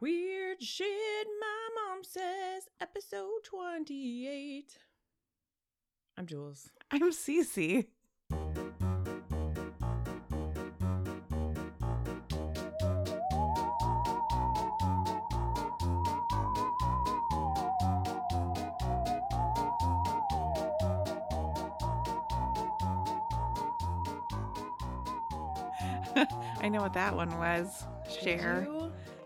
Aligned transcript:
Weird 0.00 0.62
shit, 0.62 1.26
my 1.40 1.68
mom 1.74 2.04
says, 2.04 2.68
episode 2.80 3.42
28. 3.42 4.78
I'm 6.16 6.24
Jules. 6.24 6.70
I'm 6.92 7.10
CiCi. 7.10 7.86
I 26.60 26.68
know 26.68 26.82
what 26.82 26.92
that 26.92 27.16
one 27.16 27.36
was. 27.36 27.84
Cher. 28.08 28.77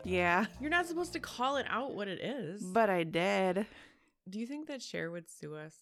Yeah, 0.05 0.47
You're 0.61 0.71
not 0.71 0.87
supposed 0.87 1.13
to 1.15 1.21
call 1.21 1.57
it 1.57 1.67
out 1.69 1.95
what 1.95 2.09
it 2.09 2.21
is. 2.21 2.63
but 2.63 2.91
I 2.91 3.05
did. 3.05 3.67
Do 4.29 4.39
you 4.39 4.47
think 4.47 4.69
that 4.69 4.83
Cher 4.83 5.11
would 5.11 5.29
sue 5.31 5.55
us? 5.57 5.75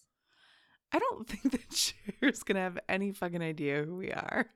I 0.92 0.98
don't 0.98 1.26
think 1.28 1.52
that 1.52 1.70
Cher's 1.70 2.42
gonna 2.42 2.60
have 2.60 2.78
any 2.88 3.12
fucking 3.12 3.42
idea 3.42 3.82
who 3.84 3.96
we 3.96 4.10
are. 4.12 4.46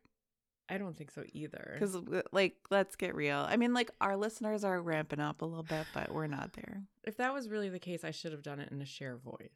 I 0.69 0.79
don't 0.79 0.97
think 0.97 1.11
so 1.11 1.25
either. 1.35 1.73
Because, 1.79 1.95
uh, 1.95 2.23
like, 2.33 2.57
let's 2.71 2.97
get 2.97 3.15
real. 3.15 3.47
I 3.47 3.57
mean, 3.59 3.75
like, 3.75 3.91
our 4.01 4.17
listeners 4.17 4.65
are 4.65 4.81
ramping 4.81 5.21
up 5.21 5.43
a 5.43 5.45
little 5.45 5.63
bit, 5.63 5.87
but 5.93 6.11
we're 6.11 6.27
not 6.27 6.55
there. 6.55 6.83
if 7.03 7.19
that 7.19 7.35
was 7.35 7.51
really 7.51 7.69
the 7.69 7.79
case, 7.79 8.03
I 8.03 8.13
should 8.13 8.33
have 8.33 8.43
done 8.43 8.61
it 8.61 8.71
in 8.73 8.81
a 8.81 8.87
Cher 8.87 9.17
voice. 9.19 9.51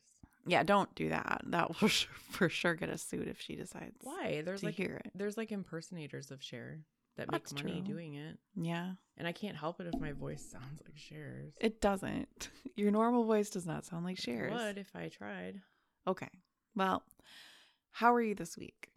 Yeah, 0.47 0.63
don't 0.65 0.95
do 0.95 1.09
that. 1.09 1.43
That 1.47 1.69
will 1.81 1.89
for 1.89 2.49
sure 2.51 2.75
get 2.75 2.91
us 2.91 3.03
sued 3.03 3.27
if 3.27 3.41
she 3.41 3.57
decides. 3.57 3.97
Why? 4.03 4.43
There's 4.45 4.63
like 4.63 4.75
hear 4.75 5.01
it. 5.05 5.11
there's 5.15 5.37
like 5.39 5.51
impersonators 5.51 6.31
of 6.31 6.43
Cher 6.43 6.81
that 7.19 7.31
make 7.31 7.43
That's 7.43 7.55
money 7.63 7.83
true. 7.83 7.95
doing 7.95 8.15
it. 8.15 8.39
Yeah, 8.57 8.93
And 9.19 9.29
I 9.29 9.33
can't 9.33 9.57
help 9.57 9.81
it 9.81 9.87
if 9.93 10.01
my 10.01 10.13
voice 10.13 10.43
sounds 10.51 10.81
like 10.85 10.97
Cher's. 10.97 11.53
it 11.61 11.81
doesn't. 11.81 12.49
Your 12.77 12.91
normal 12.91 13.25
voice 13.25 13.51
does 13.51 13.67
not 13.67 13.85
sound 13.85 14.05
like 14.05 14.19
It 14.19 14.23
Cher's. 14.23 14.53
would 14.53 14.79
if 14.79 14.91
I 14.97 15.09
tried. 15.09 15.61
Okay. 16.07 16.31
Well, 16.75 17.03
how 17.91 18.15
are 18.15 18.23
you 18.23 18.35
this 18.35 18.57
week? 18.57 18.89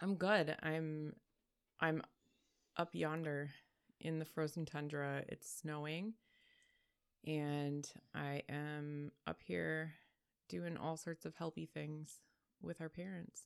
I'm 0.00 0.16
good. 0.16 0.56
I'm 0.62 1.14
I'm 1.80 2.02
up 2.76 2.90
yonder 2.94 3.50
in 4.00 4.18
the 4.18 4.24
frozen 4.24 4.64
tundra. 4.66 5.22
It's 5.28 5.48
snowing. 5.60 6.14
And 7.26 7.88
I 8.14 8.42
am 8.48 9.12
up 9.26 9.40
here 9.44 9.92
doing 10.48 10.76
all 10.76 10.96
sorts 10.96 11.24
of 11.24 11.36
helpy 11.36 11.68
things 11.68 12.18
with 12.60 12.80
our 12.80 12.88
parents. 12.88 13.42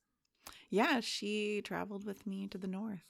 Yeah, 0.70 1.00
she 1.00 1.60
traveled 1.62 2.04
with 2.06 2.26
me 2.26 2.46
to 2.48 2.58
the 2.58 2.66
north, 2.66 3.04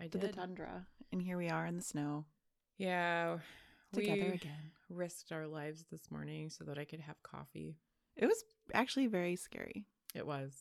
I 0.00 0.04
to 0.04 0.18
did. 0.18 0.22
the 0.22 0.28
tundra, 0.32 0.86
and 1.12 1.22
here 1.22 1.36
we 1.38 1.48
are 1.48 1.66
in 1.66 1.76
the 1.76 1.82
snow 1.82 2.24
yeah. 2.78 3.38
together 3.92 4.32
again. 4.32 4.72
risked 4.90 5.32
our 5.32 5.46
lives 5.46 5.84
this 5.90 6.10
morning 6.10 6.50
so 6.50 6.64
that 6.64 6.78
I 6.78 6.84
could 6.84 7.00
have 7.00 7.22
coffee. 7.22 7.76
It 8.16 8.26
was 8.26 8.44
actually 8.72 9.06
very 9.06 9.36
scary. 9.36 9.86
It 10.14 10.26
was. 10.26 10.52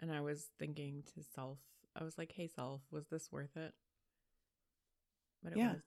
And 0.00 0.10
I 0.12 0.20
was 0.20 0.48
thinking 0.58 1.02
to 1.14 1.22
self, 1.22 1.58
I 1.94 2.04
was 2.04 2.16
like, 2.18 2.32
hey 2.32 2.48
self, 2.48 2.80
was 2.90 3.06
this 3.08 3.30
worth 3.30 3.56
it? 3.56 3.74
But 5.42 5.52
it 5.52 5.58
Yeah. 5.58 5.72
was. 5.74 5.82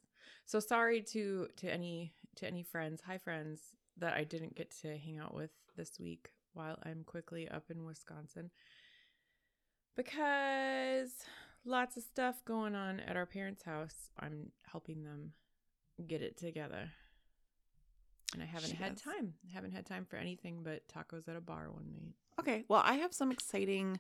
So 0.46 0.60
sorry 0.60 1.02
to 1.14 1.48
to 1.58 1.72
any 1.72 2.14
to 2.38 2.48
any 2.48 2.64
friends, 2.64 3.02
hi 3.02 3.18
friends, 3.18 3.74
that 3.98 4.14
I 4.14 4.24
didn't 4.24 4.56
get 4.56 4.72
to 4.82 4.98
hang 4.98 5.18
out 5.20 5.34
with 5.34 5.52
this 5.76 6.00
week 6.00 6.30
while 6.54 6.78
I'm 6.84 7.04
quickly 7.04 7.48
up 7.50 7.70
in 7.70 7.84
Wisconsin. 7.86 8.52
Because 9.96 11.14
lots 11.66 11.98
of 11.98 12.04
stuff 12.04 12.44
going 12.46 12.76
on 12.76 13.00
at 13.02 13.16
our 13.16 13.26
parents' 13.26 13.64
house. 13.64 14.10
I'm 14.20 14.52
helping 14.72 15.04
them 15.04 15.32
get 16.08 16.22
it 16.22 16.38
together. 16.38 16.90
And 18.34 18.42
I 18.42 18.46
haven't 18.46 18.72
She 18.72 18.76
had 18.76 18.96
does. 18.96 19.04
time. 19.04 19.34
haven't 19.54 19.72
had 19.72 19.86
time 19.86 20.06
for 20.06 20.16
anything 20.18 20.62
but 20.64 20.82
tacos 20.88 21.28
at 21.28 21.36
a 21.36 21.42
bar 21.42 21.70
one 21.72 21.92
night. 21.92 22.14
Okay. 22.40 22.66
Well, 22.68 22.82
I 22.84 22.96
have 22.96 23.14
some 23.14 23.32
exciting, 23.32 24.00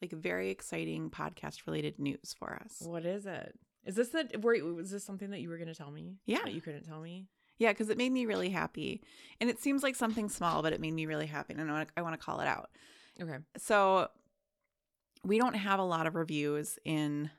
like 0.00 0.12
very 0.12 0.50
exciting 0.50 1.10
podcast 1.10 1.66
related 1.66 1.98
news 1.98 2.34
for 2.38 2.54
us. 2.64 2.76
What 2.80 3.04
is 3.04 3.26
it? 3.26 3.58
Is 3.84 3.96
this 3.96 4.10
that? 4.10 4.40
Wait, 4.42 4.64
was 4.64 4.90
this 4.90 5.04
something 5.04 5.30
that 5.30 5.40
you 5.40 5.48
were 5.48 5.56
going 5.56 5.68
to 5.68 5.74
tell 5.74 5.90
me? 5.90 6.18
Yeah. 6.26 6.42
that 6.44 6.52
you 6.52 6.60
couldn't 6.60 6.84
tell 6.84 7.00
me. 7.00 7.26
Yeah, 7.58 7.72
because 7.72 7.90
it 7.90 7.98
made 7.98 8.12
me 8.12 8.24
really 8.24 8.50
happy. 8.50 9.02
And 9.40 9.50
it 9.50 9.58
seems 9.58 9.82
like 9.82 9.96
something 9.96 10.28
small, 10.28 10.62
but 10.62 10.72
it 10.72 10.80
made 10.80 10.92
me 10.94 11.06
really 11.06 11.26
happy. 11.26 11.54
And 11.54 11.70
I 11.70 11.86
I 11.96 12.02
want 12.02 12.18
to 12.18 12.24
call 12.24 12.40
it 12.40 12.46
out. 12.46 12.70
Okay. 13.20 13.36
So 13.56 14.08
we 15.24 15.38
don't 15.38 15.54
have 15.54 15.78
a 15.78 15.84
lot 15.84 16.06
of 16.06 16.14
reviews 16.14 16.78
in 16.84 17.30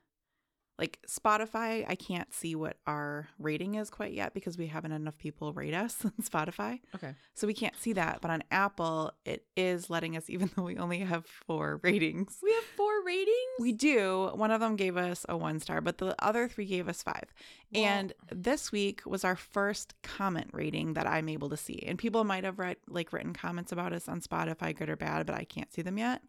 like 0.82 0.98
Spotify. 1.08 1.86
I 1.88 1.94
can't 1.94 2.34
see 2.34 2.56
what 2.56 2.78
our 2.88 3.28
rating 3.38 3.76
is 3.76 3.92
quite 3.92 4.14
yet 4.14 4.34
because 4.34 4.58
we 4.58 4.66
haven't 4.66 4.92
enough 4.92 5.16
people 5.16 5.54
rate 5.54 5.76
us 5.76 5.98
on 6.06 6.14
Spotify. 6.22 6.80
Okay. 6.96 7.14
So 7.36 7.46
we 7.46 7.54
can't 7.54 7.76
see 7.76 7.94
that. 7.94 8.20
But 8.20 8.32
on 8.32 8.44
Apple, 8.50 9.12
it 9.24 9.46
is 9.56 9.92
letting 9.92 10.18
us, 10.18 10.24
even 10.30 10.50
though 10.56 10.64
we 10.64 10.78
only 10.78 11.00
have 11.00 11.26
four 11.26 11.80
ratings. 11.84 12.40
We 12.42 12.52
have 12.54 12.64
four 12.76 13.04
ratings. 13.06 13.60
We 13.60 13.74
do. 13.74 14.32
One 14.34 14.50
of 14.50 14.60
them 14.60 14.76
gave 14.76 14.98
us 14.98 15.24
a 15.30 15.38
one 15.38 15.60
star, 15.60 15.82
but 15.82 16.00
the 16.00 16.16
other 16.18 16.48
three 16.48 16.66
gave 16.66 16.90
us 16.90 17.04
five. 17.04 17.32
And 17.74 18.12
this 18.32 18.72
week 18.72 19.04
was 19.06 19.24
our 19.24 19.36
first 19.36 19.94
comment 20.02 20.50
rating 20.52 20.96
that 20.96 21.08
I'm 21.08 21.30
able 21.30 21.50
to 21.50 21.58
see. 21.58 21.84
And 21.86 21.98
people 21.98 22.24
might 22.24 22.44
have 22.44 22.58
read 22.58 22.78
like 22.90 23.14
written 23.14 23.34
comments 23.34 23.72
about 23.72 23.94
us 23.94 24.10
on 24.10 24.20
Spotify, 24.20 24.76
good 24.76 24.90
or 24.90 24.98
bad, 24.98 25.28
but 25.28 25.36
I 25.36 25.44
can't 25.44 25.72
see 25.72 25.84
them 25.84 26.00
yet. 26.00 26.22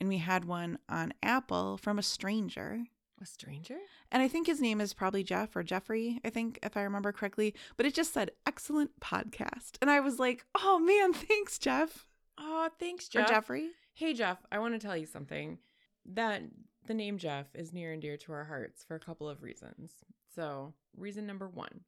And 0.00 0.08
we 0.08 0.18
had 0.18 0.44
one 0.44 0.78
on 0.88 1.14
Apple 1.22 1.76
from 1.78 1.98
a 1.98 2.02
stranger. 2.02 2.84
a 3.20 3.26
stranger. 3.26 3.78
And 4.12 4.22
I 4.22 4.28
think 4.28 4.46
his 4.46 4.60
name 4.60 4.80
is 4.80 4.92
probably 4.92 5.24
Jeff 5.24 5.56
or 5.56 5.62
Jeffrey, 5.62 6.20
I 6.24 6.30
think, 6.30 6.58
if 6.62 6.76
I 6.76 6.82
remember 6.82 7.12
correctly. 7.12 7.54
But 7.76 7.86
it 7.86 7.94
just 7.94 8.12
said 8.12 8.32
excellent 8.46 9.00
podcast. 9.00 9.76
And 9.80 9.90
I 9.90 10.00
was 10.00 10.18
like, 10.18 10.44
oh 10.54 10.78
man, 10.78 11.12
thanks, 11.26 11.58
Jeff. 11.58 12.06
Oh, 12.38 12.68
thanks, 12.78 13.08
Jeff. 13.08 13.22
Or 13.24 13.28
Jeff. 13.28 13.36
Jeffrey. 13.36 13.68
Hey, 13.94 14.12
Jeff. 14.12 14.38
I 14.52 14.58
want 14.58 14.74
to 14.74 14.86
tell 14.86 14.96
you 14.96 15.06
something. 15.06 15.58
That 16.04 16.42
the 16.86 16.94
name 16.94 17.16
Jeff 17.18 17.46
is 17.54 17.72
near 17.72 17.92
and 17.92 18.02
dear 18.02 18.16
to 18.18 18.32
our 18.32 18.44
hearts 18.44 18.84
for 18.84 18.94
a 18.94 19.00
couple 19.00 19.28
of 19.28 19.42
reasons. 19.42 19.92
So, 20.34 20.74
reason 20.96 21.26
number 21.26 21.48
one, 21.48 21.80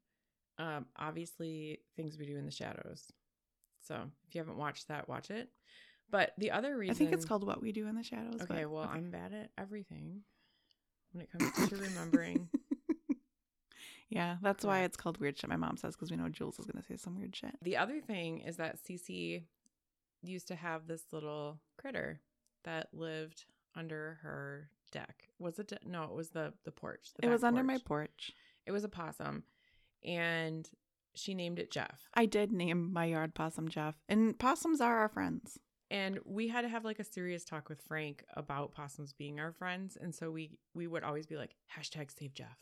um, 0.58 0.86
obviously, 0.96 1.80
things 1.96 2.16
we 2.18 2.26
do 2.26 2.36
in 2.38 2.46
the 2.46 2.50
shadows. 2.50 3.12
So, 3.82 3.94
if 4.26 4.34
you 4.34 4.40
haven't 4.40 4.56
watched 4.56 4.88
that, 4.88 5.08
watch 5.08 5.30
it. 5.30 5.50
But 6.10 6.32
the 6.38 6.50
other 6.52 6.76
reason, 6.76 6.94
I 6.94 6.98
think 6.98 7.12
it's 7.12 7.24
called 7.24 7.44
What 7.46 7.60
We 7.60 7.72
Do 7.72 7.86
in 7.86 7.94
the 7.94 8.02
Shadows. 8.02 8.40
Okay, 8.42 8.62
but- 8.64 8.70
well, 8.70 8.84
okay. 8.84 8.98
I'm 8.98 9.10
bad 9.10 9.32
at 9.34 9.50
everything 9.58 10.22
when 11.12 11.24
it 11.24 11.30
comes 11.30 11.68
to 11.68 11.76
remembering. 11.76 12.48
Yeah, 14.10 14.36
that's 14.40 14.64
why 14.64 14.84
it's 14.84 14.96
called 14.96 15.18
weird 15.20 15.36
shit. 15.36 15.50
My 15.50 15.56
mom 15.56 15.76
says 15.76 15.94
because 15.94 16.10
we 16.10 16.16
know 16.16 16.30
Jules 16.30 16.58
is 16.58 16.64
going 16.64 16.82
to 16.82 16.86
say 16.88 16.96
some 16.96 17.14
weird 17.18 17.36
shit. 17.36 17.54
The 17.62 17.76
other 17.76 18.00
thing 18.00 18.40
is 18.40 18.56
that 18.56 18.78
CiCi 18.82 19.42
used 20.22 20.48
to 20.48 20.54
have 20.54 20.86
this 20.86 21.02
little 21.12 21.60
critter 21.76 22.20
that 22.64 22.88
lived 22.94 23.44
under 23.76 24.18
her 24.22 24.70
deck. 24.92 25.28
Was 25.38 25.58
it? 25.58 25.68
De- 25.68 25.78
no, 25.84 26.04
it 26.04 26.14
was 26.14 26.30
the 26.30 26.54
the 26.64 26.72
porch. 26.72 27.10
the 27.20 27.26
It 27.26 27.30
was 27.30 27.42
back 27.42 27.48
under 27.48 27.62
my 27.62 27.74
porch. 27.74 27.84
porch. 27.84 28.32
It 28.64 28.72
was 28.72 28.82
a 28.82 28.88
possum, 28.88 29.42
and 30.02 30.66
she 31.14 31.34
named 31.34 31.58
it 31.58 31.70
Jeff. 31.70 32.08
I 32.14 32.24
did 32.24 32.50
name 32.50 32.90
my 32.90 33.04
yard 33.04 33.34
possum 33.34 33.68
Jeff, 33.68 33.94
and 34.08 34.38
possums 34.38 34.80
are 34.80 34.96
our 35.00 35.08
friends. 35.10 35.58
And 35.90 36.18
we 36.24 36.48
had 36.48 36.62
to 36.62 36.68
have 36.68 36.84
like 36.84 36.98
a 36.98 37.04
serious 37.04 37.44
talk 37.44 37.68
with 37.68 37.80
Frank 37.80 38.24
about 38.36 38.72
possums 38.72 39.12
being 39.12 39.40
our 39.40 39.52
friends, 39.52 39.96
and 40.00 40.14
so 40.14 40.30
we 40.30 40.50
we 40.74 40.86
would 40.86 41.02
always 41.02 41.26
be 41.26 41.36
like 41.36 41.54
hashtag 41.76 42.10
save 42.16 42.34
Jeff. 42.34 42.58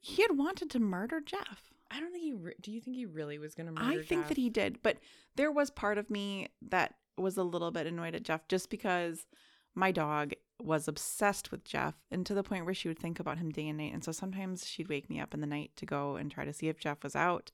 He 0.00 0.22
had 0.22 0.36
wanted 0.36 0.70
to 0.70 0.80
murder 0.80 1.20
Jeff. 1.20 1.70
I 1.90 2.00
don't 2.00 2.12
think 2.12 2.24
he. 2.24 2.32
Re- 2.32 2.54
do 2.60 2.72
you 2.72 2.80
think 2.80 2.96
he 2.96 3.06
really 3.06 3.38
was 3.38 3.54
going 3.54 3.66
to 3.66 3.72
murder? 3.72 4.00
I 4.00 4.04
think 4.04 4.22
Jeff? 4.22 4.28
that 4.28 4.36
he 4.36 4.48
did, 4.48 4.82
but 4.82 4.98
there 5.36 5.52
was 5.52 5.70
part 5.70 5.98
of 5.98 6.10
me 6.10 6.48
that 6.62 6.94
was 7.16 7.36
a 7.36 7.42
little 7.42 7.70
bit 7.70 7.86
annoyed 7.86 8.14
at 8.14 8.22
Jeff 8.22 8.48
just 8.48 8.70
because 8.70 9.26
my 9.74 9.92
dog 9.92 10.32
was 10.60 10.88
obsessed 10.88 11.50
with 11.50 11.64
Jeff 11.64 11.94
and 12.10 12.26
to 12.26 12.34
the 12.34 12.42
point 12.42 12.64
where 12.64 12.74
she 12.74 12.88
would 12.88 12.98
think 12.98 13.20
about 13.20 13.38
him 13.38 13.50
day 13.50 13.68
and 13.68 13.78
night. 13.78 13.92
And 13.92 14.04
so 14.04 14.12
sometimes 14.12 14.66
she'd 14.66 14.88
wake 14.88 15.08
me 15.08 15.20
up 15.20 15.34
in 15.34 15.40
the 15.40 15.46
night 15.46 15.70
to 15.76 15.86
go 15.86 16.16
and 16.16 16.30
try 16.30 16.44
to 16.44 16.52
see 16.52 16.68
if 16.68 16.78
Jeff 16.78 17.02
was 17.02 17.16
out. 17.16 17.50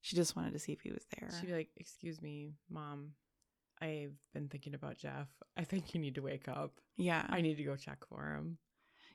She 0.00 0.16
just 0.16 0.34
wanted 0.34 0.52
to 0.52 0.58
see 0.58 0.72
if 0.72 0.80
he 0.80 0.90
was 0.90 1.06
there. 1.16 1.30
She'd 1.38 1.46
be 1.46 1.52
like, 1.52 1.70
"Excuse 1.76 2.20
me, 2.20 2.54
mom. 2.68 3.12
I've 3.82 4.14
been 4.32 4.48
thinking 4.48 4.74
about 4.74 4.96
Jeff. 4.96 5.28
I 5.56 5.64
think 5.64 5.92
you 5.92 6.00
need 6.00 6.14
to 6.14 6.22
wake 6.22 6.48
up. 6.48 6.72
yeah. 6.96 7.26
I 7.28 7.40
need 7.40 7.56
to 7.56 7.64
go 7.64 7.76
check 7.76 7.98
for 8.08 8.34
him." 8.34 8.58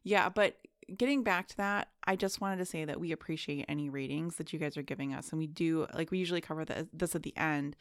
Yeah, 0.03 0.29
but 0.29 0.57
getting 0.95 1.23
back 1.23 1.47
to 1.49 1.57
that, 1.57 1.89
I 2.05 2.15
just 2.15 2.39
wanted 2.39 2.57
to 2.57 2.65
say 2.65 2.85
that 2.85 2.99
we 2.99 3.11
appreciate 3.11 3.65
any 3.67 3.89
ratings 3.89 4.35
that 4.35 4.53
you 4.53 4.59
guys 4.59 4.77
are 4.77 4.81
giving 4.81 5.13
us. 5.13 5.31
And 5.31 5.39
we 5.39 5.47
do, 5.47 5.85
like, 5.93 6.11
we 6.11 6.17
usually 6.17 6.39
cover 6.39 6.63
the, 6.63 6.87
this 6.93 7.15
at 7.15 7.23
the 7.23 7.35
end, 7.35 7.75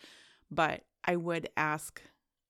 but 0.50 0.82
I 1.04 1.16
would 1.16 1.48
ask 1.56 2.02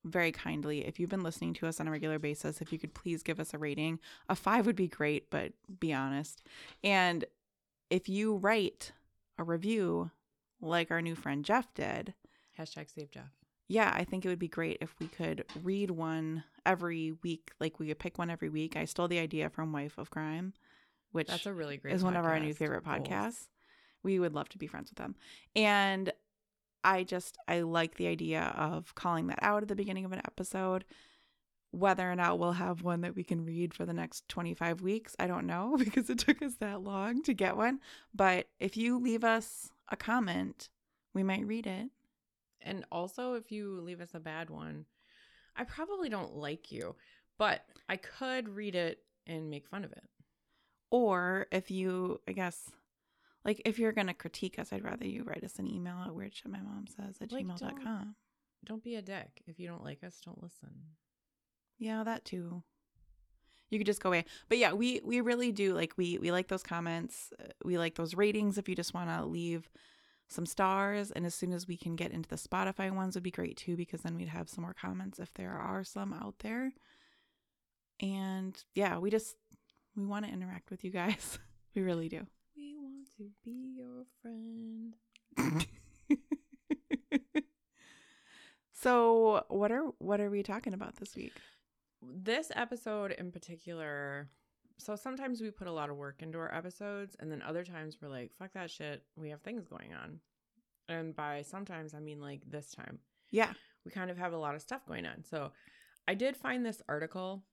very 0.04 0.32
kindly 0.32 0.86
if 0.86 0.98
you've 0.98 1.10
been 1.10 1.22
listening 1.22 1.52
to 1.54 1.66
us 1.66 1.80
on 1.80 1.88
a 1.88 1.90
regular 1.90 2.18
basis, 2.18 2.60
if 2.60 2.72
you 2.72 2.78
could 2.78 2.94
please 2.94 3.22
give 3.22 3.40
us 3.40 3.52
a 3.52 3.58
rating. 3.58 3.98
A 4.28 4.36
five 4.36 4.64
would 4.66 4.76
be 4.76 4.88
great, 4.88 5.30
but 5.30 5.52
be 5.80 5.92
honest. 5.92 6.42
And 6.82 7.24
if 7.90 8.08
you 8.08 8.36
write 8.36 8.92
a 9.36 9.44
review 9.44 10.10
like 10.60 10.90
our 10.90 11.02
new 11.02 11.14
friend 11.14 11.44
Jeff 11.44 11.74
did, 11.74 12.14
Hashtag 12.58 12.90
save 12.90 13.10
Jeff. 13.10 13.30
Yeah, 13.68 13.92
I 13.94 14.04
think 14.04 14.24
it 14.24 14.28
would 14.28 14.38
be 14.38 14.48
great 14.48 14.78
if 14.80 14.94
we 15.00 15.08
could 15.08 15.44
read 15.62 15.90
one 15.90 16.44
every 16.64 17.12
week. 17.22 17.50
Like 17.60 17.78
we 17.78 17.88
could 17.88 17.98
pick 17.98 18.18
one 18.18 18.30
every 18.30 18.48
week. 18.48 18.76
I 18.76 18.84
stole 18.84 19.08
the 19.08 19.18
idea 19.18 19.50
from 19.50 19.72
Wife 19.72 19.98
of 19.98 20.10
Crime, 20.10 20.52
which 21.12 21.28
That's 21.28 21.46
a 21.46 21.52
really 21.52 21.76
great. 21.76 21.94
is 21.94 22.04
one 22.04 22.16
of 22.16 22.24
our 22.24 22.38
new 22.38 22.54
favorite 22.54 22.84
podcasts. 22.84 23.48
we 24.02 24.18
would 24.20 24.34
love 24.34 24.48
to 24.50 24.58
be 24.58 24.66
friends 24.66 24.90
with 24.90 24.98
them. 24.98 25.16
And 25.56 26.12
I 26.84 27.02
just 27.02 27.36
I 27.48 27.62
like 27.62 27.96
the 27.96 28.06
idea 28.06 28.54
of 28.56 28.94
calling 28.94 29.26
that 29.28 29.40
out 29.42 29.62
at 29.62 29.68
the 29.68 29.74
beginning 29.74 30.04
of 30.04 30.12
an 30.12 30.20
episode. 30.24 30.84
Whether 31.72 32.10
or 32.10 32.14
not 32.14 32.38
we'll 32.38 32.52
have 32.52 32.82
one 32.82 33.00
that 33.02 33.16
we 33.16 33.24
can 33.24 33.44
read 33.44 33.74
for 33.74 33.84
the 33.84 33.92
next 33.92 34.28
25 34.28 34.80
weeks, 34.80 35.16
I 35.18 35.26
don't 35.26 35.46
know 35.46 35.76
because 35.78 36.08
it 36.08 36.18
took 36.20 36.40
us 36.40 36.54
that 36.60 36.82
long 36.82 37.22
to 37.24 37.34
get 37.34 37.56
one. 37.56 37.80
But 38.14 38.46
if 38.60 38.76
you 38.76 38.98
leave 38.98 39.24
us 39.24 39.70
a 39.88 39.96
comment, 39.96 40.68
we 41.12 41.22
might 41.24 41.44
read 41.46 41.66
it. 41.66 41.88
And 42.66 42.84
also, 42.90 43.34
if 43.34 43.50
you 43.50 43.80
leave 43.80 44.00
us 44.00 44.10
a 44.14 44.20
bad 44.20 44.50
one, 44.50 44.84
I 45.56 45.64
probably 45.64 46.08
don't 46.08 46.36
like 46.36 46.70
you, 46.70 46.96
but 47.38 47.62
I 47.88 47.96
could 47.96 48.48
read 48.48 48.74
it 48.74 48.98
and 49.26 49.48
make 49.48 49.68
fun 49.68 49.84
of 49.84 49.92
it. 49.92 50.04
Or 50.90 51.46
if 51.50 51.70
you, 51.70 52.20
I 52.28 52.32
guess, 52.32 52.70
like 53.44 53.62
if 53.64 53.78
you're 53.78 53.92
going 53.92 54.08
to 54.08 54.14
critique 54.14 54.58
us, 54.58 54.72
I'd 54.72 54.84
rather 54.84 55.06
you 55.06 55.22
write 55.24 55.44
us 55.44 55.58
an 55.58 55.66
email 55.66 55.96
at 56.04 56.10
weirdshitmymomsays 56.10 57.22
at 57.22 57.32
Like, 57.32 57.46
gmail.com. 57.46 58.16
Don't 58.64 58.82
be 58.82 58.96
a 58.96 59.02
dick. 59.02 59.42
If 59.46 59.58
you 59.58 59.68
don't 59.68 59.84
like 59.84 60.02
us, 60.02 60.20
don't 60.24 60.42
listen. 60.42 60.70
Yeah, 61.78 62.02
that 62.04 62.24
too. 62.24 62.62
You 63.70 63.78
could 63.78 63.86
just 63.86 64.02
go 64.02 64.10
away. 64.10 64.24
But 64.48 64.58
yeah, 64.58 64.72
we 64.72 65.00
we 65.04 65.20
really 65.20 65.52
do 65.52 65.74
like 65.74 65.92
we 65.96 66.18
we 66.18 66.30
like 66.30 66.48
those 66.48 66.62
comments. 66.62 67.32
We 67.64 67.78
like 67.78 67.96
those 67.96 68.14
ratings 68.14 68.58
if 68.58 68.68
you 68.68 68.74
just 68.74 68.94
want 68.94 69.10
to 69.10 69.24
leave 69.24 69.68
some 70.28 70.46
stars 70.46 71.10
and 71.10 71.24
as 71.24 71.34
soon 71.34 71.52
as 71.52 71.68
we 71.68 71.76
can 71.76 71.94
get 71.96 72.10
into 72.10 72.28
the 72.28 72.36
Spotify 72.36 72.90
ones 72.90 73.14
would 73.14 73.22
be 73.22 73.30
great 73.30 73.56
too 73.56 73.76
because 73.76 74.02
then 74.02 74.16
we'd 74.16 74.28
have 74.28 74.48
some 74.48 74.62
more 74.62 74.74
comments 74.74 75.18
if 75.18 75.32
there 75.34 75.52
are 75.52 75.84
some 75.84 76.12
out 76.12 76.40
there. 76.40 76.72
And 78.00 78.56
yeah, 78.74 78.98
we 78.98 79.10
just 79.10 79.36
we 79.96 80.04
want 80.04 80.26
to 80.26 80.32
interact 80.32 80.70
with 80.70 80.84
you 80.84 80.90
guys. 80.90 81.38
We 81.74 81.82
really 81.82 82.08
do. 82.08 82.26
We 82.56 82.74
want 82.74 83.06
to 83.18 83.30
be 83.44 83.74
your 83.76 84.06
friend. 84.22 84.96
so, 88.72 89.44
what 89.48 89.70
are 89.70 89.90
what 89.98 90.22
are 90.22 90.30
we 90.30 90.42
talking 90.42 90.72
about 90.72 90.96
this 90.96 91.14
week? 91.14 91.34
This 92.02 92.50
episode 92.56 93.12
in 93.12 93.30
particular, 93.30 94.30
so 94.78 94.96
sometimes 94.96 95.40
we 95.40 95.50
put 95.50 95.66
a 95.66 95.72
lot 95.72 95.90
of 95.90 95.96
work 95.96 96.22
into 96.22 96.38
our 96.38 96.54
episodes, 96.54 97.16
and 97.18 97.30
then 97.30 97.42
other 97.42 97.64
times 97.64 97.98
we're 98.00 98.08
like, 98.08 98.32
fuck 98.38 98.52
that 98.52 98.70
shit. 98.70 99.02
We 99.16 99.30
have 99.30 99.40
things 99.40 99.66
going 99.66 99.94
on. 99.94 100.20
And 100.88 101.16
by 101.16 101.42
sometimes, 101.42 101.94
I 101.94 102.00
mean 102.00 102.20
like 102.20 102.42
this 102.48 102.72
time. 102.72 102.98
Yeah. 103.30 103.52
we 103.86 103.92
kind 103.92 104.10
of 104.10 104.18
have 104.18 104.32
a 104.34 104.38
lot 104.38 104.56
of 104.56 104.60
stuff 104.60 104.84
going 104.86 105.06
on. 105.06 105.22
So 105.22 105.52
I 106.06 106.14
did 106.14 106.36
find 106.36 106.66
this 106.66 106.82
article. 106.88 107.44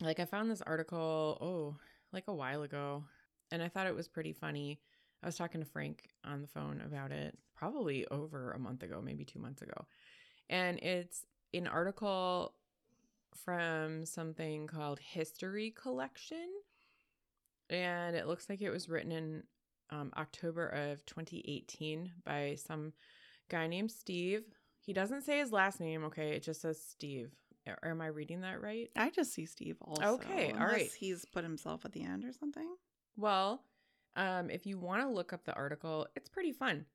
Like 0.00 0.20
I 0.20 0.24
found 0.24 0.50
this 0.50 0.62
article, 0.62 1.36
oh, 1.42 1.76
like 2.12 2.28
a 2.28 2.34
while 2.34 2.62
ago, 2.62 3.04
and 3.50 3.62
I 3.62 3.68
thought 3.68 3.88
it 3.88 3.94
was 3.94 4.08
pretty 4.08 4.32
funny. 4.32 4.80
I 5.22 5.26
was 5.26 5.36
talking 5.36 5.60
to 5.60 5.66
Frank 5.66 6.08
on 6.24 6.40
the 6.40 6.46
phone 6.46 6.82
about 6.86 7.10
it 7.10 7.36
probably 7.54 8.06
over 8.06 8.52
a 8.52 8.58
month 8.58 8.82
ago, 8.82 9.02
maybe 9.04 9.24
2 9.24 9.38
months 9.38 9.60
ago. 9.60 9.84
And 10.48 10.78
it's 10.78 11.26
an 11.52 11.66
article 11.66 12.54
from 13.34 14.04
something 14.06 14.66
called 14.66 14.98
History 14.98 15.70
Collection. 15.70 16.48
And 17.68 18.16
it 18.16 18.26
looks 18.26 18.48
like 18.48 18.60
it 18.60 18.70
was 18.70 18.88
written 18.88 19.12
in 19.12 19.42
um, 19.90 20.12
October 20.16 20.66
of 20.66 21.04
2018 21.06 22.12
by 22.24 22.56
some 22.56 22.92
guy 23.48 23.66
named 23.66 23.90
Steve. 23.90 24.42
He 24.80 24.92
doesn't 24.92 25.22
say 25.22 25.38
his 25.38 25.52
last 25.52 25.80
name, 25.80 26.04
okay? 26.04 26.30
It 26.30 26.42
just 26.42 26.62
says 26.62 26.82
Steve. 26.82 27.30
Or 27.66 27.90
am 27.90 28.00
I 28.00 28.06
reading 28.06 28.40
that 28.40 28.60
right? 28.60 28.88
I 28.96 29.10
just 29.10 29.34
see 29.34 29.46
Steve 29.46 29.76
also. 29.82 30.14
Okay, 30.14 30.50
all 30.50 30.56
unless 30.56 30.72
right. 30.72 30.90
He's 30.98 31.24
put 31.26 31.44
himself 31.44 31.84
at 31.84 31.92
the 31.92 32.02
end 32.02 32.24
or 32.24 32.32
something. 32.32 32.68
Well, 33.16 33.62
um, 34.16 34.50
if 34.50 34.66
you 34.66 34.78
want 34.78 35.02
to 35.02 35.08
look 35.08 35.32
up 35.32 35.44
the 35.44 35.54
article, 35.54 36.06
it's 36.16 36.28
pretty 36.28 36.52
fun. 36.52 36.86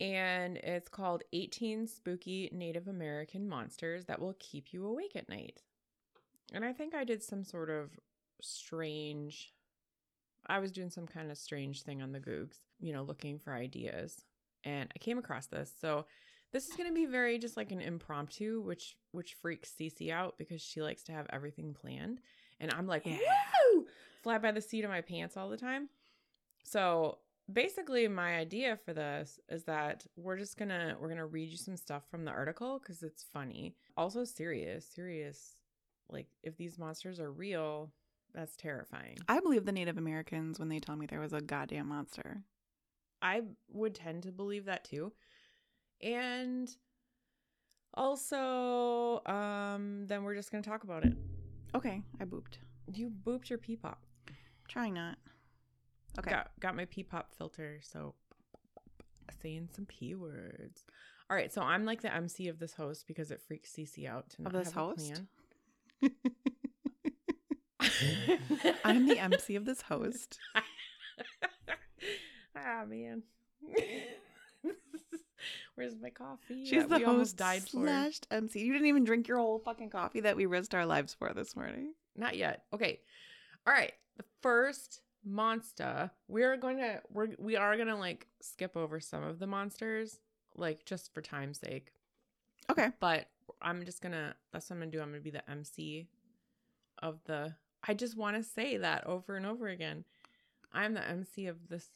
And 0.00 0.58
it's 0.58 0.88
called 0.88 1.22
18 1.32 1.86
Spooky 1.86 2.50
Native 2.52 2.86
American 2.88 3.48
Monsters 3.48 4.04
That 4.06 4.20
Will 4.20 4.36
Keep 4.38 4.72
You 4.72 4.86
Awake 4.86 5.16
at 5.16 5.28
Night. 5.28 5.62
And 6.52 6.64
I 6.64 6.72
think 6.72 6.94
I 6.94 7.04
did 7.04 7.22
some 7.22 7.42
sort 7.42 7.70
of 7.70 7.90
strange, 8.42 9.52
I 10.46 10.58
was 10.58 10.70
doing 10.70 10.90
some 10.90 11.06
kind 11.06 11.30
of 11.30 11.38
strange 11.38 11.82
thing 11.82 12.02
on 12.02 12.12
the 12.12 12.20
Googs, 12.20 12.58
you 12.78 12.92
know, 12.92 13.02
looking 13.02 13.38
for 13.38 13.54
ideas. 13.54 14.24
And 14.64 14.90
I 14.94 14.98
came 14.98 15.18
across 15.18 15.46
this. 15.46 15.72
So 15.80 16.04
this 16.52 16.64
is 16.68 16.76
going 16.76 16.88
to 16.88 16.94
be 16.94 17.06
very 17.06 17.38
just 17.38 17.56
like 17.56 17.72
an 17.72 17.80
impromptu, 17.80 18.60
which 18.62 18.96
which 19.12 19.36
freaks 19.40 19.72
CiCi 19.80 20.10
out 20.10 20.36
because 20.38 20.60
she 20.60 20.82
likes 20.82 21.02
to 21.04 21.12
have 21.12 21.26
everything 21.30 21.74
planned. 21.74 22.20
And 22.60 22.72
I'm 22.72 22.86
like, 22.86 23.06
Yeah. 23.06 23.18
woo! 23.72 23.86
Fly 24.22 24.38
by 24.38 24.52
the 24.52 24.60
seat 24.60 24.84
of 24.84 24.90
my 24.90 25.00
pants 25.00 25.36
all 25.36 25.48
the 25.48 25.56
time. 25.56 25.88
So 26.64 27.18
basically 27.52 28.08
my 28.08 28.36
idea 28.36 28.76
for 28.84 28.92
this 28.92 29.38
is 29.48 29.64
that 29.64 30.04
we're 30.16 30.36
just 30.36 30.56
gonna 30.56 30.96
we're 31.00 31.08
gonna 31.08 31.26
read 31.26 31.48
you 31.48 31.56
some 31.56 31.76
stuff 31.76 32.02
from 32.10 32.24
the 32.24 32.30
article 32.30 32.78
because 32.80 33.02
it's 33.02 33.24
funny 33.32 33.74
also 33.96 34.24
serious 34.24 34.84
serious 34.86 35.56
like 36.10 36.26
if 36.42 36.56
these 36.56 36.78
monsters 36.78 37.20
are 37.20 37.30
real 37.30 37.92
that's 38.34 38.56
terrifying 38.56 39.16
I 39.28 39.40
believe 39.40 39.64
the 39.64 39.72
Native 39.72 39.96
Americans 39.96 40.58
when 40.58 40.68
they 40.68 40.80
tell 40.80 40.96
me 40.96 41.06
there 41.06 41.20
was 41.20 41.32
a 41.32 41.40
goddamn 41.40 41.88
monster. 41.88 42.42
i 43.22 43.42
would 43.70 43.94
tend 43.94 44.24
to 44.24 44.32
believe 44.32 44.64
that 44.66 44.84
too 44.84 45.12
and 46.02 46.68
also 47.94 49.22
um 49.26 50.04
then 50.06 50.22
we're 50.24 50.34
just 50.34 50.50
gonna 50.50 50.62
talk 50.62 50.84
about 50.84 51.04
it 51.04 51.14
Okay, 51.74 52.00
I 52.20 52.24
booped. 52.24 52.58
you 52.94 53.10
booped 53.24 53.50
your 53.50 53.58
pee 53.58 53.76
pop 53.76 54.02
Trying 54.68 54.94
not. 54.94 55.16
Okay. 56.18 56.30
Got 56.30 56.50
got 56.60 56.76
my 56.76 56.86
pee 56.86 57.02
pop 57.02 57.34
filter, 57.36 57.78
so 57.82 58.14
saying 59.42 59.68
some 59.74 59.86
p 59.86 60.14
words. 60.14 60.84
All 61.28 61.36
right, 61.36 61.52
so 61.52 61.60
I'm 61.60 61.84
like 61.84 62.02
the 62.02 62.14
MC 62.14 62.48
of 62.48 62.58
this 62.58 62.74
host 62.74 63.06
because 63.06 63.30
it 63.30 63.42
freaks 63.42 63.72
CiCi 63.72 64.08
out 64.08 64.30
to 64.30 64.46
Of 64.46 64.52
this 64.52 64.68
have 64.72 64.76
a 64.76 64.80
host? 64.80 65.22
plan. 66.00 66.12
I'm 68.84 69.06
the 69.08 69.18
MC 69.18 69.56
of 69.56 69.64
this 69.64 69.82
host. 69.82 70.38
ah 72.56 72.84
man, 72.88 73.22
where's 75.74 75.94
my 76.00 76.10
coffee? 76.10 76.64
She's 76.66 76.86
the 76.86 76.98
we 76.98 77.02
host 77.02 77.36
died 77.36 77.62
for. 77.68 77.86
MC. 78.30 78.60
You 78.60 78.72
didn't 78.72 78.88
even 78.88 79.04
drink 79.04 79.28
your 79.28 79.38
whole 79.38 79.58
fucking 79.58 79.90
coffee 79.90 80.20
that 80.20 80.36
we 80.36 80.46
risked 80.46 80.74
our 80.74 80.86
lives 80.86 81.14
for 81.14 81.32
this 81.34 81.56
morning. 81.56 81.92
Not 82.16 82.36
yet. 82.36 82.62
Okay. 82.72 83.00
All 83.66 83.72
right. 83.72 83.92
The 84.16 84.24
first 84.42 85.02
monster. 85.26 86.10
We're 86.28 86.56
going 86.56 86.78
to 86.78 87.00
we're 87.12 87.28
we 87.38 87.56
are 87.56 87.76
going 87.76 87.88
to 87.88 87.96
like 87.96 88.26
skip 88.40 88.76
over 88.76 89.00
some 89.00 89.22
of 89.22 89.38
the 89.38 89.46
monsters 89.46 90.18
like 90.56 90.84
just 90.84 91.12
for 91.12 91.20
time's 91.20 91.58
sake. 91.58 91.92
Okay. 92.70 92.90
But 93.00 93.28
I'm 93.60 93.84
just 93.84 94.00
going 94.00 94.12
to 94.12 94.34
that's 94.52 94.70
what 94.70 94.76
I'm 94.76 94.80
going 94.80 94.90
to 94.90 94.96
do. 94.96 95.02
I'm 95.02 95.10
going 95.10 95.20
to 95.20 95.24
be 95.24 95.30
the 95.30 95.50
MC 95.50 96.08
of 97.02 97.18
the 97.26 97.54
I 97.86 97.94
just 97.94 98.16
want 98.16 98.36
to 98.36 98.42
say 98.42 98.76
that 98.78 99.06
over 99.06 99.36
and 99.36 99.46
over 99.46 99.68
again. 99.68 100.04
I'm 100.72 100.94
the 100.94 101.06
MC 101.06 101.46
of 101.46 101.68
this 101.68 101.88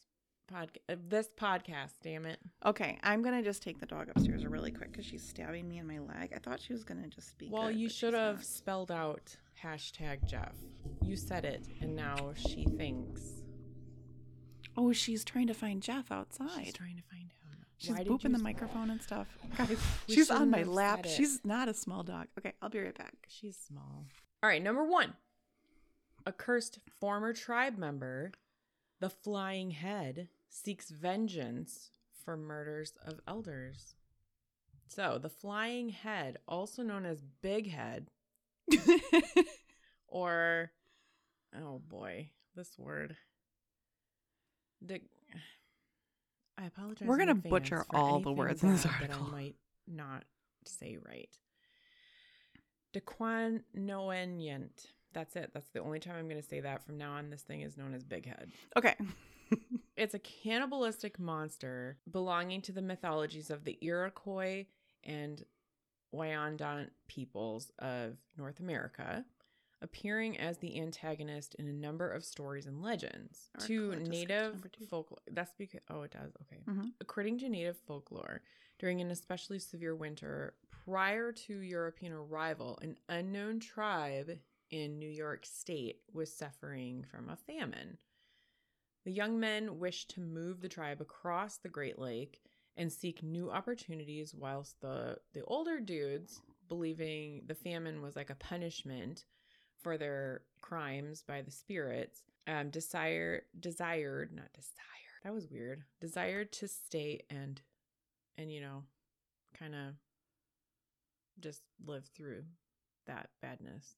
pod 0.51 0.77
of 0.89 1.09
this 1.09 1.29
podcast, 1.39 1.93
damn 2.03 2.25
it. 2.25 2.39
Okay, 2.65 2.97
I'm 3.03 3.21
gonna 3.21 3.43
just 3.43 3.61
take 3.61 3.79
the 3.79 3.85
dog 3.85 4.09
upstairs 4.09 4.45
really 4.45 4.71
quick 4.71 4.91
because 4.91 5.05
she's 5.05 5.27
stabbing 5.27 5.67
me 5.67 5.77
in 5.77 5.87
my 5.87 5.99
leg. 5.99 6.33
I 6.35 6.39
thought 6.39 6.59
she 6.59 6.73
was 6.73 6.83
gonna 6.83 7.07
just 7.07 7.37
be. 7.37 7.49
Well, 7.49 7.67
good, 7.67 7.77
you 7.77 7.89
should 7.89 8.13
have 8.13 8.37
not. 8.37 8.45
spelled 8.45 8.91
out 8.91 9.35
hashtag 9.63 10.27
Jeff. 10.27 10.55
You 11.11 11.17
said 11.17 11.43
it, 11.43 11.67
and 11.81 11.93
now 11.93 12.31
she 12.37 12.63
thinks 12.63 13.43
Oh, 14.77 14.93
she's 14.93 15.25
trying 15.25 15.47
to 15.47 15.53
find 15.53 15.81
Jeff 15.81 16.09
outside. 16.09 16.63
she's 16.63 16.73
trying 16.73 16.95
to 16.95 17.03
find 17.03 17.23
him. 17.23 17.65
She's 17.75 17.91
Why 17.91 18.05
booping 18.05 18.31
the 18.31 18.41
microphone 18.41 18.89
and 18.89 19.01
stuff. 19.01 19.27
We 20.07 20.15
she's 20.15 20.31
on 20.31 20.49
my 20.49 20.63
lap. 20.63 21.05
She's 21.05 21.41
not 21.43 21.67
a 21.67 21.73
small 21.73 22.03
dog. 22.03 22.27
Okay, 22.39 22.53
I'll 22.61 22.69
be 22.69 22.79
right 22.79 22.97
back. 22.97 23.27
She's 23.27 23.57
small. 23.57 24.05
All 24.41 24.47
right, 24.47 24.63
number 24.63 24.85
one. 24.85 25.15
A 26.25 26.31
cursed 26.31 26.79
former 27.01 27.33
tribe 27.33 27.77
member, 27.77 28.31
the 29.01 29.09
Flying 29.09 29.71
Head, 29.71 30.29
seeks 30.47 30.91
vengeance 30.91 31.91
for 32.23 32.37
murders 32.37 32.93
of 33.05 33.19
elders. 33.27 33.95
So, 34.87 35.19
the 35.21 35.27
Flying 35.27 35.89
Head, 35.89 36.37
also 36.47 36.83
known 36.83 37.05
as 37.05 37.21
Big 37.41 37.69
Head, 37.69 38.07
or 40.07 40.71
oh 41.59 41.81
boy, 41.87 42.29
this 42.55 42.77
word. 42.77 43.15
I 46.57 46.65
apologize. 46.65 47.07
We're 47.07 47.17
gonna 47.17 47.35
butcher 47.35 47.85
all 47.89 48.19
the 48.19 48.31
words 48.31 48.63
in 48.63 48.71
this 48.73 48.83
bad 48.83 48.93
that 48.93 49.09
article. 49.11 49.27
I 49.27 49.31
might 49.31 49.55
not 49.87 50.23
say 50.65 50.97
right. 51.05 51.29
Dequanoenient. 52.93 54.85
That's 55.13 55.35
it. 55.35 55.51
That's 55.53 55.69
the 55.69 55.79
only 55.79 55.99
time 55.99 56.15
I'm 56.17 56.29
going 56.29 56.41
to 56.41 56.47
say 56.47 56.61
that. 56.61 56.85
From 56.85 56.97
now 56.97 57.13
on, 57.13 57.29
this 57.29 57.41
thing 57.41 57.61
is 57.61 57.77
known 57.77 57.93
as 57.93 58.03
Big 58.03 58.25
Head. 58.25 58.51
okay. 58.77 58.95
It's 59.97 60.13
a 60.15 60.19
cannibalistic 60.19 61.19
monster 61.19 61.97
belonging 62.09 62.61
to 62.63 62.71
the 62.71 62.81
mythologies 62.81 63.51
of 63.51 63.65
the 63.65 63.77
Iroquois 63.81 64.65
and 65.03 65.43
Wyandot 66.15 66.87
peoples 67.07 67.71
of 67.77 68.15
North 68.35 68.59
America. 68.61 69.25
Appearing 69.81 70.37
as 70.37 70.57
the 70.59 70.79
antagonist 70.79 71.55
in 71.55 71.67
a 71.67 71.73
number 71.73 72.09
of 72.09 72.23
stories 72.23 72.65
and 72.67 72.81
legends. 72.81 73.49
to 73.59 73.91
just 73.91 73.97
skips 74.05 74.09
native 74.09 74.65
folklore, 74.89 75.19
that's 75.31 75.53
because, 75.57 75.81
oh, 75.89 76.03
it 76.03 76.11
does. 76.11 76.31
Okay. 76.43 76.61
Mhm. 76.67 76.93
According 77.01 77.39
to 77.39 77.49
native 77.49 77.77
folklore, 77.77 78.41
during 78.79 79.01
an 79.01 79.11
especially 79.11 79.59
severe 79.59 79.95
winter 79.95 80.55
prior 80.69 81.31
to 81.31 81.57
European 81.59 82.13
arrival, 82.13 82.77
an 82.81 82.97
unknown 83.09 83.59
tribe 83.59 84.39
in 84.69 84.97
New 84.99 85.09
York 85.09 85.45
State 85.45 86.01
was 86.13 86.33
suffering 86.33 87.03
from 87.03 87.29
a 87.29 87.35
famine. 87.35 87.97
The 89.03 89.11
young 89.11 89.39
men 89.39 89.79
wished 89.79 90.11
to 90.11 90.21
move 90.21 90.61
the 90.61 90.69
tribe 90.69 91.01
across 91.01 91.57
the 91.57 91.69
Great 91.69 91.97
Lake 91.97 92.41
and 92.77 92.91
seek 92.91 93.21
new 93.23 93.51
opportunities, 93.51 94.33
whilst 94.33 94.79
the, 94.81 95.17
the 95.33 95.43
older 95.45 95.79
dudes, 95.79 96.41
believing 96.69 97.43
the 97.47 97.55
famine 97.55 98.01
was 98.01 98.15
like 98.15 98.29
a 98.29 98.35
punishment 98.35 99.25
for 99.81 99.97
their 99.97 100.41
crimes 100.61 101.23
by 101.27 101.41
the 101.41 101.51
spirits, 101.51 102.21
um, 102.47 102.69
desire 102.69 103.43
desired 103.59 104.33
not 104.33 104.51
desire 104.53 104.75
that 105.23 105.33
was 105.33 105.47
weird 105.47 105.83
desired 105.99 106.51
to 106.51 106.67
stay 106.67 107.21
and 107.29 107.61
and 108.37 108.51
you 108.51 108.59
know 108.59 108.83
kind 109.57 109.75
of 109.75 109.93
just 111.39 111.61
live 111.85 112.05
through 112.15 112.43
that 113.07 113.29
badness. 113.41 113.95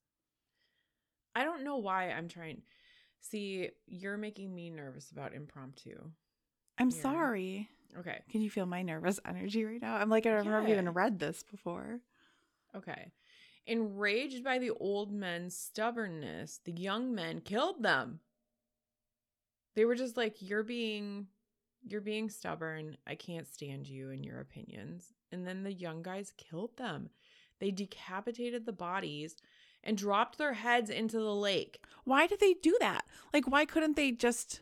I 1.35 1.43
don't 1.43 1.63
know 1.63 1.77
why 1.77 2.09
I'm 2.11 2.27
trying. 2.27 2.61
See, 3.21 3.69
you're 3.87 4.17
making 4.17 4.53
me 4.53 4.69
nervous 4.69 5.11
about 5.11 5.33
impromptu. 5.33 5.97
I'm 6.77 6.91
Yeah. 6.91 7.01
sorry. 7.01 7.69
Okay. 7.97 8.21
Can 8.29 8.41
you 8.41 8.49
feel 8.49 8.65
my 8.65 8.81
nervous 8.81 9.19
energy 9.25 9.63
right 9.63 9.81
now? 9.81 9.95
I'm 9.95 10.09
like, 10.09 10.25
I've 10.25 10.45
never 10.45 10.67
even 10.67 10.89
read 10.89 11.19
this 11.19 11.43
before. 11.43 11.99
Okay. 12.75 13.11
Enraged 13.65 14.43
by 14.43 14.59
the 14.59 14.71
old 14.71 15.11
men's 15.11 15.55
stubbornness, 15.55 16.59
the 16.65 16.73
young 16.73 17.15
men 17.15 17.41
killed 17.41 17.81
them. 17.81 18.19
They 19.75 19.85
were 19.85 19.95
just 19.95 20.17
like, 20.17 20.41
"You're 20.41 20.63
being 20.63 21.27
you're 21.85 22.01
being 22.01 22.29
stubborn. 22.29 22.97
I 23.07 23.15
can't 23.15 23.47
stand 23.47 23.87
you 23.87 24.09
and 24.11 24.23
your 24.25 24.39
opinions." 24.39 25.13
And 25.31 25.47
then 25.47 25.63
the 25.63 25.73
young 25.73 26.03
guys 26.03 26.33
killed 26.37 26.77
them. 26.77 27.09
They 27.59 27.71
decapitated 27.71 28.65
the 28.65 28.73
bodies 28.73 29.37
and 29.83 29.97
dropped 29.97 30.37
their 30.37 30.53
heads 30.53 30.89
into 30.89 31.17
the 31.17 31.35
lake. 31.35 31.83
Why 32.03 32.27
did 32.27 32.39
they 32.39 32.53
do 32.53 32.77
that? 32.79 33.05
Like, 33.33 33.47
why 33.47 33.65
couldn't 33.65 33.95
they 33.95 34.11
just, 34.11 34.61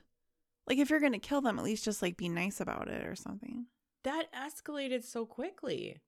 like, 0.67 0.77
if 0.77 0.89
you're 0.89 0.99
going 0.99 1.11
to 1.11 1.19
kill 1.19 1.41
them, 1.41 1.59
at 1.59 1.65
least 1.65 1.83
just, 1.83 2.01
like, 2.01 2.17
be 2.17 2.29
nice 2.29 2.59
about 2.59 2.87
it 2.87 3.05
or 3.05 3.15
something? 3.15 3.65
That 4.03 4.31
escalated 4.33 5.03
so 5.03 5.25
quickly. 5.25 6.01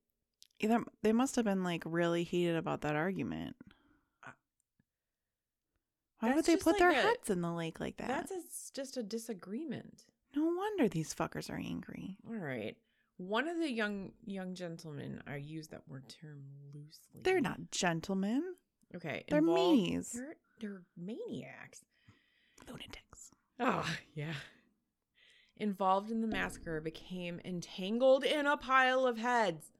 Either 0.63 0.83
they 1.01 1.11
must 1.11 1.35
have 1.35 1.45
been, 1.45 1.63
like, 1.63 1.83
really 1.85 2.23
heated 2.23 2.55
about 2.55 2.81
that 2.81 2.95
argument. 2.95 3.55
Uh, 4.25 4.31
Why 6.19 6.35
would 6.35 6.45
they 6.45 6.55
put 6.57 6.77
their 6.79 6.91
a- 6.91 6.95
heads 6.95 7.29
in 7.29 7.41
the 7.41 7.51
lake 7.51 7.79
like 7.79 7.97
that? 7.97 8.07
That's 8.07 8.31
a, 8.31 8.41
just 8.73 8.97
a 8.97 9.03
disagreement. 9.03 10.03
no 10.35 10.45
wonder 10.45 10.87
these 10.87 11.13
fuckers 11.13 11.49
are 11.49 11.57
angry. 11.57 12.17
All 12.27 12.35
right. 12.35 12.75
One 13.17 13.47
of 13.47 13.57
the 13.59 13.69
young 13.69 14.11
young 14.25 14.55
gentlemen, 14.55 15.21
I 15.27 15.35
use 15.35 15.67
that 15.67 15.87
word 15.87 16.09
term 16.09 16.43
loosely. 16.73 17.21
They're 17.23 17.41
not 17.41 17.69
gentlemen. 17.71 18.41
okay. 18.95 19.23
They're 19.29 19.39
involved- 19.39 19.77
meanies. 19.77 20.11
They're 20.13 20.35
they're 20.59 20.81
maniacs. 20.97 21.83
Lunatics. 22.67 23.31
Oh 23.59 23.85
yeah. 24.15 24.33
Involved 25.57 26.09
in 26.09 26.21
the 26.21 26.27
massacre 26.27 26.81
became 26.81 27.39
entangled 27.45 28.23
in 28.23 28.47
a 28.47 28.57
pile 28.57 29.05
of 29.05 29.17
heads, 29.19 29.71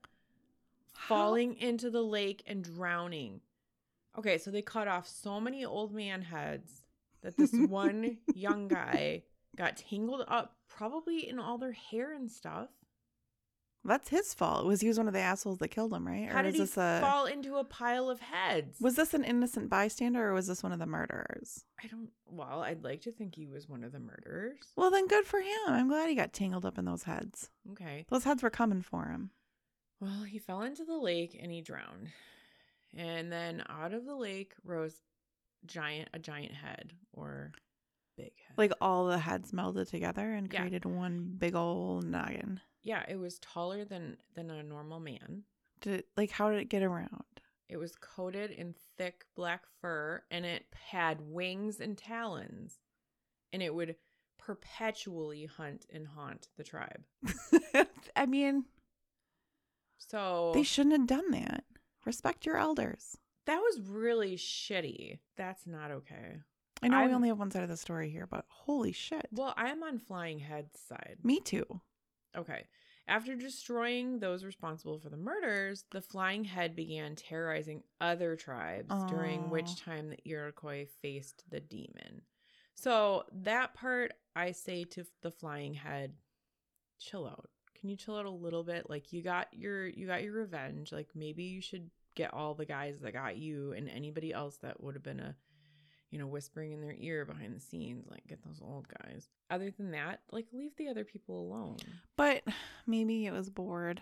falling 1.08 1.56
into 1.56 1.90
the 1.90 2.04
lake 2.04 2.44
and 2.48 2.64
drowning. 2.64 3.42
Okay, 4.18 4.38
so 4.38 4.52
they 4.52 4.62
cut 4.62 4.88
off 4.88 5.08
so 5.08 5.40
many 5.40 5.66
old 5.66 5.94
man 5.94 6.22
heads 6.22 6.84
that 7.22 7.38
this 7.38 7.52
one 7.68 8.18
young 8.36 8.68
guy 8.68 9.24
got 9.56 9.78
tangled 9.78 10.24
up, 10.28 10.56
probably 10.68 11.28
in 11.28 11.40
all 11.40 11.58
their 11.58 11.72
hair 11.72 12.14
and 12.14 12.32
stuff. 12.32 12.70
That's 13.86 14.08
his 14.08 14.34
fault. 14.34 14.64
It 14.64 14.68
Was 14.68 14.80
he 14.80 14.88
was 14.88 14.98
one 14.98 15.08
of 15.10 15.14
the 15.14 15.20
assholes 15.20 15.58
that 15.58 15.68
killed 15.68 15.94
him, 15.94 16.08
right? 16.08 16.30
How 16.30 16.40
or 16.40 16.44
did 16.44 16.56
is 16.56 16.74
he 16.74 16.80
a 16.82 17.00
fall 17.02 17.26
into 17.26 17.58
a 17.58 17.66
pile 17.66 18.10
of 18.10 18.22
heads? 18.22 18.80
was 18.80 18.96
this 18.96 19.14
an 19.14 19.26
innocent 19.26 19.70
bystander 19.70 20.30
or 20.30 20.34
was 20.34 20.48
this 20.48 20.64
one 20.64 20.72
of 20.72 20.80
the 20.80 20.86
murderers? 20.86 21.66
I 21.84 21.88
don't. 21.88 22.10
Well, 22.26 22.62
I'd 22.62 22.84
like 22.84 23.02
to 23.02 23.12
think 23.12 23.36
he 23.36 23.46
was 23.46 23.68
one 23.68 23.84
of 23.84 23.92
the 23.92 24.00
murderers. 24.00 24.60
Well, 24.78 24.90
then 24.90 25.08
good 25.08 25.26
for 25.26 25.42
him. 25.42 25.68
I'm 25.68 25.90
glad 25.90 26.08
he 26.08 26.16
got 26.16 26.32
tangled 26.32 26.66
up 26.66 26.78
in 26.78 26.86
those 26.86 27.04
heads. 27.04 27.50
Okay. 27.74 28.06
Those 28.10 28.24
heads 28.24 28.42
were 28.42 28.50
coming 28.50 28.82
for 28.82 29.08
him. 29.08 29.32
Well, 30.04 30.24
he 30.24 30.38
fell 30.40 30.64
into 30.64 30.84
the 30.84 30.98
lake 30.98 31.40
and 31.42 31.52
he 31.52 31.62
drowned. 31.62 32.10
And 32.96 33.32
then 33.32 33.64
out 33.70 33.94
of 33.94 34.06
the 34.06 34.16
lake 34.16 34.54
rose 34.66 34.96
giant 35.66 36.10
a 36.14 36.20
giant 36.20 36.52
head 36.54 36.94
or 37.14 37.54
big 38.18 38.34
head. 38.48 38.58
Like 38.58 38.74
all 38.82 39.06
the 39.06 39.18
heads 39.18 39.52
melded 39.52 39.90
together 39.90 40.34
and 40.34 40.52
Yeah. 40.52 40.60
created 40.60 40.86
one 40.86 41.36
big 41.38 41.56
old 41.56 42.04
noggin. 42.06 42.60
yeah, 42.82 43.04
it 43.08 43.16
was 43.16 43.40
taller 43.40 43.86
than 43.86 44.18
than 44.36 44.50
a 44.52 44.62
normal 44.62 45.00
man. 45.00 45.44
Did 45.80 45.94
it, 46.02 46.08
like 46.18 46.32
how 46.32 46.50
did 46.52 46.60
it 46.60 46.70
get 46.70 46.84
around? 46.84 47.24
It 47.70 47.78
was 47.78 47.96
coated 47.96 48.52
in 48.52 48.76
thick 48.98 49.26
black 49.36 49.64
fur 49.82 50.22
and 50.30 50.46
it 50.46 50.66
had 50.90 51.22
wings 51.22 51.80
and 51.80 51.98
talons. 51.98 52.80
And 53.54 53.64
it 53.64 53.74
would 53.74 53.96
perpetually 54.38 55.46
hunt 55.46 55.86
and 55.94 56.06
haunt 56.08 56.50
the 56.58 56.64
tribe. 56.64 57.04
I 58.16 58.26
mean, 58.26 58.66
So 60.10 60.52
they 60.54 60.64
shouldn't 60.64 60.98
have 60.98 61.08
done 61.08 61.32
that. 61.32 61.64
Respect 62.06 62.46
your 62.46 62.58
elders. 62.58 63.18
that 63.46 63.58
was 63.60 63.80
really 63.82 64.36
shitty. 64.38 65.20
That's 65.38 65.66
not 65.68 65.92
okay. 65.92 66.38
I 66.82 66.88
know 66.90 66.98
we 67.00 67.04
I'm- 67.04 67.14
only 67.16 67.28
have 67.30 67.40
one 67.40 67.52
side 67.52 67.64
of 67.64 67.70
the 67.70 67.78
story 67.78 68.10
here, 68.10 68.28
but 68.28 68.46
holy 68.48 68.92
shit. 68.92 69.28
Well, 69.32 69.54
I 69.58 69.70
am 69.70 69.84
on 69.84 70.00
Flying 70.00 70.40
Head's 70.40 70.80
side. 70.80 71.18
Me 71.24 71.40
too. 71.40 71.82
Okay. 72.36 72.68
After 73.08 73.36
destroying 73.36 74.20
those 74.20 74.44
responsible 74.46 74.98
for 75.00 75.10
the 75.10 75.18
murders, 75.18 75.84
the 75.92 76.02
Flying 76.02 76.46
Head 76.46 76.74
began 76.76 77.16
terrorizing 77.16 77.84
other 78.00 78.36
tribes, 78.38 78.94
during 79.10 79.50
which 79.50 79.76
time 79.82 80.10
the 80.10 80.20
Iroquois 80.26 80.86
faced 81.02 81.44
the 81.50 81.60
demon. 81.60 82.22
So, 82.76 83.26
that 83.34 83.74
part, 83.76 84.14
I 84.36 84.52
say 84.52 84.84
to 84.86 85.06
the 85.22 85.32
Flying 85.32 85.74
Head, 85.74 86.16
chill 86.98 87.28
out. 87.28 87.50
Can 87.84 87.90
you 87.90 87.98
chill 87.98 88.16
out 88.16 88.26
a 88.26 88.30
little 88.30 88.64
bit? 88.64 88.90
Like 88.90 89.12
you 89.12 89.22
got 89.22 89.50
your 89.52 89.86
you 89.86 90.08
got 90.08 90.24
your 90.24 90.32
revenge. 90.32 90.94
Like 90.94 91.10
maybe 91.14 91.44
you 91.44 91.60
should 91.60 91.90
get 92.16 92.34
all 92.34 92.54
the 92.54 92.64
guys 92.64 93.00
that 93.02 93.12
got 93.12 93.36
you 93.36 93.74
and 93.74 93.90
anybody 93.90 94.32
else 94.32 94.56
that 94.62 94.82
would 94.82 94.96
have 94.96 95.04
been 95.04 95.20
a 95.20 95.36
you 96.10 96.18
know, 96.18 96.28
whispering 96.28 96.72
in 96.72 96.80
their 96.80 96.96
ear 96.98 97.26
behind 97.26 97.54
the 97.54 97.60
scenes, 97.60 98.06
like 98.10 98.26
get 98.26 98.42
those 98.46 98.62
old 98.62 98.88
guys. 98.88 99.28
Other 99.50 99.70
than 99.70 99.92
that, 99.92 100.22
like 100.32 100.46
leave 100.54 100.78
the 100.78 100.88
other 100.88 101.04
people 101.04 101.42
alone. 101.42 101.76
But 102.16 102.44
maybe 102.88 103.26
it 103.26 103.34
was 103.34 103.50
bored. 103.50 104.00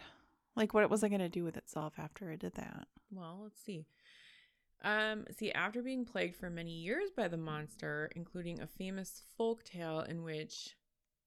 Like 0.55 0.75
what 0.75 0.87
was 0.91 1.01
going 1.01 1.17
to 1.17 1.29
do 1.29 1.43
with 1.43 1.57
itself 1.57 1.93
after 1.97 2.29
it 2.29 2.41
did 2.41 2.53
that? 2.53 2.85
Well, 3.11 3.39
let's 3.41 3.63
see. 3.63 3.87
Um, 4.83 5.25
see, 5.35 5.51
after 5.53 5.81
being 5.81 6.05
plagued 6.05 6.35
for 6.35 6.51
many 6.51 6.73
years 6.73 7.09
by 7.17 7.27
the 7.27 7.37
monster, 7.37 8.11
including 8.15 8.59
a 8.59 8.67
famous 8.67 9.23
folk 9.35 9.63
tale 9.63 10.01
in 10.01 10.21
which 10.21 10.75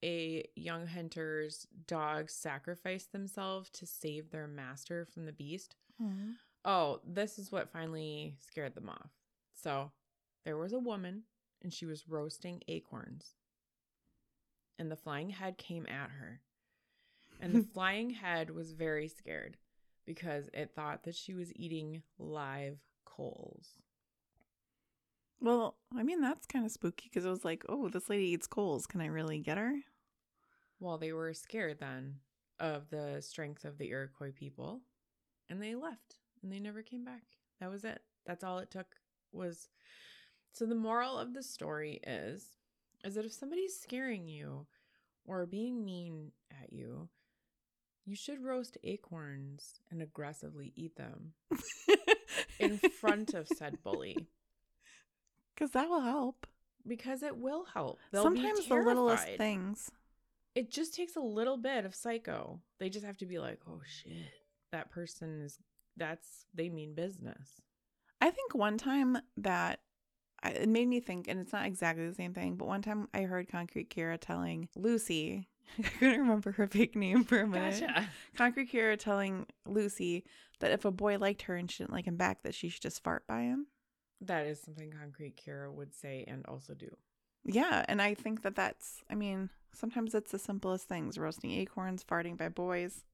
a 0.05 0.45
young 0.55 0.87
hunter's 0.87 1.67
dogs 1.87 2.35
sacrificed 2.35 3.13
themselves 3.13 3.71
to 3.71 3.87
save 3.87 4.31
their 4.31 4.47
master 4.47 5.07
from 5.07 5.25
the 5.25 5.33
beast. 5.33 5.77
Hmm. 6.01 6.33
Oh, 6.65 7.01
this 7.07 7.39
is 7.39 7.51
what 7.51 7.73
finally 7.73 8.37
scared 8.39 8.75
them 8.75 8.91
off. 8.91 9.11
So, 9.55 9.93
there 10.45 10.59
was 10.59 10.73
a 10.73 10.79
woman 10.79 11.23
and 11.63 11.73
she 11.73 11.87
was 11.87 12.09
roasting 12.09 12.63
acorns. 12.69 13.35
And 14.79 14.91
the 14.91 14.97
flying 14.97 15.31
head 15.31 15.57
came 15.57 15.87
at 15.87 16.11
her. 16.11 16.41
And 17.41 17.55
the 17.55 17.63
flying 17.75 18.11
head 18.11 18.51
was 18.51 18.73
very 18.73 19.09
scared 19.09 19.57
because 20.05 20.49
it 20.53 20.73
thought 20.75 21.05
that 21.05 21.15
she 21.15 21.33
was 21.33 21.55
eating 21.57 22.03
live 22.19 22.79
coals. 23.07 23.79
Well, 25.41 25.77
I 25.97 26.03
mean, 26.03 26.21
that's 26.21 26.47
kind 26.47 26.65
of 26.65 26.73
spooky 26.73 27.09
because 27.09 27.25
it 27.25 27.31
was 27.31 27.45
like, 27.45 27.65
oh, 27.69 27.89
this 27.89 28.09
lady 28.09 28.29
eats 28.29 28.47
coals. 28.47 28.87
Can 28.87 29.01
I 29.01 29.07
really 29.07 29.39
get 29.39 29.59
her? 29.59 29.75
Well, 30.85 30.99
they 30.99 31.14
were 31.14 31.33
scared 31.33 31.79
then 31.81 32.17
of 32.61 32.91
the 32.91 33.23
strength 33.23 33.64
of 33.64 33.79
the 33.79 33.88
Iroquois 33.88 34.33
people 34.33 34.83
and 35.49 35.62
they 35.62 35.75
left 35.75 36.17
and 36.43 36.53
they 36.53 36.61
never 36.61 36.83
came 36.83 37.07
back. 37.07 37.23
That 37.59 37.71
was 37.71 37.85
it. 37.85 38.03
That's 38.26 38.45
all 38.45 38.59
it 38.59 38.71
took 38.71 38.88
was 39.33 39.71
So 40.53 40.67
the 40.67 40.75
moral 40.75 41.19
of 41.19 41.33
the 41.33 41.43
story 41.43 42.00
is 42.07 42.45
is 43.03 43.14
that 43.14 43.25
if 43.25 43.33
somebody's 43.33 43.75
scaring 43.81 44.29
you 44.29 44.67
or 45.25 45.47
being 45.47 45.87
mean 45.87 46.33
at 46.62 46.71
you, 46.71 47.09
you 48.05 48.14
should 48.14 48.45
roast 48.45 48.76
acorns 48.85 49.81
and 49.91 50.03
aggressively 50.03 50.75
eat 50.76 50.97
them 50.97 51.33
in 52.59 52.76
front 53.00 53.33
of 53.33 53.49
said 53.49 53.79
bully 53.83 54.29
Because 55.55 55.71
that 55.71 55.88
will 55.88 56.03
help. 56.03 56.47
because 56.87 57.23
it 57.23 57.38
will 57.38 57.64
help. 57.73 57.99
They'll 58.12 58.29
be 58.31 58.43
Sometimes 58.43 58.69
the 58.69 58.75
littlest 58.75 59.29
things. 59.38 59.91
It 60.55 60.71
just 60.71 60.95
takes 60.95 61.17
a 61.17 61.21
little 61.21 61.57
bit 61.57 61.85
of 61.85 61.95
psycho. 61.95 62.61
They 62.79 62.89
just 62.89 63.05
have 63.05 63.19
to 63.19 63.27
be 63.27 63.39
like, 63.39 63.61
"Oh 63.69 63.81
shit, 63.85 64.33
that 64.73 64.91
person 64.91 65.43
is 65.43 65.59
that's 65.97 66.47
they 66.55 66.69
mean 66.69 66.95
business." 66.95 67.61
I 68.21 68.31
think 68.31 68.55
one 68.55 68.79
time 68.79 69.19
that 69.37 69.81
I, 70.43 70.51
it 70.51 70.69
made 70.69 70.89
me 70.89 71.01
think, 71.01 71.29
and 71.29 71.41
it's 71.41 71.53
not 71.53 71.67
exactly 71.67 72.07
the 72.07 72.15
same 72.15 72.35
thing, 72.35 72.57
but 72.57 72.69
one 72.69 72.83
time 72.83 73.09
I 73.13 73.23
heard 73.23 73.49
Concrete 73.49 73.91
Kira 73.91 74.19
telling 74.21 74.69
Lucy, 74.77 75.49
I 75.79 75.83
couldn't 75.83 76.21
remember 76.21 76.53
her 76.53 76.67
fake 76.67 76.95
name 76.95 77.25
for 77.25 77.41
a 77.41 77.47
minute. 77.47 77.81
Gotcha. 77.81 78.09
Concrete 78.37 78.71
Kira 78.71 78.99
telling 78.99 79.47
Lucy 79.67 80.25
that 80.61 80.71
if 80.71 80.85
a 80.85 80.91
boy 80.91 81.19
liked 81.19 81.43
her 81.43 81.57
and 81.57 81.71
she 81.71 81.83
didn't 81.83 81.93
like 81.93 82.07
him 82.07 82.17
back, 82.17 82.43
that 82.43 82.55
she 82.55 82.69
should 82.69 82.83
just 82.83 83.03
fart 83.03 83.27
by 83.27 83.43
him. 83.43 83.67
That 84.21 84.47
is 84.47 84.61
something 84.61 84.93
Concrete 84.93 85.37
Kira 85.37 85.73
would 85.73 85.95
say 85.95 86.25
and 86.29 86.45
also 86.47 86.75
do. 86.75 86.97
Yeah, 87.45 87.85
and 87.89 88.01
I 88.01 88.15
think 88.15 88.43
that 88.43 88.57
that's, 88.57 89.03
I 89.11 89.15
mean, 89.15 89.51
sometimes 89.73 90.15
it's 90.15 90.33
the 90.33 90.39
simplest 90.39 90.89
things 90.89 91.19
roasting 91.19 91.51
acorns, 91.53 92.05
farting 92.05 92.37
by 92.37 92.49
boys. 92.49 93.05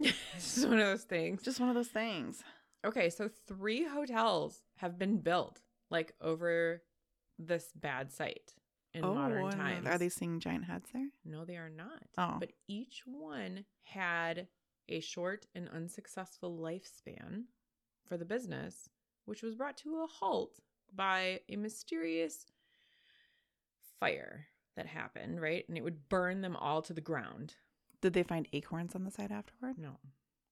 it's 0.00 0.14
just 0.54 0.68
one 0.68 0.78
of 0.78 0.86
those 0.86 1.04
things. 1.04 1.42
Just 1.42 1.60
one 1.60 1.68
of 1.68 1.74
those 1.74 1.88
things. 1.88 2.42
Okay, 2.84 3.10
so 3.10 3.28
three 3.46 3.84
hotels 3.84 4.62
have 4.76 4.98
been 4.98 5.18
built 5.18 5.60
like 5.90 6.12
over 6.20 6.82
this 7.38 7.70
bad 7.74 8.12
site 8.12 8.54
in 8.92 9.04
oh, 9.04 9.14
modern 9.14 9.50
times. 9.50 9.86
Are 9.86 9.98
they 9.98 10.08
seeing 10.08 10.40
giant 10.40 10.64
heads 10.64 10.90
there? 10.92 11.08
No, 11.24 11.44
they 11.44 11.56
are 11.56 11.70
not. 11.70 12.04
Oh. 12.16 12.36
But 12.38 12.52
each 12.68 13.02
one 13.06 13.64
had 13.82 14.48
a 14.88 15.00
short 15.00 15.46
and 15.54 15.68
unsuccessful 15.68 16.56
lifespan 16.58 17.44
for 18.06 18.16
the 18.16 18.24
business, 18.24 18.88
which 19.24 19.42
was 19.42 19.54
brought 19.54 19.76
to 19.78 20.02
a 20.02 20.06
halt 20.06 20.60
by 20.94 21.40
a 21.48 21.56
mysterious 21.56 22.46
fire 24.00 24.46
that 24.76 24.86
happened, 24.86 25.40
right? 25.40 25.64
And 25.68 25.76
it 25.76 25.84
would 25.84 26.08
burn 26.08 26.40
them 26.40 26.56
all 26.56 26.82
to 26.82 26.92
the 26.92 27.00
ground. 27.00 27.54
Did 28.00 28.12
they 28.12 28.22
find 28.22 28.48
acorns 28.52 28.94
on 28.94 29.04
the 29.04 29.10
side 29.10 29.32
afterward? 29.32 29.78
No. 29.78 29.98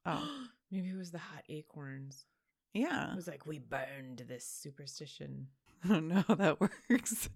Oh. 0.07 0.47
Maybe 0.71 0.89
it 0.89 0.97
was 0.97 1.11
the 1.11 1.19
hot 1.19 1.45
acorns. 1.49 2.25
Yeah. 2.73 3.13
It 3.13 3.17
was 3.17 3.29
like, 3.29 3.47
we 3.47 3.59
burned 3.59 4.25
this 4.27 4.47
superstition. 4.47 5.49
I 5.85 5.89
don't 5.89 6.09
know 6.09 6.25
how 6.27 6.35
that 6.37 6.61
works. 6.91 7.29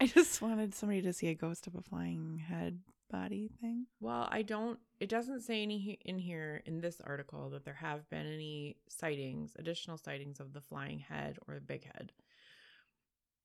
I 0.00 0.06
just 0.06 0.42
wanted 0.42 0.74
somebody 0.74 1.02
to 1.02 1.12
see 1.12 1.28
a 1.28 1.34
ghost 1.34 1.66
of 1.66 1.74
a 1.74 1.80
flying 1.80 2.38
head 2.38 2.80
body 3.10 3.50
thing. 3.60 3.86
Well, 4.00 4.28
I 4.30 4.42
don't, 4.42 4.78
it 4.98 5.08
doesn't 5.08 5.42
say 5.42 5.62
any 5.62 5.98
in 6.04 6.18
here 6.18 6.62
in 6.66 6.80
this 6.80 7.00
article 7.04 7.50
that 7.50 7.64
there 7.64 7.74
have 7.74 8.08
been 8.10 8.26
any 8.26 8.76
sightings, 8.88 9.52
additional 9.58 9.98
sightings 9.98 10.40
of 10.40 10.52
the 10.52 10.60
flying 10.60 10.98
head 10.98 11.38
or 11.46 11.54
the 11.54 11.60
big 11.60 11.84
head. 11.84 12.12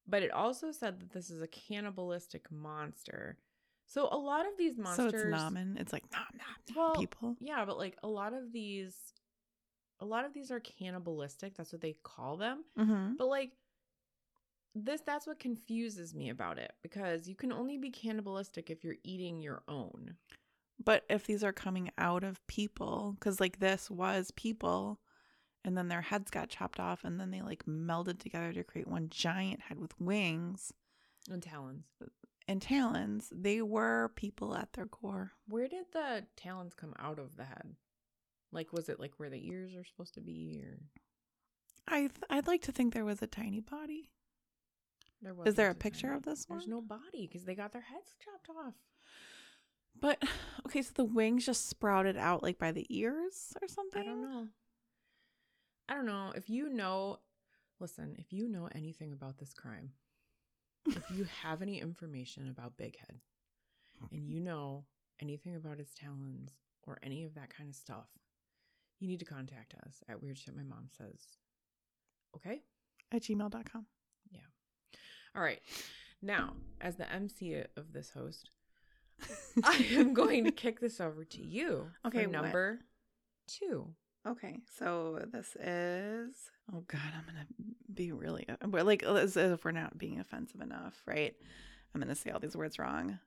But 0.07 0.23
it 0.23 0.31
also 0.31 0.71
said 0.71 0.99
that 0.99 1.11
this 1.11 1.29
is 1.29 1.41
a 1.41 1.47
cannibalistic 1.47 2.49
monster. 2.51 3.37
So 3.85 4.07
a 4.11 4.17
lot 4.17 4.45
of 4.45 4.53
these 4.57 4.77
monsters. 4.77 5.11
So 5.11 5.17
it's 5.17 5.25
nomin. 5.25 5.79
It's 5.79 5.93
like 5.93 6.03
nom 6.11 6.23
nom 6.33 6.75
nom 6.75 6.75
Well, 6.75 6.95
people. 6.95 7.35
Yeah, 7.39 7.65
but 7.65 7.77
like 7.77 7.97
a 8.03 8.07
lot 8.07 8.33
of 8.33 8.51
these, 8.51 8.95
a 9.99 10.05
lot 10.05 10.25
of 10.25 10.33
these 10.33 10.51
are 10.51 10.59
cannibalistic. 10.59 11.55
That's 11.55 11.71
what 11.71 11.81
they 11.81 11.97
call 12.03 12.37
them. 12.37 12.63
Mm-hmm. 12.77 13.13
But 13.17 13.27
like 13.27 13.51
this 14.75 15.01
that's 15.01 15.25
what 15.25 15.39
confuses 15.39 16.13
me 16.13 16.29
about 16.29 16.59
it 16.59 16.73
because 16.83 17.27
you 17.27 17.35
can 17.35 17.51
only 17.51 17.77
be 17.77 17.89
cannibalistic 17.89 18.69
if 18.69 18.83
you're 18.83 18.95
eating 19.03 19.41
your 19.41 19.63
own. 19.67 20.15
But 20.83 21.03
if 21.09 21.25
these 21.25 21.43
are 21.43 21.53
coming 21.53 21.89
out 21.97 22.23
of 22.23 22.45
people, 22.47 23.15
because 23.19 23.39
like 23.39 23.59
this 23.59 23.89
was 23.89 24.31
people, 24.31 24.99
and 25.65 25.77
then 25.77 25.87
their 25.87 26.01
heads 26.01 26.31
got 26.31 26.49
chopped 26.49 26.79
off, 26.79 27.03
and 27.03 27.19
then 27.19 27.31
they 27.31 27.41
like 27.41 27.65
melded 27.65 28.19
together 28.19 28.53
to 28.53 28.63
create 28.63 28.87
one 28.87 29.09
giant 29.09 29.61
head 29.61 29.79
with 29.79 29.99
wings 29.99 30.71
And 31.29 31.41
talons. 31.43 31.85
and 32.47 32.61
talons, 32.61 33.29
they 33.35 33.61
were 33.61 34.09
people 34.15 34.55
at 34.55 34.73
their 34.73 34.85
core. 34.85 35.33
Where 35.47 35.67
did 35.67 35.85
the 35.93 36.25
talons 36.35 36.73
come 36.73 36.93
out 36.99 37.19
of 37.19 37.35
the 37.35 37.45
head? 37.45 37.75
Like 38.51 38.71
was 38.71 38.87
it 38.89 38.99
like 38.99 39.13
where 39.17 39.29
the 39.29 39.45
ears 39.47 39.75
are 39.75 39.83
supposed 39.83 40.13
to 40.13 40.21
be 40.21 40.61
or 40.63 40.79
I 41.87 41.99
th- 42.01 42.11
I'd 42.29 42.47
like 42.47 42.61
to 42.63 42.71
think 42.71 42.93
there 42.93 43.03
was 43.05 43.21
a 43.21 43.27
tiny 43.27 43.59
body. 43.59 44.09
there 45.21 45.33
was 45.33 45.49
is 45.49 45.55
there 45.55 45.69
a 45.69 45.75
picture 45.75 46.07
tiny- 46.07 46.17
of 46.17 46.23
this 46.23 46.45
There's 46.45 46.67
no 46.67 46.81
body 46.81 47.27
because 47.27 47.43
they 47.45 47.55
got 47.55 47.73
their 47.73 47.81
heads 47.81 48.15
chopped 48.23 48.49
off. 48.57 48.73
But 49.99 50.23
okay, 50.65 50.81
so 50.81 50.91
the 50.95 51.03
wings 51.03 51.45
just 51.45 51.67
sprouted 51.69 52.15
out 52.17 52.41
like 52.43 52.57
by 52.57 52.71
the 52.71 52.85
ears 52.89 53.53
or 53.61 53.67
something. 53.67 54.01
I 54.01 54.05
don't 54.05 54.21
know. 54.21 54.47
I 55.89 55.93
don't 55.93 56.05
know. 56.05 56.31
If 56.35 56.49
you 56.49 56.69
know, 56.69 57.19
listen, 57.79 58.15
if 58.19 58.33
you 58.33 58.47
know 58.49 58.69
anything 58.75 59.13
about 59.13 59.37
this 59.37 59.53
crime, 59.53 59.91
if 60.87 61.03
you 61.11 61.25
have 61.43 61.61
any 61.61 61.79
information 61.79 62.49
about 62.49 62.77
Big 62.77 62.97
Head 62.97 63.19
and 64.11 64.27
you 64.27 64.39
know 64.39 64.85
anything 65.21 65.55
about 65.55 65.79
his 65.79 65.93
talons 65.93 66.51
or 66.85 66.99
any 67.03 67.23
of 67.23 67.35
that 67.35 67.55
kind 67.55 67.69
of 67.69 67.75
stuff, 67.75 68.07
you 68.99 69.07
need 69.07 69.19
to 69.19 69.25
contact 69.25 69.75
us 69.85 70.03
at 70.09 70.21
Weird 70.21 70.37
Shit 70.37 70.55
My 70.55 70.63
Mom 70.63 70.87
Says. 70.97 71.19
Okay? 72.35 72.61
At 73.11 73.21
gmail.com. 73.23 73.85
Yeah. 74.31 74.39
All 75.35 75.41
right. 75.41 75.61
Now, 76.21 76.53
as 76.81 76.95
the 76.95 77.11
MC 77.11 77.63
of 77.75 77.93
this 77.93 78.09
host, 78.09 78.49
I 79.63 79.85
am 79.91 80.13
going 80.15 80.43
to 80.45 80.51
kick 80.51 80.79
this 80.79 80.99
over 80.99 81.23
to 81.23 81.41
you. 81.43 81.87
Okay, 82.05 82.23
For 82.23 82.29
what? 82.29 82.41
number 82.43 82.79
two. 83.47 83.93
Okay, 84.27 84.59
so 84.77 85.19
this 85.31 85.55
is. 85.55 86.51
Oh 86.73 86.83
God, 86.87 86.99
I'm 87.15 87.25
gonna 87.25 87.45
be 87.93 88.11
really 88.11 88.45
uh, 88.49 88.67
but 88.67 88.85
like 88.85 89.03
as 89.03 89.37
as 89.37 89.53
if 89.53 89.63
we're 89.63 89.71
not 89.71 89.97
being 89.97 90.19
offensive 90.19 90.59
enough, 90.59 91.01
right? 91.05 91.33
I'm 91.93 92.01
gonna 92.01 92.15
say 92.15 92.31
all 92.31 92.39
these 92.39 92.57
words 92.57 92.77
wrong. 92.77 93.19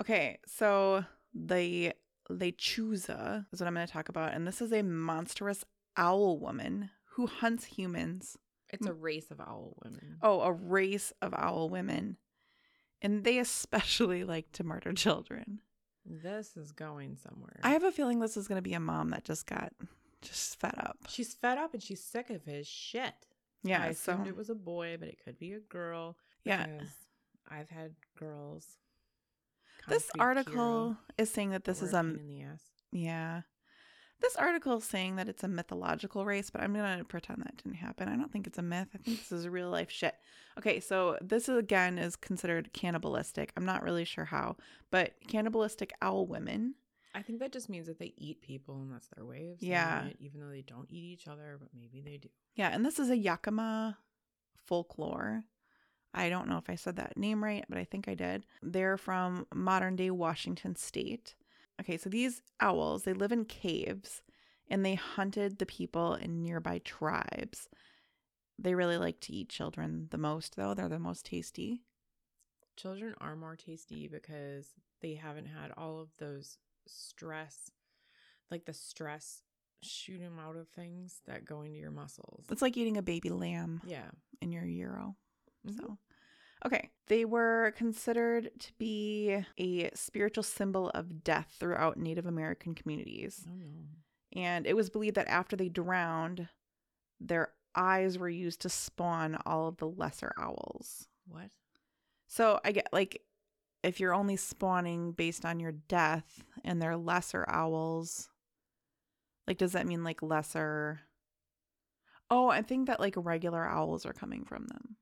Okay, 0.00 0.38
so 0.46 1.04
the 1.34 1.92
lechuza 2.30 3.44
is 3.52 3.60
what 3.60 3.66
I'm 3.66 3.74
gonna 3.74 3.86
talk 3.86 4.08
about, 4.08 4.32
and 4.32 4.46
this 4.46 4.62
is 4.62 4.72
a 4.72 4.82
monstrous 4.82 5.64
owl 5.98 6.38
woman 6.38 6.90
who 7.10 7.26
hunts 7.26 7.64
humans. 7.64 8.38
It's 8.70 8.86
a 8.86 8.94
race 8.94 9.30
of 9.30 9.38
owl 9.38 9.76
women. 9.84 10.16
Oh, 10.22 10.40
a 10.40 10.52
race 10.52 11.12
of 11.20 11.34
owl 11.34 11.68
women, 11.68 12.16
and 13.02 13.22
they 13.22 13.38
especially 13.38 14.24
like 14.24 14.50
to 14.52 14.64
murder 14.64 14.94
children. 14.94 15.60
This 16.06 16.56
is 16.56 16.72
going 16.72 17.18
somewhere. 17.18 17.60
I 17.62 17.70
have 17.70 17.84
a 17.84 17.92
feeling 17.92 18.20
this 18.20 18.38
is 18.38 18.48
gonna 18.48 18.62
be 18.62 18.72
a 18.72 18.80
mom 18.80 19.10
that 19.10 19.24
just 19.24 19.46
got 19.46 19.74
just 20.22 20.58
fed 20.60 20.74
up. 20.78 20.98
she's 21.08 21.34
fed 21.34 21.58
up 21.58 21.74
and 21.74 21.82
she's 21.82 22.02
sick 22.02 22.30
of 22.30 22.44
his 22.44 22.66
shit. 22.66 23.14
Yeah, 23.64 23.82
I 23.82 23.92
so 23.92 24.12
assumed 24.12 24.26
it 24.28 24.36
was 24.36 24.50
a 24.50 24.54
boy, 24.54 24.96
but 24.98 25.08
it 25.08 25.18
could 25.24 25.38
be 25.38 25.52
a 25.52 25.60
girl. 25.60 26.16
yeah. 26.44 26.66
I've 27.48 27.68
had 27.68 27.94
girls. 28.18 28.66
This 29.88 30.10
article 30.18 30.96
is 31.18 31.28
saying 31.30 31.50
that 31.50 31.64
this 31.64 31.82
is 31.82 31.92
a 31.92 31.98
in 31.98 32.26
the 32.28 32.42
ass. 32.42 32.62
yeah. 32.92 33.42
This 34.20 34.36
article 34.36 34.76
is 34.76 34.84
saying 34.84 35.16
that 35.16 35.28
it's 35.28 35.42
a 35.42 35.48
mythological 35.48 36.24
race, 36.24 36.48
but 36.48 36.62
I'm 36.62 36.72
gonna 36.72 37.02
pretend 37.04 37.42
that 37.42 37.56
didn't 37.56 37.78
happen. 37.78 38.08
I 38.08 38.16
don't 38.16 38.30
think 38.32 38.46
it's 38.46 38.58
a 38.58 38.62
myth. 38.62 38.88
I 38.94 38.98
think 38.98 39.18
this 39.18 39.32
is 39.32 39.48
real 39.48 39.68
life 39.68 39.90
shit. 39.90 40.14
Okay, 40.56 40.78
so 40.78 41.18
this 41.20 41.48
is, 41.48 41.58
again 41.58 41.98
is 41.98 42.14
considered 42.14 42.72
cannibalistic. 42.72 43.52
I'm 43.56 43.64
not 43.64 43.82
really 43.82 44.04
sure 44.04 44.26
how, 44.26 44.56
but 44.92 45.14
cannibalistic 45.26 45.92
owl 46.00 46.26
women. 46.26 46.74
I 47.14 47.22
think 47.22 47.40
that 47.40 47.52
just 47.52 47.68
means 47.68 47.86
that 47.88 47.98
they 47.98 48.14
eat 48.16 48.40
people 48.40 48.76
and 48.76 48.90
that's 48.92 49.08
their 49.14 49.24
way 49.24 49.50
of 49.50 49.60
saying 49.60 49.70
Yeah. 49.72 50.06
it, 50.06 50.16
even 50.20 50.40
though 50.40 50.48
they 50.50 50.62
don't 50.62 50.90
eat 50.90 51.04
each 51.04 51.28
other, 51.28 51.58
but 51.60 51.68
maybe 51.74 52.00
they 52.00 52.16
do. 52.16 52.28
Yeah, 52.54 52.68
and 52.70 52.84
this 52.86 52.98
is 52.98 53.10
a 53.10 53.16
Yakima 53.16 53.98
folklore. 54.56 55.44
I 56.14 56.28
don't 56.28 56.48
know 56.48 56.58
if 56.58 56.68
I 56.68 56.74
said 56.74 56.96
that 56.96 57.16
name 57.16 57.42
right, 57.42 57.64
but 57.68 57.78
I 57.78 57.84
think 57.84 58.08
I 58.08 58.14
did. 58.14 58.44
They're 58.62 58.96
from 58.98 59.46
modern 59.54 59.96
day 59.96 60.10
Washington 60.10 60.76
state. 60.76 61.34
Okay, 61.80 61.96
so 61.96 62.08
these 62.10 62.42
owls, 62.60 63.04
they 63.04 63.12
live 63.14 63.32
in 63.32 63.44
caves 63.46 64.22
and 64.68 64.84
they 64.84 64.94
hunted 64.94 65.58
the 65.58 65.66
people 65.66 66.14
in 66.14 66.42
nearby 66.42 66.78
tribes. 66.84 67.68
They 68.58 68.74
really 68.74 68.98
like 68.98 69.20
to 69.20 69.32
eat 69.32 69.48
children 69.48 70.08
the 70.10 70.18
most, 70.18 70.56
though. 70.56 70.74
They're 70.74 70.88
the 70.88 70.98
most 70.98 71.26
tasty. 71.26 71.82
Children 72.76 73.14
are 73.20 73.34
more 73.36 73.56
tasty 73.56 74.06
because 74.08 74.68
they 75.00 75.14
haven't 75.14 75.46
had 75.46 75.72
all 75.76 75.98
of 76.00 76.08
those 76.18 76.58
stress, 76.86 77.70
like 78.50 78.64
the 78.64 78.72
stress 78.74 79.42
shoot 79.82 80.18
them 80.18 80.38
out 80.38 80.56
of 80.56 80.68
things 80.68 81.20
that 81.26 81.44
go 81.44 81.62
into 81.62 81.76
your 81.78 81.90
muscles. 81.90 82.44
It's 82.50 82.62
like 82.62 82.76
eating 82.76 82.96
a 82.96 83.02
baby 83.02 83.30
lamb 83.30 83.80
Yeah. 83.84 84.10
in 84.40 84.52
your 84.52 84.64
euro. 84.64 85.16
Mhm. 85.66 85.76
So, 85.76 85.98
okay. 86.66 86.90
They 87.06 87.24
were 87.24 87.72
considered 87.76 88.50
to 88.60 88.72
be 88.74 89.44
a 89.58 89.90
spiritual 89.94 90.44
symbol 90.44 90.90
of 90.90 91.24
death 91.24 91.56
throughout 91.58 91.96
Native 91.98 92.26
American 92.26 92.74
communities. 92.74 93.44
Oh 93.48 93.54
no. 93.54 93.86
And 94.34 94.66
it 94.66 94.74
was 94.76 94.88
believed 94.88 95.16
that 95.16 95.28
after 95.28 95.56
they 95.56 95.68
drowned, 95.68 96.48
their 97.20 97.52
eyes 97.74 98.18
were 98.18 98.28
used 98.28 98.60
to 98.62 98.68
spawn 98.68 99.36
all 99.46 99.68
of 99.68 99.76
the 99.78 99.88
lesser 99.88 100.32
owls. 100.38 101.08
What? 101.26 101.50
So 102.28 102.60
I 102.64 102.72
get 102.72 102.88
like 102.92 103.22
if 103.82 103.98
you're 104.00 104.14
only 104.14 104.36
spawning 104.36 105.12
based 105.12 105.44
on 105.44 105.60
your 105.60 105.72
death 105.72 106.44
and 106.64 106.80
they're 106.80 106.96
lesser 106.96 107.44
owls, 107.48 108.28
like 109.46 109.58
does 109.58 109.72
that 109.72 109.86
mean 109.86 110.04
like 110.04 110.22
lesser 110.22 111.00
Oh, 112.30 112.48
I 112.48 112.62
think 112.62 112.86
that 112.86 112.98
like 112.98 113.12
regular 113.16 113.62
owls 113.68 114.06
are 114.06 114.14
coming 114.14 114.44
from 114.46 114.66
them. 114.66 114.96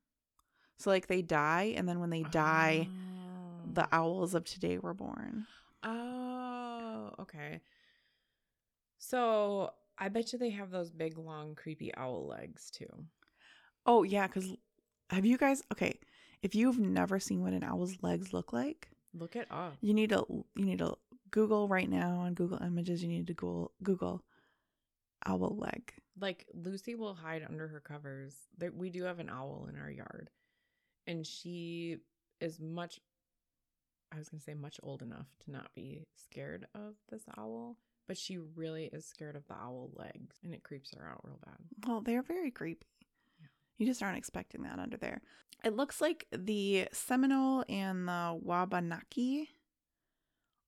So 0.77 0.89
like 0.89 1.07
they 1.07 1.21
die 1.21 1.73
and 1.77 1.87
then 1.87 2.01
when 2.01 2.09
they 2.09 2.23
die, 2.23 2.89
Oh. 2.89 3.69
the 3.73 3.87
owls 3.93 4.33
of 4.33 4.43
today 4.43 4.77
were 4.79 4.93
born. 4.93 5.45
Oh, 5.81 7.11
okay. 7.19 7.61
So 8.97 9.71
I 9.97 10.09
bet 10.09 10.33
you 10.33 10.39
they 10.39 10.49
have 10.49 10.71
those 10.71 10.91
big, 10.91 11.17
long, 11.17 11.55
creepy 11.55 11.95
owl 11.95 12.27
legs 12.27 12.69
too. 12.69 13.05
Oh 13.85 14.03
yeah, 14.03 14.27
cuz 14.27 14.53
have 15.09 15.25
you 15.25 15.37
guys 15.37 15.63
okay, 15.71 15.99
If 16.41 16.55
you've 16.55 16.79
never 16.79 17.19
seen 17.19 17.41
what 17.43 17.53
an 17.53 17.63
owl's 17.63 17.97
legs 18.01 18.33
look 18.33 18.51
like, 18.53 18.89
Look 19.13 19.35
it 19.35 19.47
up. 19.51 19.75
you 19.81 19.93
need 19.93 20.09
to 20.09 20.25
you 20.55 20.65
need 20.65 20.79
to 20.79 20.95
Google 21.29 21.67
right 21.67 21.89
now 21.89 22.19
on 22.19 22.33
Google 22.33 22.61
Images. 22.61 23.01
You 23.03 23.09
need 23.09 23.27
to 23.27 23.33
Google 23.33 23.71
Google 23.83 24.23
owl 25.25 25.55
leg. 25.57 25.93
Like 26.19 26.45
Lucy 26.53 26.95
will 26.95 27.13
hide 27.13 27.45
under 27.47 27.67
her 27.67 27.79
covers. 27.79 28.35
There, 28.57 28.71
we 28.71 28.89
do 28.89 29.03
have 29.03 29.19
an 29.19 29.29
owl 29.29 29.67
in 29.69 29.79
our 29.79 29.89
yard, 29.89 30.29
and 31.07 31.25
she 31.25 31.97
is 32.39 32.59
much. 32.59 32.99
I 34.13 34.17
was 34.17 34.29
gonna 34.29 34.41
say 34.41 34.53
much 34.55 34.79
old 34.83 35.01
enough 35.01 35.27
to 35.45 35.51
not 35.51 35.73
be 35.73 36.05
scared 36.15 36.67
of 36.75 36.95
this 37.09 37.23
owl, 37.37 37.77
but 38.07 38.17
she 38.17 38.37
really 38.55 38.85
is 38.91 39.05
scared 39.05 39.35
of 39.35 39.47
the 39.47 39.53
owl 39.53 39.91
legs, 39.95 40.37
and 40.43 40.53
it 40.53 40.63
creeps 40.63 40.93
her 40.97 41.07
out 41.07 41.21
real 41.23 41.39
bad. 41.45 41.55
Well, 41.87 42.01
they're 42.01 42.23
very 42.23 42.51
creepy. 42.51 42.87
Yeah. 43.39 43.47
You 43.77 43.85
just 43.85 44.03
aren't 44.03 44.17
expecting 44.17 44.63
that 44.63 44.79
under 44.79 44.97
there. 44.97 45.21
It 45.63 45.75
looks 45.75 46.01
like 46.01 46.27
the 46.31 46.87
Seminole 46.91 47.63
and 47.69 48.07
the 48.07 48.39
Wabanaki 48.41 49.49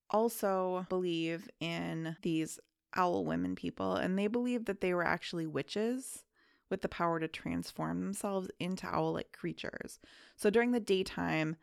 also 0.10 0.86
believe 0.90 1.50
in 1.60 2.16
these 2.22 2.60
owl 2.96 3.26
women 3.26 3.56
people, 3.56 3.96
and 3.96 4.18
they 4.18 4.28
believe 4.28 4.66
that 4.66 4.82
they 4.82 4.94
were 4.94 5.06
actually 5.06 5.48
witches 5.48 6.24
with 6.70 6.82
the 6.82 6.90
power 6.90 7.20
to 7.20 7.28
transform 7.28 8.02
themselves 8.02 8.50
into 8.60 8.88
owl 8.88 9.14
like 9.14 9.32
creatures. 9.32 10.00
So 10.36 10.50
during 10.50 10.72
the 10.72 10.80
daytime, 10.80 11.56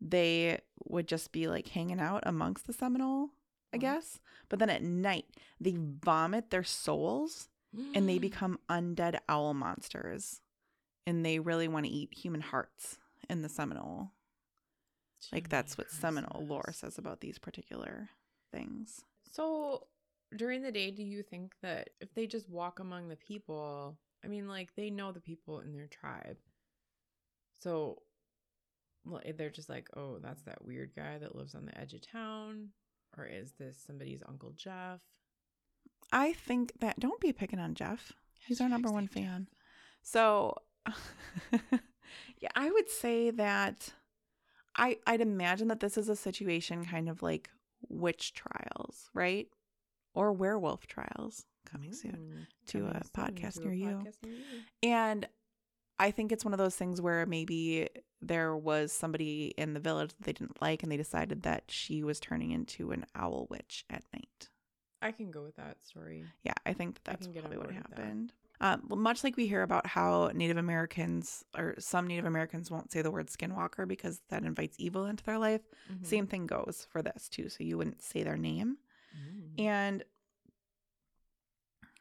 they 0.00 0.60
would 0.84 1.06
just 1.06 1.32
be 1.32 1.48
like 1.48 1.68
hanging 1.68 2.00
out 2.00 2.22
amongst 2.24 2.66
the 2.66 2.72
Seminole, 2.72 3.30
I 3.74 3.76
guess. 3.76 4.20
But 4.48 4.58
then 4.58 4.70
at 4.70 4.82
night, 4.82 5.26
they 5.60 5.76
vomit 5.76 6.50
their 6.50 6.64
souls 6.64 7.48
and 7.94 8.08
they 8.08 8.18
become 8.18 8.58
undead 8.70 9.18
owl 9.28 9.52
monsters 9.52 10.40
and 11.06 11.24
they 11.24 11.38
really 11.38 11.68
want 11.68 11.86
to 11.86 11.92
eat 11.92 12.12
human 12.12 12.40
hearts 12.40 12.98
in 13.28 13.42
the 13.42 13.48
seminole. 13.48 14.12
Like 15.32 15.48
that's 15.48 15.76
what 15.76 15.90
seminole 15.90 16.46
lore 16.46 16.72
says 16.72 16.98
about 16.98 17.20
these 17.20 17.38
particular 17.38 18.08
things. 18.52 19.02
So 19.30 19.86
during 20.36 20.62
the 20.62 20.72
day, 20.72 20.90
do 20.90 21.02
you 21.02 21.22
think 21.22 21.52
that 21.62 21.90
if 22.00 22.14
they 22.14 22.26
just 22.26 22.48
walk 22.48 22.78
among 22.78 23.08
the 23.08 23.16
people, 23.16 23.98
I 24.24 24.28
mean, 24.28 24.48
like 24.48 24.70
they 24.76 24.90
know 24.90 25.12
the 25.12 25.20
people 25.20 25.60
in 25.60 25.72
their 25.72 25.88
tribe, 25.88 26.36
so 27.60 28.02
well, 29.04 29.20
eh, 29.24 29.32
they're 29.36 29.50
just 29.50 29.68
like, 29.68 29.88
oh, 29.96 30.18
that's 30.22 30.42
that 30.42 30.64
weird 30.64 30.92
guy 30.96 31.18
that 31.18 31.36
lives 31.36 31.54
on 31.54 31.66
the 31.66 31.78
edge 31.78 31.94
of 31.94 32.06
town, 32.06 32.68
or 33.16 33.26
is 33.26 33.52
this 33.58 33.76
somebody's 33.86 34.22
uncle 34.26 34.52
Jeff? 34.56 35.00
i 36.12 36.32
think 36.32 36.72
that 36.80 36.98
don't 36.98 37.20
be 37.20 37.32
picking 37.32 37.58
on 37.58 37.74
jeff. 37.74 38.12
He's 38.46 38.60
our 38.60 38.68
number 38.68 38.90
one 38.90 39.06
fan. 39.06 39.48
So 40.02 40.56
yeah 42.40 42.48
i 42.54 42.70
would 42.70 42.88
say 42.88 43.30
that 43.30 43.92
i 44.76 44.96
i'd 45.06 45.20
imagine 45.20 45.68
that 45.68 45.80
this 45.80 45.96
is 45.98 46.08
a 46.08 46.16
situation 46.16 46.84
kind 46.84 47.08
of 47.08 47.22
like 47.22 47.50
witch 47.88 48.32
trials 48.34 49.08
right 49.14 49.48
or 50.14 50.32
werewolf 50.32 50.86
trials 50.86 51.44
coming 51.70 51.92
soon 51.92 52.12
Mm, 52.12 52.46
to 52.66 52.78
coming 52.80 52.96
a 52.96 53.04
soon 53.04 53.10
podcast 53.12 53.54
to 53.54 53.60
a 53.62 53.64
near 53.66 53.74
you. 53.74 53.96
podcast 53.96 54.16
near 54.24 54.32
you. 54.34 54.42
And 54.82 55.28
I 55.98 56.10
think 56.10 56.32
it's 56.32 56.44
one 56.44 56.54
of 56.54 56.58
those 56.58 56.74
things 56.74 57.00
where 57.00 57.26
maybe 57.26 57.88
there 58.22 58.56
was 58.56 58.90
somebody 58.90 59.52
in 59.58 59.74
the 59.74 59.80
village 59.80 60.10
that 60.10 60.22
they 60.24 60.32
didn't 60.32 60.60
like 60.62 60.82
and 60.82 60.90
they 60.90 60.96
decided 60.96 61.42
that 61.42 61.64
she 61.68 62.02
was 62.02 62.18
turning 62.18 62.50
into 62.52 62.90
an 62.90 63.04
owl 63.14 63.46
witch 63.50 63.84
at 63.90 64.02
night. 64.14 64.48
I 65.02 65.12
can 65.12 65.30
go 65.30 65.42
with 65.42 65.56
that 65.56 65.76
story. 65.84 66.24
Yeah, 66.42 66.54
I 66.66 66.72
think 66.72 66.94
that 67.04 67.10
I 67.10 67.12
that's 67.12 67.26
get 67.26 67.42
probably 67.42 67.58
what 67.58 67.70
happened. 67.70 68.32
Um, 68.62 68.82
much 68.90 69.24
like 69.24 69.36
we 69.36 69.46
hear 69.46 69.62
about 69.62 69.86
how 69.86 70.30
Native 70.34 70.58
Americans 70.58 71.44
or 71.56 71.74
some 71.78 72.06
Native 72.06 72.26
Americans 72.26 72.70
won't 72.70 72.92
say 72.92 73.00
the 73.00 73.10
word 73.10 73.28
skinwalker 73.28 73.88
because 73.88 74.20
that 74.28 74.44
invites 74.44 74.76
evil 74.78 75.06
into 75.06 75.24
their 75.24 75.38
life, 75.38 75.62
Mhm. 75.90 76.04
same 76.04 76.26
thing 76.26 76.46
goes 76.46 76.86
for 76.90 77.00
this 77.02 77.28
too. 77.28 77.48
So 77.48 77.64
you 77.64 77.78
wouldn't 77.78 78.02
say 78.02 78.22
their 78.22 78.36
name. 78.36 78.76
Mm. 79.16 79.60
And 79.60 80.04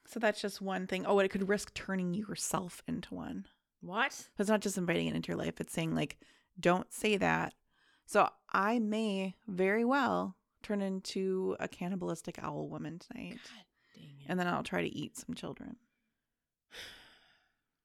so 0.06 0.20
that's 0.20 0.42
just 0.42 0.60
one 0.62 0.86
thing. 0.88 1.06
Oh, 1.06 1.20
it 1.20 1.30
could 1.30 1.48
risk 1.48 1.74
turning 1.74 2.14
yourself 2.14 2.82
into 2.88 3.14
one. 3.14 3.48
What? 3.82 4.30
It's 4.38 4.50
not 4.50 4.62
just 4.62 4.78
inviting 4.78 5.08
it 5.08 5.16
into 5.16 5.30
your 5.30 5.38
life, 5.38 5.62
it's 5.62 5.72
saying, 5.72 5.96
like, 5.96 6.18
don't 6.60 6.92
say 6.92 7.16
that. 7.18 7.54
So 8.06 8.30
I 8.52 8.80
may 8.80 9.36
very 9.48 9.86
well 9.86 10.36
turn 10.62 10.82
into 10.82 11.56
a 11.60 11.68
cannibalistic 11.70 12.38
owl 12.44 12.68
woman 12.68 13.00
tonight. 13.00 13.40
God 13.44 13.64
dang 13.96 14.04
it. 14.22 14.26
And 14.28 14.38
then 14.40 14.48
I'll 14.48 14.64
try 14.64 14.82
to 14.82 14.94
eat 14.94 15.16
some 15.16 15.36
children. 15.36 15.78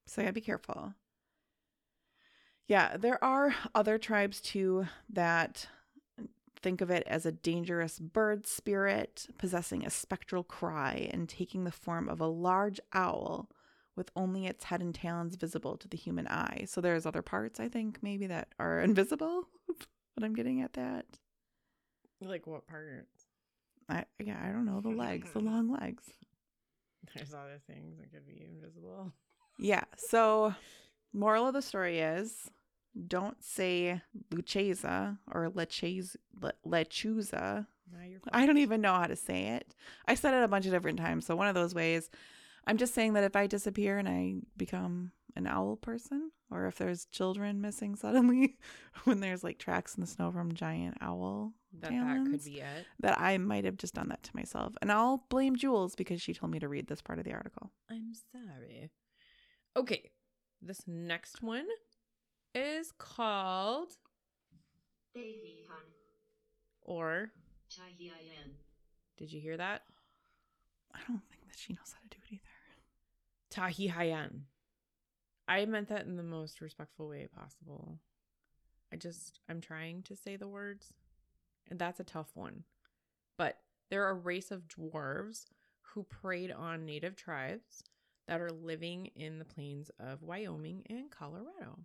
So 0.06 0.22
yeah, 0.22 0.30
be 0.30 0.40
careful. 0.40 0.94
Yeah, 2.66 2.96
there 2.96 3.22
are 3.22 3.54
other 3.74 3.98
tribes 3.98 4.40
too 4.40 4.86
that 5.10 5.68
think 6.62 6.80
of 6.80 6.90
it 6.90 7.02
as 7.06 7.26
a 7.26 7.32
dangerous 7.32 7.98
bird 7.98 8.46
spirit 8.46 9.26
possessing 9.36 9.84
a 9.84 9.90
spectral 9.90 10.42
cry 10.42 11.10
and 11.12 11.28
taking 11.28 11.64
the 11.64 11.70
form 11.70 12.08
of 12.08 12.20
a 12.20 12.26
large 12.26 12.80
owl 12.94 13.50
with 13.96 14.10
only 14.16 14.46
its 14.46 14.64
head 14.64 14.80
and 14.80 14.94
talons 14.94 15.36
visible 15.36 15.76
to 15.76 15.86
the 15.86 15.96
human 15.96 16.26
eye. 16.26 16.64
So 16.66 16.80
there's 16.80 17.04
other 17.06 17.22
parts 17.22 17.60
I 17.60 17.68
think 17.68 17.98
maybe 18.02 18.26
that 18.28 18.48
are 18.58 18.80
invisible. 18.88 19.48
but 20.16 20.24
I'm 20.24 20.34
getting 20.34 20.62
at 20.62 20.72
that. 20.72 21.04
like 22.22 22.46
what 22.46 22.66
part? 22.66 23.08
I 23.88 24.06
yeah, 24.18 24.40
I 24.42 24.50
don't 24.50 24.64
know, 24.64 24.80
the 24.80 24.88
legs, 24.96 25.30
the 25.32 25.40
long 25.40 25.70
legs. 25.70 26.04
There's 27.14 27.34
other 27.34 27.60
things 27.66 27.98
that 27.98 28.12
could 28.12 28.26
be 28.26 28.44
invisible. 28.44 29.12
Yeah. 29.58 29.84
So, 29.96 30.54
moral 31.12 31.46
of 31.46 31.54
the 31.54 31.62
story 31.62 32.00
is 32.00 32.50
don't 33.08 33.42
say 33.42 34.00
Lucchesa 34.30 35.18
or 35.30 35.50
Leches- 35.50 36.16
Le- 36.40 36.52
Lechuza. 36.66 37.66
I 38.32 38.46
don't 38.46 38.58
even 38.58 38.80
know 38.80 38.94
how 38.94 39.06
to 39.06 39.16
say 39.16 39.48
it. 39.48 39.74
I 40.06 40.14
said 40.14 40.34
it 40.34 40.42
a 40.44 40.48
bunch 40.48 40.66
of 40.66 40.72
different 40.72 40.98
times. 40.98 41.26
So, 41.26 41.36
one 41.36 41.48
of 41.48 41.54
those 41.54 41.74
ways, 41.74 42.10
I'm 42.66 42.76
just 42.78 42.94
saying 42.94 43.12
that 43.14 43.24
if 43.24 43.36
I 43.36 43.46
disappear 43.46 43.98
and 43.98 44.08
I 44.08 44.36
become 44.56 45.12
an 45.36 45.46
owl 45.46 45.76
person, 45.76 46.30
or 46.50 46.66
if 46.66 46.76
there's 46.76 47.06
children 47.06 47.60
missing 47.60 47.96
suddenly 47.96 48.56
when 49.04 49.20
there's 49.20 49.42
like 49.44 49.58
tracks 49.58 49.94
in 49.96 50.00
the 50.00 50.06
snow 50.06 50.30
from 50.30 50.54
giant 50.54 50.96
owl 51.00 51.52
that 51.80 51.90
that 51.90 52.26
could 52.30 52.44
be 52.44 52.60
it. 52.60 52.86
that 53.00 53.20
I 53.20 53.38
might 53.38 53.64
have 53.64 53.76
just 53.76 53.94
done 53.94 54.08
that 54.08 54.22
to 54.24 54.30
myself. 54.34 54.74
And 54.80 54.90
I'll 54.92 55.24
blame 55.28 55.56
Jules 55.56 55.94
because 55.94 56.20
she 56.22 56.34
told 56.34 56.52
me 56.52 56.58
to 56.60 56.68
read 56.68 56.86
this 56.86 57.02
part 57.02 57.18
of 57.18 57.24
the 57.24 57.32
article. 57.32 57.70
I'm 57.90 58.12
sorry. 58.32 58.90
Okay, 59.76 60.10
this 60.62 60.82
next 60.86 61.42
one 61.42 61.66
is 62.54 62.92
called 62.92 63.92
Behihan, 65.16 65.90
or 66.82 67.32
did 69.16 69.32
you 69.32 69.40
hear 69.40 69.56
that? 69.56 69.82
I 70.94 70.98
don't 71.08 71.22
think 71.28 71.46
that 71.46 71.58
she 71.58 71.72
knows 71.72 71.92
how 71.92 72.00
to 72.08 72.16
do 72.16 72.22
it 72.30 72.34
either. 72.34 72.40
Tahi 73.50 73.88
Hayan. 73.88 74.42
I 75.46 75.64
meant 75.66 75.88
that 75.88 76.06
in 76.06 76.16
the 76.16 76.22
most 76.22 76.60
respectful 76.60 77.08
way 77.08 77.28
possible. 77.34 77.98
I 78.92 78.96
just 78.96 79.40
I'm 79.48 79.60
trying 79.60 80.02
to 80.04 80.16
say 80.16 80.36
the 80.36 80.48
words. 80.48 80.92
That's 81.70 82.00
a 82.00 82.04
tough 82.04 82.30
one. 82.34 82.64
But 83.36 83.58
they're 83.90 84.08
a 84.08 84.14
race 84.14 84.50
of 84.50 84.68
dwarves 84.68 85.46
who 85.82 86.04
preyed 86.04 86.50
on 86.50 86.84
native 86.84 87.16
tribes 87.16 87.82
that 88.26 88.40
are 88.40 88.50
living 88.50 89.06
in 89.14 89.38
the 89.38 89.44
plains 89.44 89.90
of 89.98 90.22
Wyoming 90.22 90.82
and 90.88 91.10
Colorado. 91.10 91.78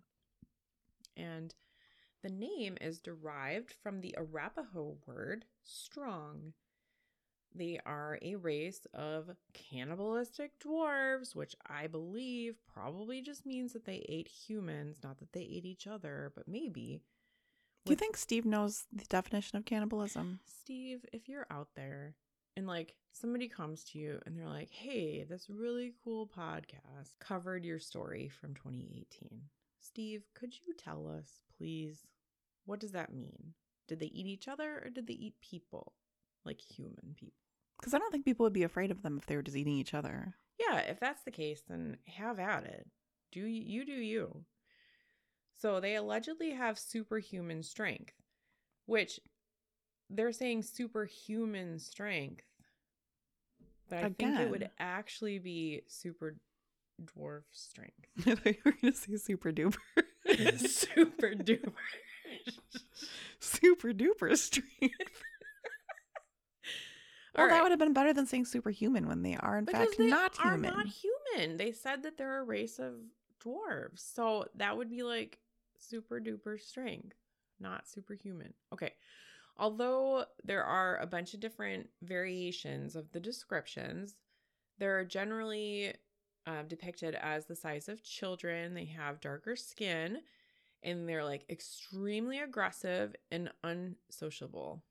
And 1.16 1.54
the 2.22 2.30
name 2.30 2.76
is 2.80 3.00
derived 3.00 3.72
from 3.82 4.00
the 4.00 4.14
Arapaho 4.16 4.96
word 5.06 5.44
strong. 5.62 6.52
They 7.54 7.80
are 7.84 8.18
a 8.22 8.36
race 8.36 8.86
of 8.94 9.30
cannibalistic 9.52 10.52
dwarves, 10.60 11.34
which 11.34 11.56
I 11.66 11.88
believe 11.88 12.56
probably 12.72 13.22
just 13.22 13.44
means 13.44 13.72
that 13.72 13.84
they 13.84 14.04
ate 14.08 14.28
humans, 14.28 14.98
not 15.02 15.18
that 15.18 15.32
they 15.32 15.42
ate 15.42 15.64
each 15.64 15.86
other, 15.86 16.32
but 16.34 16.46
maybe. 16.46 17.00
Do 17.84 17.92
you 17.92 17.96
think 17.96 18.16
Steve 18.16 18.44
knows 18.44 18.84
the 18.92 19.04
definition 19.06 19.56
of 19.56 19.64
cannibalism? 19.64 20.40
Steve, 20.44 21.04
if 21.12 21.28
you're 21.28 21.46
out 21.50 21.68
there 21.74 22.14
and 22.56 22.66
like 22.66 22.94
somebody 23.12 23.48
comes 23.48 23.84
to 23.84 23.98
you 23.98 24.20
and 24.26 24.36
they're 24.36 24.46
like, 24.46 24.70
hey, 24.70 25.24
this 25.24 25.48
really 25.48 25.94
cool 26.04 26.26
podcast 26.26 27.14
covered 27.18 27.64
your 27.64 27.78
story 27.78 28.28
from 28.28 28.54
2018. 28.54 29.40
Steve, 29.80 30.24
could 30.34 30.54
you 30.54 30.74
tell 30.74 31.08
us, 31.08 31.40
please, 31.56 32.06
what 32.66 32.80
does 32.80 32.92
that 32.92 33.14
mean? 33.14 33.54
Did 33.88 33.98
they 33.98 34.06
eat 34.06 34.26
each 34.26 34.46
other 34.46 34.82
or 34.84 34.90
did 34.90 35.06
they 35.06 35.14
eat 35.14 35.34
people? 35.40 35.94
Like 36.44 36.60
human 36.60 37.14
people? 37.18 37.34
Because 37.78 37.94
I 37.94 37.98
don't 37.98 38.12
think 38.12 38.24
people 38.24 38.44
would 38.44 38.52
be 38.52 38.62
afraid 38.62 38.90
of 38.90 39.02
them 39.02 39.16
if 39.16 39.26
they 39.26 39.36
were 39.36 39.42
just 39.42 39.56
eating 39.56 39.78
each 39.78 39.94
other. 39.94 40.34
Yeah, 40.58 40.78
if 40.78 41.00
that's 41.00 41.22
the 41.22 41.30
case, 41.30 41.62
then 41.66 41.96
have 42.06 42.38
at 42.38 42.64
it. 42.64 42.86
Do 43.32 43.40
you, 43.40 43.46
you 43.46 43.86
do 43.86 43.92
you. 43.92 44.44
So 45.60 45.78
they 45.80 45.96
allegedly 45.96 46.52
have 46.52 46.78
superhuman 46.78 47.62
strength, 47.62 48.14
which 48.86 49.20
they're 50.08 50.32
saying 50.32 50.62
superhuman 50.62 51.78
strength. 51.78 52.42
But 53.88 53.98
I 54.04 54.08
think 54.10 54.38
it 54.38 54.50
would 54.50 54.70
actually 54.78 55.38
be 55.38 55.82
super 55.86 56.36
dwarf 57.04 57.42
strength. 57.52 57.94
I 58.26 58.34
thought 58.34 58.46
you 58.46 58.54
were 58.64 58.74
gonna 58.80 58.94
say 58.94 59.16
super 59.16 59.52
duper. 59.52 59.76
Super 60.60 61.30
duper. 61.34 61.72
super 63.40 63.88
duper 63.92 64.36
strength. 64.36 64.94
Well, 67.34 67.44
All 67.44 67.48
that 67.48 67.62
would 67.62 67.70
have 67.72 67.78
been 67.78 67.92
better 67.92 68.12
than 68.12 68.26
saying 68.26 68.44
superhuman 68.44 69.06
when 69.08 69.22
they 69.22 69.36
are 69.36 69.58
in 69.58 69.64
because 69.64 69.88
fact 69.88 69.98
they 69.98 70.08
not 70.08 70.38
are 70.44 70.52
human. 70.52 70.72
not 70.74 70.86
human. 70.86 71.56
They 71.56 71.72
said 71.72 72.02
that 72.04 72.16
they're 72.16 72.40
a 72.40 72.44
race 72.44 72.78
of 72.78 72.94
dwarves, 73.44 74.00
so 74.14 74.46
that 74.56 74.76
would 74.76 74.90
be 74.90 75.02
like 75.02 75.38
super 75.80 76.20
duper 76.20 76.60
strength, 76.60 77.16
not 77.58 77.88
superhuman. 77.88 78.54
Okay. 78.72 78.92
Although 79.56 80.24
there 80.44 80.64
are 80.64 80.98
a 80.98 81.06
bunch 81.06 81.34
of 81.34 81.40
different 81.40 81.88
variations 82.02 82.96
of 82.96 83.12
the 83.12 83.20
descriptions, 83.20 84.14
they're 84.78 85.04
generally 85.04 85.92
uh, 86.46 86.62
depicted 86.66 87.14
as 87.14 87.46
the 87.46 87.56
size 87.56 87.88
of 87.88 88.02
children. 88.02 88.74
They 88.74 88.86
have 88.86 89.20
darker 89.20 89.56
skin, 89.56 90.18
and 90.82 91.08
they're 91.08 91.24
like 91.24 91.44
extremely 91.50 92.38
aggressive 92.38 93.14
and 93.30 93.50
unsociable. 93.62 94.82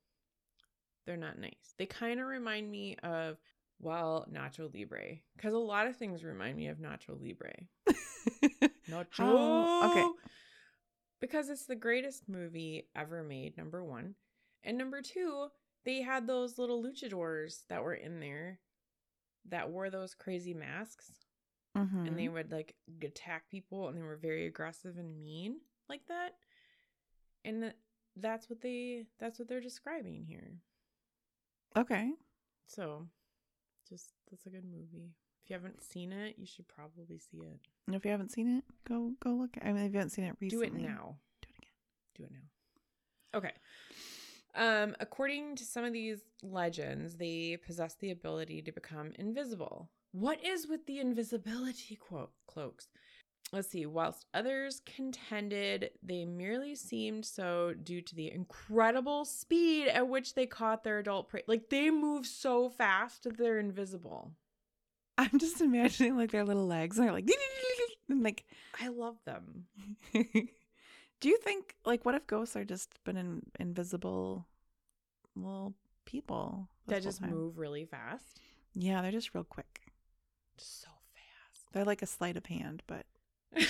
They're 1.06 1.16
not 1.16 1.38
nice. 1.38 1.74
They 1.78 1.86
kind 1.86 2.20
of 2.20 2.26
remind 2.26 2.70
me 2.70 2.96
of, 3.02 3.38
well, 3.80 4.26
Nacho 4.32 4.72
Libre, 4.72 5.16
because 5.36 5.54
a 5.54 5.58
lot 5.58 5.88
of 5.88 5.96
things 5.96 6.22
remind 6.22 6.56
me 6.56 6.68
of 6.68 6.78
Nacho 6.78 7.20
Libre. 7.20 7.54
Nacho. 8.88 9.90
Okay. 9.90 10.06
Because 11.20 11.48
it's 11.50 11.66
the 11.66 11.76
greatest 11.76 12.28
movie 12.28 12.88
ever 12.96 13.22
made, 13.22 13.56
number 13.56 13.84
one. 13.84 14.14
And 14.64 14.76
number 14.78 15.02
two, 15.02 15.48
they 15.84 16.02
had 16.02 16.26
those 16.26 16.58
little 16.58 16.82
luchadors 16.82 17.66
that 17.68 17.82
were 17.82 17.94
in 17.94 18.20
there 18.20 18.60
that 19.48 19.70
wore 19.70 19.90
those 19.90 20.14
crazy 20.14 20.52
masks 20.54 21.12
Mhm. 21.76 22.06
and 22.08 22.18
they 22.18 22.28
would 22.28 22.50
like 22.52 22.74
attack 23.02 23.48
people 23.48 23.88
and 23.88 23.96
they 23.96 24.02
were 24.02 24.16
very 24.16 24.46
aggressive 24.46 24.98
and 24.98 25.22
mean 25.22 25.60
like 25.88 26.04
that. 26.06 26.36
And 27.44 27.62
th- 27.62 27.76
that's 28.16 28.50
what 28.50 28.60
they 28.60 29.06
that's 29.18 29.38
what 29.38 29.48
they're 29.48 29.60
describing 29.60 30.24
here. 30.24 30.58
okay. 31.76 32.12
So, 32.66 33.08
just 33.88 34.12
that's 34.30 34.46
a 34.46 34.50
good 34.50 34.64
movie. 34.64 35.14
If 35.50 35.54
you 35.54 35.62
haven't 35.62 35.82
seen 35.82 36.12
it, 36.12 36.36
you 36.38 36.46
should 36.46 36.68
probably 36.68 37.18
see 37.18 37.38
it. 37.38 37.58
And 37.88 37.96
if 37.96 38.04
you 38.04 38.12
haven't 38.12 38.30
seen 38.30 38.58
it, 38.58 38.64
go 38.88 39.10
go 39.18 39.30
look. 39.30 39.50
I 39.60 39.72
mean, 39.72 39.84
if 39.84 39.92
you 39.92 39.98
haven't 39.98 40.10
seen 40.10 40.26
it 40.26 40.36
recently, 40.38 40.68
Do 40.68 40.76
it 40.76 40.80
now. 40.80 41.16
Do 41.42 41.48
it 41.50 41.56
again. 41.58 41.72
Do 42.14 42.22
it 42.22 42.30
now. 42.30 43.38
Okay. 43.38 43.52
Um, 44.54 44.94
according 45.00 45.56
to 45.56 45.64
some 45.64 45.82
of 45.82 45.92
these 45.92 46.20
legends, 46.44 47.16
they 47.16 47.58
possess 47.66 47.96
the 47.96 48.12
ability 48.12 48.62
to 48.62 48.70
become 48.70 49.10
invisible. 49.18 49.90
What 50.12 50.38
is 50.46 50.68
with 50.68 50.86
the 50.86 51.00
invisibility 51.00 51.96
quote 51.96 52.30
cloaks? 52.46 52.86
Let's 53.52 53.70
see. 53.70 53.86
Whilst 53.86 54.26
others 54.32 54.82
contended 54.86 55.90
they 56.00 56.24
merely 56.26 56.76
seemed 56.76 57.26
so 57.26 57.74
due 57.82 58.02
to 58.02 58.14
the 58.14 58.30
incredible 58.30 59.24
speed 59.24 59.88
at 59.88 60.08
which 60.08 60.34
they 60.34 60.46
caught 60.46 60.84
their 60.84 61.00
adult 61.00 61.28
prey. 61.28 61.42
Like 61.48 61.70
they 61.70 61.90
move 61.90 62.24
so 62.24 62.68
fast 62.68 63.24
that 63.24 63.36
they're 63.36 63.58
invisible. 63.58 64.30
I'm 65.20 65.38
just 65.38 65.60
imagining 65.60 66.16
like 66.16 66.30
their 66.30 66.44
little 66.44 66.66
legs, 66.66 66.96
and 66.98 67.06
they're 67.06 67.12
like, 67.14 67.28
and 68.08 68.22
like. 68.22 68.44
I 68.80 68.88
love 68.88 69.16
them. 69.24 69.66
Do 70.12 71.28
you 71.28 71.36
think 71.38 71.74
like 71.84 72.04
what 72.06 72.14
if 72.14 72.26
ghosts 72.26 72.56
are 72.56 72.64
just 72.64 73.02
been 73.04 73.16
in, 73.18 73.42
invisible 73.58 74.46
little 75.36 75.74
people 76.06 76.68
That 76.86 77.02
just 77.02 77.20
time? 77.20 77.30
move 77.30 77.58
really 77.58 77.84
fast. 77.84 78.40
Yeah, 78.74 79.02
they're 79.02 79.10
just 79.12 79.34
real 79.34 79.44
quick. 79.44 79.82
So 80.56 80.88
fast. 81.14 81.66
They're 81.72 81.84
like 81.84 82.00
a 82.02 82.06
sleight 82.06 82.36
of 82.38 82.46
hand, 82.46 82.82
but 82.86 83.04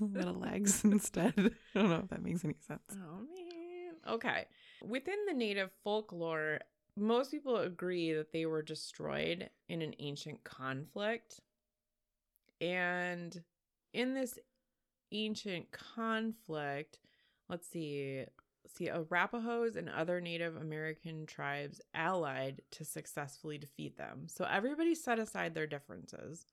little 0.00 0.34
legs 0.34 0.82
instead. 0.84 1.34
I 1.36 1.78
don't 1.78 1.90
know 1.90 2.00
if 2.04 2.08
that 2.08 2.22
makes 2.22 2.44
any 2.44 2.56
sense. 2.66 2.80
Oh 2.92 3.20
man. 3.36 4.14
Okay. 4.14 4.46
Within 4.86 5.16
the 5.26 5.34
native 5.34 5.70
folklore, 5.84 6.60
most 6.98 7.30
people 7.30 7.56
agree 7.56 8.12
that 8.12 8.32
they 8.32 8.46
were 8.46 8.62
destroyed 8.62 9.50
in 9.68 9.82
an 9.82 9.94
ancient 9.98 10.44
conflict. 10.44 11.40
And 12.60 13.42
in 13.92 14.14
this 14.14 14.38
ancient 15.12 15.70
conflict, 15.70 16.98
let's 17.48 17.68
see, 17.68 18.24
see 18.66 18.88
Arapahoes 18.88 19.76
and 19.76 19.88
other 19.88 20.20
Native 20.20 20.56
American 20.56 21.26
tribes 21.26 21.80
allied 21.94 22.62
to 22.72 22.84
successfully 22.84 23.58
defeat 23.58 23.96
them. 23.96 24.26
So 24.26 24.44
everybody 24.44 24.94
set 24.94 25.18
aside 25.18 25.54
their 25.54 25.66
differences. 25.66 26.46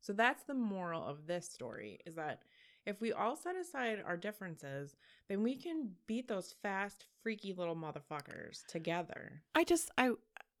So 0.00 0.12
that's 0.12 0.44
the 0.44 0.54
moral 0.54 1.04
of 1.04 1.26
this 1.26 1.48
story 1.48 2.00
is 2.04 2.14
that 2.16 2.42
if 2.86 3.00
we 3.00 3.12
all 3.12 3.36
set 3.36 3.56
aside 3.56 4.02
our 4.06 4.16
differences, 4.16 4.96
then 5.28 5.42
we 5.42 5.56
can 5.56 5.90
beat 6.06 6.28
those 6.28 6.54
fast, 6.62 7.06
freaky 7.22 7.52
little 7.52 7.76
motherfuckers 7.76 8.64
together. 8.66 9.42
I 9.54 9.64
just 9.64 9.90
I 9.96 10.12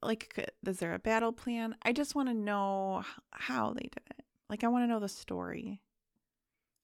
like 0.02 0.50
is 0.66 0.78
there 0.78 0.94
a 0.94 0.98
battle 0.98 1.32
plan? 1.32 1.76
I 1.82 1.92
just 1.92 2.14
want 2.14 2.28
to 2.28 2.34
know 2.34 3.04
how 3.30 3.72
they 3.72 3.82
did 3.82 4.02
it. 4.18 4.24
Like 4.48 4.64
I 4.64 4.68
want 4.68 4.84
to 4.84 4.88
know 4.88 5.00
the 5.00 5.08
story. 5.08 5.80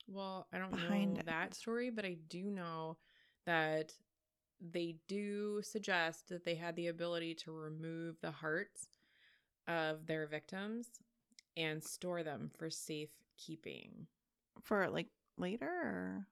Well, 0.07 0.46
I 0.53 0.59
don't 0.59 0.72
know 0.72 1.20
it. 1.20 1.26
that 1.26 1.55
story, 1.55 1.90
but 1.90 2.05
I 2.05 2.16
do 2.29 2.44
know 2.50 2.96
that 3.46 3.92
they 4.61 4.96
do 5.09 5.62
suggest 5.62 6.29
that 6.29 6.44
they 6.44 6.55
had 6.55 6.76
the 6.76 6.88
ability 6.88 7.35
to 7.35 7.53
remove 7.53 8.20
the 8.20 8.31
hearts 8.31 8.88
of 9.68 10.07
their 10.07 10.26
victims 10.26 10.88
and 11.57 11.83
store 11.83 12.22
them 12.22 12.50
for 12.59 12.68
safekeeping. 12.68 14.07
For 14.62 14.88
like 14.90 15.07
later 15.40 15.68
or 15.68 16.29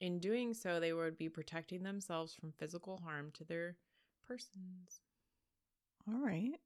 In 0.00 0.18
doing 0.18 0.54
so, 0.54 0.80
they 0.80 0.92
would 0.92 1.16
be 1.16 1.28
protecting 1.28 1.84
themselves 1.84 2.34
from 2.34 2.50
physical 2.52 2.96
harm 2.98 3.30
to 3.32 3.44
their 3.44 3.76
persons. 4.26 5.00
all 6.08 6.18
right. 6.20 6.58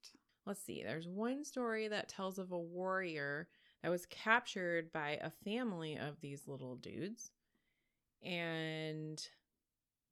Let's 0.47 0.63
see. 0.63 0.83
There's 0.83 1.07
one 1.09 1.45
story 1.45 1.89
that 1.89 2.09
tells 2.09 2.39
of 2.39 2.51
a 2.53 2.59
warrior 2.59 3.49
that 3.83 3.91
was 3.91 4.07
captured 4.07 4.93
by 4.93 5.19
a 5.23 5.31
family 5.31 5.97
of 5.97 6.21
these 6.21 6.49
little 6.49 6.77
dudes. 6.77 7.31
And 8.23 9.23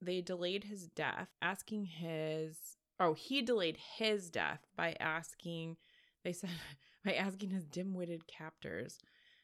they 0.01 0.21
delayed 0.21 0.65
his 0.65 0.87
death, 0.87 1.29
asking 1.41 1.85
his 1.85 2.77
oh, 2.99 3.13
he 3.13 3.41
delayed 3.41 3.77
his 3.97 4.29
death 4.29 4.61
by 4.75 4.95
asking 4.99 5.77
they 6.23 6.33
said 6.33 6.49
by 7.05 7.13
asking 7.13 7.49
his 7.51 7.65
dim-witted 7.67 8.27
captors 8.27 8.99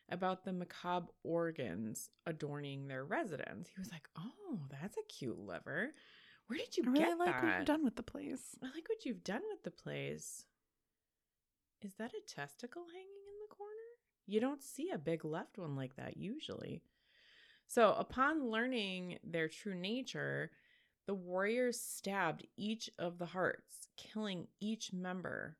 about 0.09 0.43
the 0.43 0.53
macabre 0.53 1.11
organs 1.23 2.09
adorning 2.25 2.87
their 2.87 3.05
residence. 3.05 3.69
He 3.69 3.79
was 3.79 3.91
like, 3.91 4.09
"Oh, 4.17 4.61
that's 4.69 4.97
a 4.97 5.03
cute 5.03 5.39
liver. 5.39 5.93
Where 6.47 6.59
did 6.59 6.77
you 6.77 6.83
I 6.87 6.91
really 6.91 7.03
get 7.05 7.19
like 7.19 7.27
that?" 7.27 7.43
what 7.43 7.57
you've 7.57 7.65
done 7.65 7.83
with 7.83 7.95
the 7.95 8.03
place. 8.03 8.55
I 8.61 8.67
like 8.67 8.87
what 8.89 9.05
you've 9.05 9.23
done 9.23 9.43
with 9.49 9.63
the 9.63 9.71
place. 9.71 10.45
Is 11.81 11.93
that 11.95 12.13
a 12.13 12.21
testicle 12.27 12.85
hanging 12.85 13.05
in 13.05 13.39
the 13.47 13.55
corner? 13.55 13.73
You 14.25 14.39
don't 14.39 14.63
see 14.63 14.89
a 14.89 14.97
big 14.97 15.23
left 15.23 15.57
one 15.57 15.75
like 15.75 15.95
that 15.95 16.17
usually. 16.17 16.81
So, 17.67 17.93
upon 17.93 18.49
learning 18.49 19.19
their 19.23 19.49
true 19.49 19.75
nature, 19.75 20.51
the 21.05 21.13
warriors 21.13 21.79
stabbed 21.79 22.45
each 22.57 22.89
of 22.97 23.17
the 23.17 23.25
hearts, 23.25 23.87
killing 23.97 24.47
each 24.59 24.93
member 24.93 25.57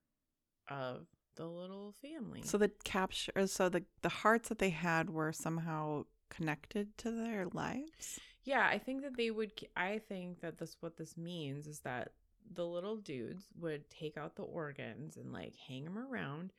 of 0.69 1.07
the 1.37 1.45
little 1.45 1.93
family. 2.01 2.41
So 2.43 2.57
the 2.57 2.71
capture 2.83 3.31
uh, 3.35 3.45
so 3.45 3.69
the 3.69 3.83
the 4.01 4.09
hearts 4.09 4.49
that 4.49 4.59
they 4.59 4.71
had 4.71 5.09
were 5.09 5.31
somehow 5.31 6.05
connected 6.29 6.97
to 6.99 7.11
their 7.11 7.47
lives. 7.53 8.19
Yeah, 8.43 8.67
I 8.69 8.77
think 8.77 9.03
that 9.03 9.17
they 9.17 9.31
would. 9.31 9.51
I 9.75 10.01
think 10.07 10.41
that 10.41 10.57
this 10.57 10.77
what 10.79 10.97
this 10.97 11.17
means 11.17 11.67
is 11.67 11.79
that 11.81 12.11
the 12.53 12.65
little 12.65 12.97
dudes 12.97 13.45
would 13.59 13.89
take 13.89 14.17
out 14.17 14.35
the 14.35 14.43
organs 14.43 15.17
and 15.17 15.31
like 15.31 15.55
hang 15.67 15.83
them 15.83 15.97
around, 15.97 16.53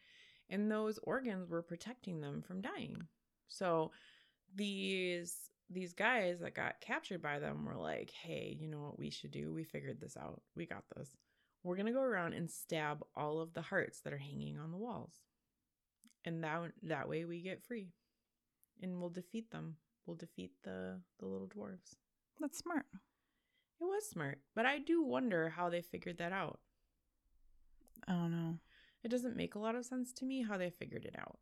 and 0.48 0.70
those 0.70 0.98
organs 1.02 1.48
were 1.48 1.62
protecting 1.62 2.20
them 2.20 2.42
from 2.42 2.60
dying. 2.60 3.06
So 3.48 3.90
these 4.54 5.50
these 5.70 5.92
guys 5.92 6.40
that 6.40 6.54
got 6.54 6.80
captured 6.80 7.22
by 7.22 7.38
them 7.38 7.64
were 7.64 7.76
like, 7.76 8.10
"Hey, 8.10 8.56
you 8.58 8.68
know 8.68 8.80
what 8.80 8.98
we 8.98 9.10
should 9.10 9.30
do? 9.30 9.52
We 9.52 9.64
figured 9.64 10.00
this 10.00 10.16
out. 10.16 10.42
We 10.54 10.66
got 10.66 10.84
this. 10.96 11.16
We're 11.62 11.76
gonna 11.76 11.92
go 11.92 12.02
around 12.02 12.34
and 12.34 12.50
stab 12.50 13.04
all 13.14 13.40
of 13.40 13.54
the 13.54 13.62
hearts 13.62 14.00
that 14.00 14.12
are 14.12 14.18
hanging 14.18 14.58
on 14.58 14.70
the 14.70 14.76
walls, 14.76 15.14
and 16.24 16.42
that 16.44 16.72
that 16.82 17.08
way 17.08 17.24
we 17.24 17.42
get 17.42 17.64
free, 17.64 17.92
and 18.80 19.00
we'll 19.00 19.10
defeat 19.10 19.50
them. 19.50 19.76
We'll 20.06 20.16
defeat 20.16 20.52
the 20.62 21.00
the 21.18 21.26
little 21.26 21.48
dwarves." 21.48 21.96
That's 22.40 22.58
smart. 22.58 22.86
It 23.80 23.84
was 23.84 24.08
smart, 24.08 24.40
but 24.54 24.66
I 24.66 24.78
do 24.78 25.02
wonder 25.02 25.50
how 25.50 25.68
they 25.68 25.82
figured 25.82 26.18
that 26.18 26.32
out. 26.32 26.60
I 28.06 28.12
don't 28.12 28.30
know. 28.32 28.58
It 29.04 29.08
doesn't 29.08 29.36
make 29.36 29.54
a 29.54 29.58
lot 29.58 29.74
of 29.74 29.84
sense 29.84 30.12
to 30.14 30.24
me 30.24 30.42
how 30.42 30.56
they 30.56 30.70
figured 30.70 31.04
it 31.04 31.14
out. 31.18 31.38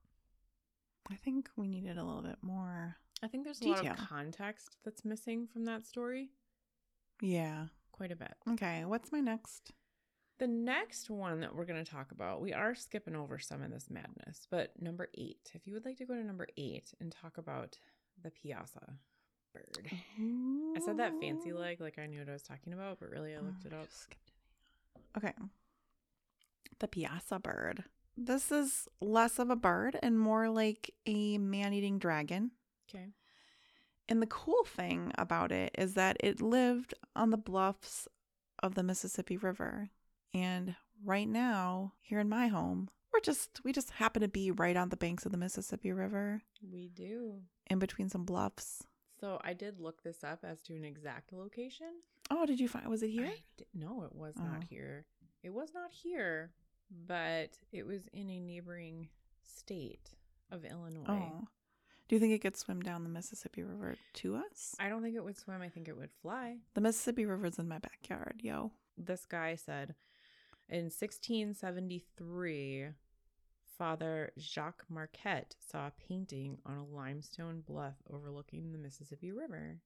I 1.10 1.14
think 1.16 1.48
we 1.56 1.68
needed 1.68 1.96
a 1.96 2.04
little 2.04 2.22
bit 2.22 2.38
more. 2.42 2.96
I 3.22 3.28
think 3.28 3.44
there's 3.44 3.62
a 3.62 3.68
lot 3.68 3.86
of 3.86 3.96
context 3.96 4.76
that's 4.84 5.04
missing 5.04 5.46
from 5.46 5.64
that 5.64 5.86
story. 5.86 6.32
Yeah. 7.22 7.68
Quite 7.92 8.12
a 8.12 8.16
bit. 8.16 8.34
Okay. 8.50 8.84
What's 8.84 9.12
my 9.12 9.20
next? 9.20 9.72
The 10.38 10.46
next 10.46 11.08
one 11.08 11.40
that 11.40 11.54
we're 11.54 11.64
going 11.64 11.82
to 11.82 11.90
talk 11.90 12.12
about, 12.12 12.42
we 12.42 12.52
are 12.52 12.74
skipping 12.74 13.16
over 13.16 13.38
some 13.38 13.62
of 13.62 13.70
this 13.70 13.88
madness, 13.90 14.46
but 14.50 14.70
number 14.80 15.08
eight. 15.16 15.50
If 15.54 15.66
you 15.66 15.72
would 15.74 15.86
like 15.86 15.96
to 15.98 16.04
go 16.04 16.14
to 16.14 16.22
number 16.22 16.46
eight 16.58 16.92
and 17.00 17.10
talk 17.10 17.38
about 17.38 17.78
the 18.22 18.30
Piasa 18.30 18.96
bird. 19.54 19.88
I 20.20 20.80
said 20.84 20.98
that 20.98 21.18
fancy 21.20 21.52
leg 21.52 21.80
like 21.80 21.98
I 21.98 22.06
knew 22.06 22.18
what 22.18 22.28
I 22.28 22.32
was 22.32 22.42
talking 22.42 22.74
about, 22.74 23.00
but 23.00 23.10
really 23.10 23.32
I 23.34 23.38
oh, 23.38 23.42
looked 23.44 23.64
Oh, 23.64 23.68
it 23.68 23.72
up. 23.80 23.88
skipped. 23.90 24.32
Okay. 25.16 25.32
The 26.80 26.88
Piasa 26.88 27.42
bird. 27.42 27.84
This 28.18 28.52
is 28.52 28.88
less 29.00 29.38
of 29.38 29.48
a 29.48 29.56
bird 29.56 29.98
and 30.02 30.18
more 30.18 30.50
like 30.50 30.90
a 31.06 31.38
man 31.38 31.72
eating 31.72 31.98
dragon. 31.98 32.50
Okay. 32.88 33.06
And 34.08 34.20
the 34.22 34.26
cool 34.26 34.64
thing 34.64 35.12
about 35.16 35.50
it 35.50 35.74
is 35.78 35.94
that 35.94 36.16
it 36.20 36.40
lived 36.42 36.94
on 37.14 37.30
the 37.30 37.36
bluffs 37.38 38.06
of 38.62 38.74
the 38.74 38.82
Mississippi 38.82 39.36
River. 39.36 39.88
And 40.36 40.74
right 41.04 41.28
now, 41.28 41.92
here 42.00 42.20
in 42.20 42.28
my 42.28 42.48
home, 42.48 42.88
we're 43.12 43.20
just 43.20 43.60
we 43.64 43.72
just 43.72 43.90
happen 43.92 44.20
to 44.22 44.28
be 44.28 44.50
right 44.50 44.76
on 44.76 44.90
the 44.90 44.96
banks 44.96 45.24
of 45.24 45.32
the 45.32 45.38
Mississippi 45.38 45.92
River 45.92 46.42
We 46.62 46.88
do. 46.88 47.40
in 47.70 47.78
between 47.78 48.08
some 48.08 48.24
bluffs. 48.24 48.82
So 49.18 49.40
I 49.42 49.54
did 49.54 49.80
look 49.80 50.02
this 50.02 50.22
up 50.22 50.40
as 50.44 50.60
to 50.62 50.74
an 50.76 50.84
exact 50.84 51.32
location. 51.32 51.86
Oh, 52.30 52.44
did 52.44 52.60
you 52.60 52.68
find 52.68 52.86
was 52.88 53.02
it 53.02 53.08
here? 53.10 53.26
I 53.26 53.42
di- 53.56 53.64
no, 53.74 54.02
it 54.02 54.14
was 54.14 54.36
not 54.36 54.62
Oh. 54.64 54.66
here. 54.68 55.06
It 55.42 55.50
was 55.54 55.72
not 55.72 55.90
here, 55.90 56.52
but 57.06 57.56
it 57.72 57.86
was 57.86 58.06
in 58.12 58.28
a 58.28 58.40
neighboring 58.40 59.08
state 59.42 60.10
of 60.50 60.64
Illinois. 60.64 61.04
Oh. 61.08 61.48
Do 62.08 62.14
you 62.14 62.20
think 62.20 62.34
it 62.34 62.40
could 62.42 62.56
swim 62.56 62.82
down 62.82 63.02
the 63.04 63.08
Mississippi 63.08 63.62
River 63.62 63.96
to 64.14 64.36
us? 64.36 64.76
I 64.78 64.88
don't 64.88 65.02
think 65.02 65.16
it 65.16 65.24
would 65.24 65.36
swim. 65.38 65.62
I 65.62 65.68
think 65.70 65.88
it 65.88 65.96
would 65.96 66.10
fly. 66.22 66.58
The 66.74 66.80
Mississippi 66.80 67.24
River's 67.26 67.58
in 67.58 67.66
my 67.68 67.78
backyard, 67.78 68.40
yo. 68.42 68.72
This 68.98 69.24
guy 69.26 69.56
said 69.56 69.94
in 70.68 70.84
1673, 70.84 72.88
Father 73.78 74.32
Jacques 74.38 74.84
Marquette 74.88 75.54
saw 75.58 75.88
a 75.88 75.92
painting 76.08 76.58
on 76.64 76.78
a 76.78 76.84
limestone 76.84 77.60
bluff 77.60 77.94
overlooking 78.10 78.72
the 78.72 78.78
Mississippi 78.78 79.32
River. 79.32 79.78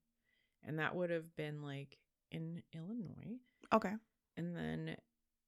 And 0.65 0.79
that 0.79 0.95
would 0.95 1.11
have 1.11 1.35
been 1.37 1.63
like 1.63 1.99
in 2.31 2.63
Illinois. 2.75 3.39
Okay. 3.73 3.95
And 4.37 4.57
then 4.57 4.97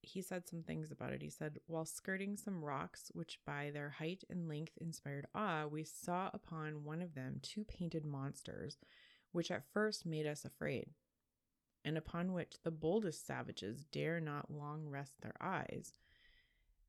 he 0.03 0.21
said 0.21 0.49
some 0.49 0.63
things 0.63 0.91
about 0.91 1.13
it. 1.13 1.23
He 1.23 1.31
said, 1.31 1.61
While 1.67 1.85
skirting 1.85 2.37
some 2.37 2.65
rocks, 2.65 3.11
which 3.15 3.39
by 3.47 3.71
their 3.73 3.91
height 3.91 4.25
and 4.29 4.49
length 4.49 4.77
inspired 4.81 5.27
awe, 5.35 5.67
we 5.67 5.85
saw 5.85 6.31
upon 6.35 6.85
one 6.85 7.01
of 7.01 7.15
them 7.15 7.39
two 7.43 7.65
painted 7.65 8.05
monsters, 8.05 8.79
which 9.31 9.51
at 9.51 9.65
first 9.73 10.05
made 10.05 10.27
us 10.27 10.45
afraid, 10.45 10.89
and 11.85 11.99
upon 11.99 12.33
which 12.33 12.57
the 12.63 12.71
boldest 12.71 13.27
savages 13.27 13.85
dare 13.93 14.21
not 14.21 14.51
long 14.51 14.89
rest 14.89 15.15
their 15.21 15.35
eyes. 15.41 15.95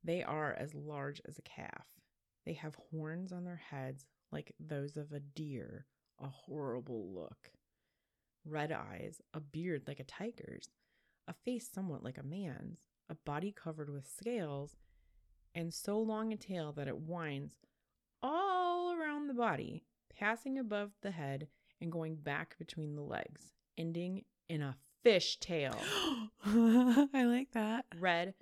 They 0.04 0.24
are 0.24 0.54
as 0.54 0.74
large 0.74 1.22
as 1.26 1.38
a 1.38 1.44
calf. 1.44 1.86
They 2.46 2.54
have 2.54 2.76
horns 2.92 3.32
on 3.32 3.46
their 3.46 3.62
heads 3.70 4.06
like 4.32 4.54
those 4.60 4.98
of 4.98 5.12
a 5.12 5.20
deer, 5.20 5.86
a 6.20 6.28
horrible 6.28 7.14
look. 7.14 7.52
Red 8.46 8.72
eyes, 8.72 9.22
a 9.34 9.40
beard 9.40 9.84
like 9.88 10.00
a 10.00 10.04
tiger's, 10.04 10.70
a 11.28 11.34
face 11.34 11.70
somewhat 11.72 12.04
like 12.04 12.18
a 12.18 12.24
man's, 12.24 12.80
a 13.10 13.16
body 13.16 13.52
covered 13.52 13.90
with 13.90 14.10
scales, 14.10 14.76
and 15.56 15.74
so 15.74 16.00
long 16.00 16.34
a 16.34 16.38
tail 16.38 16.74
that 16.74 16.88
it 16.88 16.98
winds 16.98 17.60
all 18.22 18.94
around 18.94 19.28
the 19.28 19.34
body, 19.34 19.84
passing 20.18 20.58
above 20.58 20.92
the 21.02 21.12
head 21.12 21.48
and 21.80 21.92
going 21.92 22.16
back 22.16 22.58
between 22.58 22.96
the 22.96 23.02
legs, 23.02 23.54
ending 23.78 24.24
in 24.54 24.62
a 24.62 24.78
fish 25.02 25.38
tail. 25.40 25.76
I 26.46 27.24
like 27.26 27.52
that. 27.54 27.86
Red, 28.00 28.36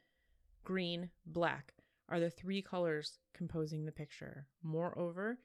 green, 0.66 1.10
black 1.26 1.74
are 2.10 2.20
the 2.20 2.30
three 2.30 2.62
colors 2.62 3.20
composing 3.34 3.86
the 3.86 3.94
picture. 3.94 4.48
Moreover, 4.62 5.40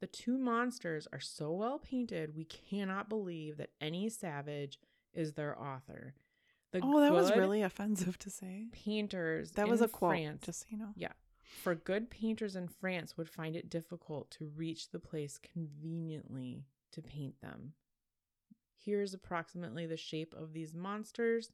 the 0.00 0.06
two 0.06 0.38
monsters 0.38 1.06
are 1.12 1.20
so 1.20 1.52
well 1.52 1.78
painted, 1.78 2.34
we 2.34 2.44
cannot 2.44 3.10
believe 3.10 3.58
that 3.58 3.70
any 3.80 4.08
savage 4.08 4.78
is 5.12 5.34
their 5.34 5.60
author. 5.60 6.14
The 6.72 6.80
oh, 6.82 7.00
that 7.00 7.12
was 7.12 7.30
really 7.36 7.62
offensive 7.62 8.18
to 8.20 8.30
say. 8.30 8.68
painters. 8.72 9.52
That 9.52 9.68
was 9.68 9.80
in 9.80 9.86
a 9.86 9.88
quote, 9.88 10.12
France, 10.12 10.46
just 10.46 10.60
so 10.60 10.66
you 10.70 10.78
know. 10.78 10.92
yeah, 10.96 11.12
for 11.62 11.74
good 11.74 12.10
painters 12.10 12.56
in 12.56 12.68
France 12.68 13.16
would 13.18 13.28
find 13.28 13.54
it 13.54 13.70
difficult 13.70 14.30
to 14.32 14.50
reach 14.56 14.90
the 14.90 14.98
place 14.98 15.38
conveniently 15.38 16.64
to 16.92 17.02
paint 17.02 17.40
them. 17.42 17.74
Here's 18.86 19.12
approximately 19.14 19.84
the 19.86 19.96
shape 19.96 20.32
of 20.32 20.52
these 20.52 20.72
monsters 20.72 21.50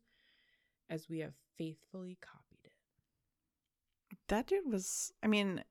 as 0.90 1.08
we 1.08 1.20
have 1.20 1.32
faithfully 1.56 2.18
copied 2.20 2.58
it. 2.64 4.18
That 4.28 4.46
dude 4.46 4.70
was, 4.70 5.12
I 5.22 5.28
mean, 5.28 5.64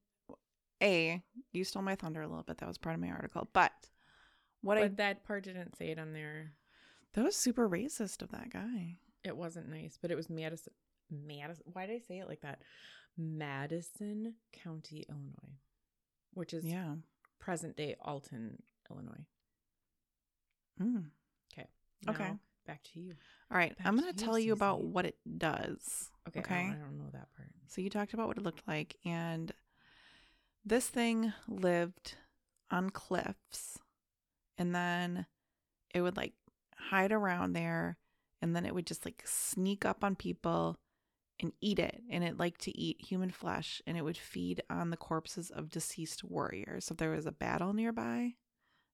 A, 0.81 1.21
you 1.51 1.63
stole 1.63 1.83
my 1.83 1.93
thunder 1.95 2.23
a 2.23 2.27
little 2.27 2.43
bit. 2.43 2.57
That 2.57 2.67
was 2.67 2.79
part 2.79 2.95
of 2.95 3.01
my 3.01 3.09
article. 3.11 3.47
But 3.53 3.71
what 4.61 4.75
but 4.75 4.83
I, 4.83 4.87
that 4.87 5.23
part 5.23 5.43
didn't 5.43 5.77
say 5.77 5.89
it 5.89 5.99
on 5.99 6.13
there. 6.13 6.53
that 7.13 7.23
was 7.23 7.35
super 7.35 7.69
racist 7.69 8.23
of 8.23 8.31
that 8.31 8.49
guy. 8.49 8.97
It 9.23 9.37
wasn't 9.37 9.69
nice, 9.69 9.99
but 10.01 10.09
it 10.09 10.15
was 10.15 10.31
Madison. 10.31 10.73
Madison. 11.11 11.63
Why 11.73 11.85
did 11.85 11.95
I 11.95 11.99
say 11.99 12.17
it 12.19 12.27
like 12.27 12.41
that? 12.41 12.63
Madison 13.15 14.33
County, 14.51 15.05
Illinois, 15.07 15.59
which 16.33 16.53
is 16.55 16.65
Yeah. 16.65 16.95
present 17.39 17.77
day 17.77 17.95
Alton, 18.01 18.63
Illinois. 18.89 19.25
Mm. 20.81 21.11
Okay. 22.09 22.23
Now, 22.23 22.39
Back 22.67 22.83
to 22.93 22.99
you. 22.99 23.15
All 23.51 23.57
right. 23.57 23.75
Back 23.77 23.87
I'm 23.87 23.97
going 23.97 24.11
to 24.13 24.19
you, 24.19 24.25
tell 24.25 24.39
you 24.39 24.53
about 24.53 24.83
what 24.83 25.05
it 25.05 25.17
does. 25.37 26.09
Okay. 26.27 26.39
I 26.39 26.63
don't- 26.63 26.73
I 26.73 26.77
don't 26.85 26.97
know 26.97 27.09
that 27.11 27.31
part. 27.35 27.49
So 27.67 27.81
you 27.81 27.89
talked 27.89 28.13
about 28.13 28.27
what 28.27 28.37
it 28.37 28.43
looked 28.43 28.67
like, 28.67 28.97
and 29.05 29.51
this 30.65 30.87
thing 30.89 31.33
lived 31.47 32.15
on 32.69 32.89
cliffs, 32.89 33.79
and 34.57 34.75
then 34.75 35.25
it 35.93 36.01
would 36.01 36.17
like 36.17 36.33
hide 36.77 37.11
around 37.11 37.53
there, 37.53 37.97
and 38.41 38.55
then 38.55 38.65
it 38.65 38.73
would 38.75 38.85
just 38.87 39.05
like 39.05 39.23
sneak 39.25 39.85
up 39.85 40.03
on 40.03 40.15
people 40.15 40.77
and 41.39 41.53
eat 41.61 41.79
it. 41.79 42.03
And 42.09 42.23
it 42.23 42.37
liked 42.37 42.61
to 42.61 42.77
eat 42.77 43.01
human 43.01 43.31
flesh, 43.31 43.81
and 43.87 43.97
it 43.97 44.03
would 44.03 44.17
feed 44.17 44.61
on 44.69 44.89
the 44.91 44.97
corpses 44.97 45.49
of 45.49 45.69
deceased 45.71 46.23
warriors. 46.23 46.85
So 46.85 46.93
if 46.93 46.97
there 46.97 47.11
was 47.11 47.25
a 47.25 47.31
battle 47.31 47.73
nearby, 47.73 48.35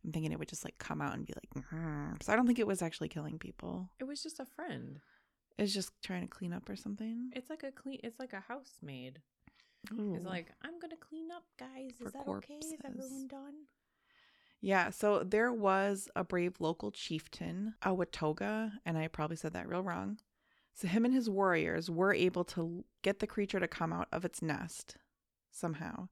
I'm 0.07 0.13
thinking 0.13 0.31
it 0.31 0.39
would 0.39 0.47
just 0.47 0.63
like 0.63 0.77
come 0.79 1.01
out 1.01 1.13
and 1.13 1.25
be 1.25 1.33
like, 1.35 1.65
"Mhm." 1.65 2.23
so 2.23 2.31
I 2.31 2.35
don't 2.37 2.47
think 2.47 2.59
it 2.59 2.65
was 2.67 2.81
actually 2.81 3.09
killing 3.09 3.37
people. 3.37 3.91
It 3.99 4.05
was 4.05 4.23
just 4.23 4.39
a 4.39 4.45
friend. 4.45 5.01
It's 5.57 5.73
just 5.73 5.91
trying 6.01 6.21
to 6.21 6.27
clean 6.29 6.53
up 6.53 6.69
or 6.69 6.77
something. 6.77 7.29
It's 7.35 7.49
like 7.49 7.63
a 7.63 7.71
clean. 7.71 7.99
It's 8.03 8.17
like 8.17 8.31
a 8.31 8.39
housemaid. 8.39 9.21
It's 9.91 10.25
like 10.25 10.51
I'm 10.61 10.79
gonna 10.79 10.95
clean 10.97 11.29
up, 11.31 11.43
guys. 11.59 11.91
Is 11.91 11.97
For 11.97 12.11
that 12.11 12.27
okay? 12.27 12.55
Is 12.55 12.73
corpses. 12.81 12.85
everyone 12.85 13.27
done? 13.27 13.53
Yeah, 14.61 14.89
so 14.89 15.23
there 15.23 15.53
was 15.53 16.09
a 16.15 16.23
brave 16.23 16.59
local 16.59 16.91
chieftain, 16.91 17.75
a 17.83 17.89
Watoga, 17.89 18.79
and 18.85 18.97
I 18.97 19.07
probably 19.07 19.35
said 19.37 19.53
that 19.53 19.67
real 19.67 19.83
wrong. 19.83 20.19
So 20.73 20.87
him 20.87 21.05
and 21.05 21.13
his 21.13 21.29
warriors 21.29 21.89
were 21.89 22.13
able 22.13 22.43
to 22.45 22.85
get 23.01 23.19
the 23.19 23.27
creature 23.27 23.59
to 23.59 23.67
come 23.67 23.91
out 23.93 24.07
of 24.11 24.23
its 24.25 24.41
nest 24.41 24.95
somehow, 25.51 26.07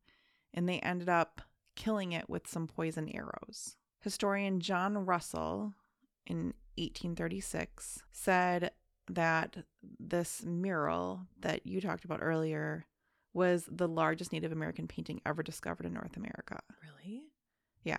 and 0.54 0.68
they 0.68 0.80
ended 0.80 1.10
up 1.10 1.42
killing 1.76 2.12
it 2.14 2.30
with 2.30 2.48
some 2.48 2.68
poison 2.68 3.10
arrows. 3.10 3.78
Historian 4.06 4.60
John 4.60 5.00
Russell 5.00 5.74
in 6.28 6.54
1836 6.78 8.04
said 8.12 8.70
that 9.10 9.58
this 10.00 10.44
mural 10.46 11.22
that 11.40 11.66
you 11.66 11.82
talked 11.82 12.06
about 12.06 12.20
earlier 12.22 12.86
was 13.34 13.68
the 13.68 13.88
largest 13.88 14.32
Native 14.32 14.52
American 14.52 14.88
painting 14.88 15.22
ever 15.26 15.42
discovered 15.42 15.88
in 15.88 15.94
North 15.94 16.18
America. 16.18 16.60
Really? 16.84 17.24
Yeah. 17.84 17.98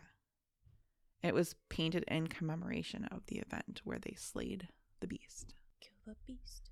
It 1.25 1.35
was 1.35 1.57
painted 1.71 2.05
in 2.07 2.29
commemoration 2.29 3.09
of 3.11 3.27
the 3.27 3.39
event 3.39 3.81
where 3.83 3.99
they 3.99 4.15
slayed 4.17 4.69
the 5.01 5.09
beast. 5.09 5.57
Kill 5.81 5.99
the 6.07 6.15
beast. 6.25 6.71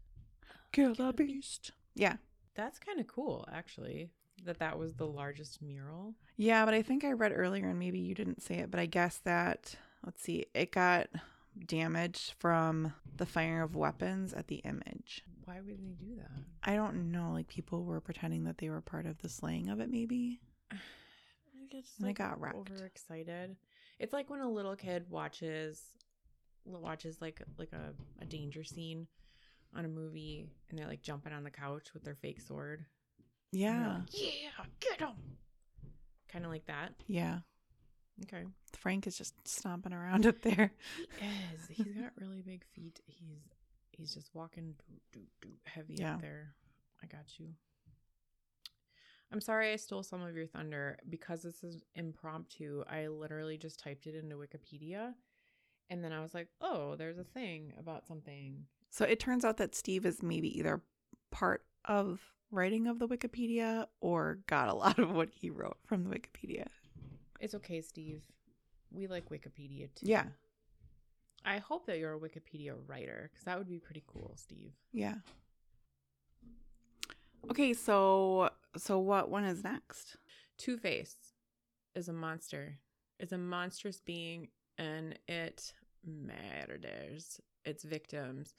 Kill 0.71 0.95
the 0.95 1.13
beast. 1.13 1.73
Yeah. 1.97 2.19
That's 2.55 2.79
kind 2.79 3.01
of 3.01 3.09
cool, 3.09 3.49
actually. 3.53 4.11
That 4.45 4.59
that 4.59 4.79
was 4.79 4.95
the 4.95 5.07
largest 5.07 5.63
mural. 5.63 6.15
Yeah, 6.37 6.65
but 6.65 6.75
I 6.75 6.83
think 6.83 7.05
I 7.05 7.13
read 7.13 7.33
earlier, 7.35 7.69
and 7.69 7.79
maybe 7.79 7.99
you 7.99 8.15
didn't 8.15 8.43
say 8.43 8.57
it, 8.57 8.71
but 8.71 8.79
I 8.81 8.87
guess 8.87 9.19
that, 9.25 9.75
let's 10.05 10.23
see, 10.23 10.47
it 10.55 10.71
got 10.73 11.09
damaged 11.67 12.35
from 12.39 12.93
the 13.17 13.25
firing 13.27 13.63
of 13.63 13.77
weapons 13.77 14.33
at 14.35 14.49
the 14.49 14.57
image. 14.57 15.23
Why 15.45 15.61
would 15.61 15.79
they 15.79 15.95
do 16.05 16.17
that? 16.17 16.31
I 16.63 16.75
don't 16.75 17.11
know. 17.13 17.31
Like 17.33 17.49
people 17.49 17.85
were 17.85 18.01
pretending 18.01 18.45
that 18.45 18.59
they 18.59 18.69
were 18.71 18.81
part 18.81 19.07
of 19.07 19.19
the 19.19 19.29
slaying 19.29 19.69
of 19.69 19.81
it, 19.81 19.89
maybe. 19.91 20.41
I 20.73 20.77
just 21.71 21.99
And 22.01 22.11
it 22.11 22.15
got 22.15 22.41
wrecked. 22.41 22.57
overexcited. 22.57 23.57
It's 23.99 24.13
like 24.13 24.29
when 24.31 24.41
a 24.41 24.51
little 24.51 24.77
kid 24.77 25.07
watches 25.09 25.81
watches 26.67 27.19
like 27.21 27.41
like 27.59 27.73
a, 27.73 27.93
a 28.23 28.25
danger 28.27 28.65
scene 28.65 29.07
on 29.77 29.85
a 29.85 29.89
movie 29.89 30.47
and 30.71 30.79
they're 30.79 30.87
like 30.89 31.03
jumping 31.03 31.33
on 31.33 31.45
the 31.45 31.51
couch 31.51 31.93
with 31.95 32.05
their 32.05 32.15
fake 32.15 32.41
sword. 32.41 32.85
Yeah. 33.55 33.99
like, 33.99 34.09
yeah, 34.13 34.65
get 34.81 35.01
him. 35.01 35.15
Kind 36.29 36.45
of 36.45 36.51
like 36.51 36.67
that. 36.67 36.95
Yeah. 37.07 37.39
Okay. 38.25 38.45
Frank 38.77 39.07
is 39.07 39.17
just 39.17 39.35
stomping 39.47 39.93
around 39.93 40.27
up 40.31 40.41
there. 40.43 40.73
He 41.21 41.27
is. 41.27 41.67
He's 41.69 41.95
got 41.95 42.13
really 42.21 42.43
big 42.43 42.65
feet. 42.75 43.01
He's 43.07 43.39
he's 43.93 44.15
just 44.15 44.31
walking 44.35 44.75
doo, 44.89 44.99
doo, 45.13 45.27
doo, 45.41 45.49
heavy 45.65 45.95
Yeah. 45.99 46.15
up 46.15 46.21
there. 46.21 46.55
I 47.03 47.07
got 47.07 47.39
you. 47.39 47.49
I'm 49.33 49.41
sorry 49.41 49.73
I 49.73 49.77
stole 49.77 50.03
some 50.03 50.23
of 50.23 50.37
your 50.37 50.47
thunder 50.47 50.99
because 51.09 51.43
this 51.43 51.65
is 51.65 51.83
impromptu. 51.97 52.85
I 52.89 53.09
literally 53.09 53.57
just 53.59 53.81
typed 53.81 54.07
it 54.07 54.15
into 54.15 54.37
Wikipedia 54.37 55.15
and 55.91 56.03
then 56.05 56.13
I 56.13 56.21
was 56.21 56.35
like, 56.35 56.49
"Oh, 56.61 56.95
there's 56.97 57.19
a 57.19 57.25
thing 57.25 57.73
about 57.79 58.07
something." 58.07 58.65
So 58.91 59.05
it 59.05 59.19
turns 59.19 59.45
out 59.45 59.57
that 59.57 59.75
Steve 59.75 60.07
is 60.07 60.23
maybe 60.23 60.57
either 60.59 60.83
part 61.31 61.65
of 61.85 62.21
writing 62.51 62.87
of 62.87 62.99
the 62.99 63.09
Wikipedia 63.09 63.87
or 64.01 64.39
got 64.47 64.69
a 64.69 64.75
lot 64.85 64.99
of 64.99 65.11
what 65.13 65.29
he 65.31 65.51
wrote 65.51 65.79
from 65.85 66.05
the 66.05 66.11
Wikipedia. 66.11 66.67
It's 67.41 67.55
okay, 67.55 67.81
Steve. 67.81 68.23
We 68.91 69.07
like 69.07 69.29
Wikipedia 69.29 69.89
too. 69.95 70.07
Yeah. 70.07 70.25
I 71.45 71.59
hope 71.59 71.87
that 71.87 71.99
you're 71.99 72.15
a 72.15 72.19
Wikipedia 72.19 72.75
writer 72.87 73.29
because 73.31 73.45
that 73.45 73.59
would 73.59 73.69
be 73.69 73.79
pretty 73.79 74.03
cool, 74.07 74.33
Steve. 74.37 74.73
Yeah. 74.93 75.17
Okay, 77.51 77.75
so 77.75 78.51
so 78.77 78.99
what 78.99 79.29
one 79.29 79.45
is 79.45 79.63
next? 79.63 80.17
Two 80.57 80.79
Face 80.79 81.17
is 81.95 82.09
a 82.09 82.13
monster. 82.13 82.79
It's 83.19 83.33
a 83.33 83.39
monstrous 83.39 84.01
being 84.01 84.49
and 84.79 85.19
it 85.29 85.75
murders 86.07 87.41
its 87.65 87.85
victims 87.85 88.55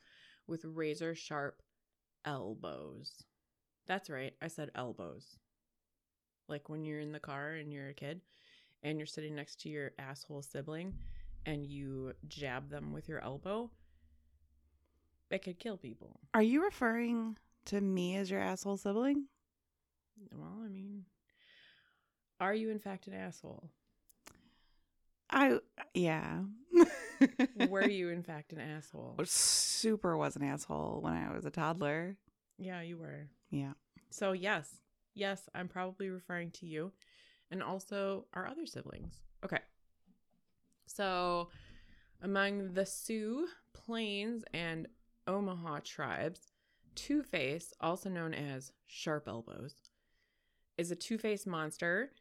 with 0.47 0.63
razor 0.65 1.15
sharp 1.15 1.61
elbows. 2.25 3.23
That's 3.87 4.09
right, 4.09 4.33
I 4.41 4.47
said 4.47 4.71
elbows. 4.75 5.37
Like 6.47 6.69
when 6.69 6.83
you're 6.83 6.99
in 6.99 7.11
the 7.11 7.19
car 7.19 7.51
and 7.51 7.71
you're 7.71 7.89
a 7.89 7.93
kid 7.93 8.21
and 8.83 8.97
you're 8.97 9.07
sitting 9.07 9.35
next 9.35 9.61
to 9.61 9.69
your 9.69 9.91
asshole 9.97 10.41
sibling 10.41 10.93
and 11.45 11.65
you 11.65 12.13
jab 12.27 12.69
them 12.69 12.91
with 12.91 13.07
your 13.07 13.23
elbow, 13.23 13.69
it 15.31 15.43
could 15.43 15.59
kill 15.59 15.77
people. 15.77 16.19
Are 16.33 16.41
you 16.41 16.63
referring 16.63 17.37
to 17.65 17.81
me 17.81 18.15
as 18.15 18.29
your 18.29 18.41
asshole 18.41 18.77
sibling? 18.77 19.25
Well, 20.33 20.61
I 20.63 20.69
mean, 20.69 21.05
are 22.39 22.53
you 22.53 22.69
in 22.69 22.79
fact 22.79 23.07
an 23.07 23.13
asshole? 23.13 23.69
I 25.29 25.59
yeah. 25.93 26.41
Were 27.69 27.89
you 27.89 28.09
in 28.09 28.23
fact 28.23 28.53
an 28.53 28.59
asshole? 28.59 29.15
Super 29.85 30.17
was 30.17 30.35
an 30.35 30.43
asshole 30.43 30.99
when 31.03 31.13
I 31.13 31.31
was 31.31 31.45
a 31.45 31.51
toddler. 31.51 32.17
Yeah, 32.57 32.81
you 32.81 32.97
were. 32.97 33.27
Yeah. 33.51 33.73
So, 34.09 34.31
yes, 34.31 34.67
yes, 35.13 35.47
I'm 35.53 35.67
probably 35.67 36.09
referring 36.09 36.49
to 36.51 36.65
you 36.65 36.91
and 37.51 37.61
also 37.61 38.25
our 38.33 38.47
other 38.47 38.65
siblings. 38.65 39.21
Okay. 39.43 39.59
So, 40.87 41.49
among 42.23 42.73
the 42.73 42.85
Sioux, 42.85 43.47
Plains, 43.73 44.43
and 44.55 44.87
Omaha 45.27 45.81
tribes, 45.83 46.51
Two 46.95 47.21
Face, 47.21 47.71
also 47.79 48.09
known 48.09 48.33
as 48.33 48.71
Sharp 48.87 49.27
Elbows, 49.27 49.75
is 50.79 50.89
a 50.89 50.95
two 50.95 51.19
faced 51.19 51.45
monster. 51.45 52.11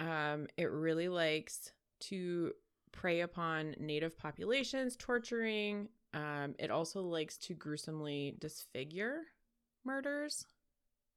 Um, 0.00 0.48
it 0.56 0.70
really 0.72 1.08
likes 1.08 1.70
to 2.00 2.52
prey 2.90 3.20
upon 3.20 3.76
native 3.78 4.18
populations, 4.18 4.96
torturing. 4.96 5.88
Um, 6.14 6.54
it 6.58 6.70
also 6.70 7.02
likes 7.02 7.38
to 7.38 7.54
gruesomely 7.54 8.36
disfigure 8.38 9.22
murders. 9.84 10.44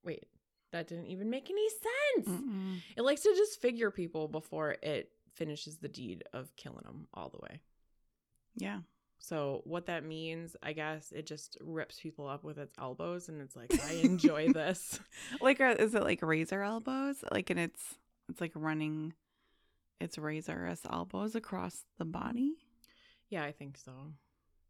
Wait, 0.03 0.25
that 0.71 0.87
didn't 0.87 1.07
even 1.07 1.29
make 1.29 1.49
any 1.49 1.67
sense. 1.69 2.41
Mm-mm. 2.41 2.77
It 2.95 3.01
likes 3.01 3.21
to 3.21 3.33
disfigure 3.35 3.91
people 3.91 4.27
before 4.27 4.75
it 4.81 5.09
finishes 5.33 5.77
the 5.77 5.87
deed 5.87 6.23
of 6.33 6.55
killing 6.55 6.83
them 6.85 7.07
all 7.13 7.29
the 7.29 7.39
way. 7.41 7.59
Yeah. 8.55 8.79
So 9.19 9.61
what 9.63 9.87
that 9.87 10.03
means, 10.03 10.55
I 10.61 10.73
guess, 10.73 11.11
it 11.11 11.25
just 11.25 11.57
rips 11.61 11.99
people 11.99 12.27
up 12.27 12.43
with 12.43 12.57
its 12.57 12.75
elbows, 12.77 13.27
and 13.27 13.41
it's 13.41 13.55
like 13.55 13.73
I 13.87 13.93
enjoy 13.93 14.49
this. 14.53 14.99
Like 15.41 15.59
uh, 15.59 15.75
is 15.79 15.95
it 15.95 16.03
like 16.03 16.21
razor 16.21 16.61
elbows? 16.61 17.23
Like 17.31 17.49
and 17.49 17.59
it's 17.59 17.95
it's 18.29 18.39
like 18.39 18.51
running 18.53 19.13
its 19.99 20.17
razorous 20.17 20.81
elbows 20.89 21.35
across 21.35 21.83
the 21.97 22.05
body? 22.05 22.53
Yeah, 23.29 23.43
I 23.43 23.51
think 23.51 23.77
so. 23.77 23.91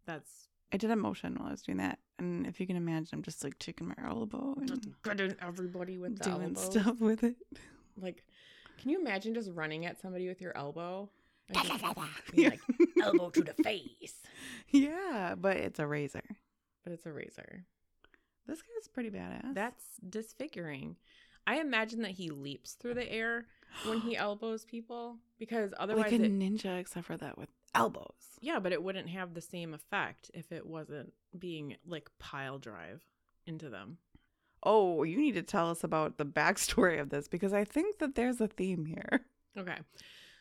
That's 0.06 0.48
I 0.74 0.78
did 0.78 0.92
a 0.92 0.96
motion 0.96 1.36
while 1.36 1.48
I 1.48 1.52
was 1.52 1.62
doing 1.62 1.78
that. 1.78 2.00
And 2.20 2.46
if 2.48 2.60
you 2.60 2.68
can 2.68 2.76
imagine 2.76 3.10
I'm 3.14 3.24
just 3.24 3.44
like 3.44 3.58
taking 3.60 3.88
my 3.88 3.96
elbow 4.06 4.56
and 4.60 4.94
gutting 5.04 5.36
everybody 5.42 5.98
with 5.98 6.18
the 6.18 6.26
doing 6.26 6.56
elbows. 6.56 6.66
stuff 6.66 7.00
with 7.00 7.24
it. 7.24 7.36
Like, 7.98 8.24
can 8.78 8.90
you 8.90 9.00
imagine 9.00 9.34
just 9.34 9.52
running 9.54 9.86
at 9.86 10.00
somebody 10.02 10.28
with 10.28 10.42
your 10.42 10.56
elbow? 10.58 11.10
Yeah. 12.34 12.50
like, 12.50 12.60
elbow 13.02 13.30
to 13.30 13.42
the 13.42 13.54
face. 13.64 14.16
yeah, 14.70 15.36
but 15.38 15.58
it's 15.58 15.80
a 15.80 15.86
razor. 15.88 16.24
But 16.84 16.94
it's 16.94 17.06
a 17.06 17.12
razor. 17.14 17.66
This 18.48 18.62
guy's 18.62 18.88
pretty 18.88 19.10
badass. 19.10 19.54
That's 19.54 19.84
disfiguring. 20.08 20.98
I 21.48 21.60
imagine 21.60 22.02
that 22.02 22.12
he 22.12 22.30
leaps 22.30 22.74
through 22.74 22.96
the 22.96 23.12
air 23.12 23.46
when 23.86 24.00
he 24.02 24.18
elbows 24.18 24.66
people 24.66 25.18
because 25.40 25.74
otherwise, 25.78 26.12
like 26.12 26.20
a 26.20 26.24
it, 26.26 26.40
ninja, 26.40 26.80
except 26.80 27.06
for 27.06 27.18
that 27.18 27.38
with 27.38 27.50
elbows. 27.76 28.40
yeah, 28.42 28.60
but 28.60 28.72
it 28.72 28.82
wouldn't 28.82 29.10
have 29.10 29.34
the 29.34 29.42
same 29.42 29.74
effect 29.74 30.32
if 30.34 30.52
it 30.52 30.66
wasn't 30.66 31.14
being 31.38 31.76
like 31.86 32.10
pile 32.20 32.58
drive 32.58 33.04
into 33.46 33.70
them. 33.70 33.98
Oh, 34.64 35.04
you 35.04 35.18
need 35.18 35.34
to 35.34 35.44
tell 35.44 35.70
us 35.70 35.84
about 35.84 36.18
the 36.18 36.26
backstory 36.26 37.00
of 37.00 37.10
this 37.10 37.28
because 37.28 37.54
I 37.54 37.64
think 37.64 38.00
that 38.00 38.16
there's 38.16 38.42
a 38.42 38.48
theme 38.48 38.86
here. 38.86 39.26
Okay. 39.58 39.78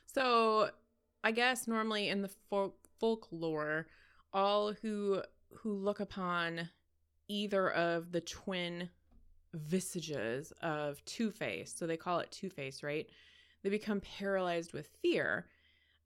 So, 0.06 0.70
I 1.22 1.30
guess 1.30 1.68
normally 1.68 2.08
in 2.08 2.22
the 2.22 2.30
folk 2.50 2.76
folklore, 2.98 3.86
all 4.32 4.72
who 4.72 5.22
who 5.58 5.72
look 5.72 6.00
upon 6.00 6.68
either 7.28 7.70
of 7.70 8.10
the 8.12 8.20
twin 8.20 8.88
visages 9.52 10.52
of 10.62 11.04
Two-Face, 11.04 11.72
so 11.76 11.86
they 11.86 11.96
call 11.96 12.18
it 12.18 12.30
Two-Face, 12.32 12.82
right? 12.82 13.08
They 13.62 13.70
become 13.70 14.00
paralyzed 14.00 14.72
with 14.72 14.88
fear. 15.00 15.46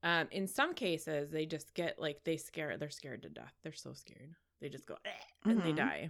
Um, 0.03 0.27
in 0.31 0.47
some 0.47 0.73
cases, 0.73 1.29
they 1.29 1.45
just 1.45 1.73
get 1.73 1.99
like 1.99 2.23
they 2.23 2.37
scare 2.37 2.77
they're 2.77 2.89
scared 2.89 3.21
to 3.23 3.29
death. 3.29 3.53
They're 3.63 3.73
so 3.73 3.93
scared. 3.93 4.33
They 4.61 4.69
just 4.69 4.85
go 4.87 4.95
"Eh," 5.05 5.09
and 5.49 5.61
they 5.61 5.71
Mhm. 5.73 5.75
die. 5.77 6.09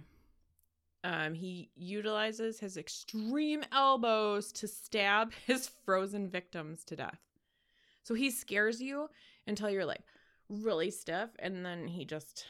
Um, 1.02 1.34
he 1.34 1.70
utilizes 1.76 2.60
his 2.60 2.76
extreme 2.76 3.64
elbows 3.72 4.52
to 4.52 4.68
stab 4.68 5.32
his 5.46 5.68
frozen 5.84 6.28
victims 6.28 6.84
to 6.84 6.96
death. 6.96 7.18
So 8.02 8.14
he 8.14 8.30
scares 8.30 8.80
you 8.80 9.08
until 9.46 9.70
you're 9.70 9.84
like 9.86 10.02
really 10.48 10.90
stiff, 10.90 11.30
and 11.38 11.64
then 11.64 11.86
he 11.88 12.04
just 12.04 12.46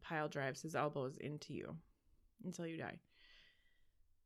pile 0.00 0.28
drives 0.28 0.62
his 0.62 0.74
elbows 0.74 1.16
into 1.18 1.52
you 1.52 1.76
until 2.44 2.66
you 2.66 2.78
die. 2.78 2.98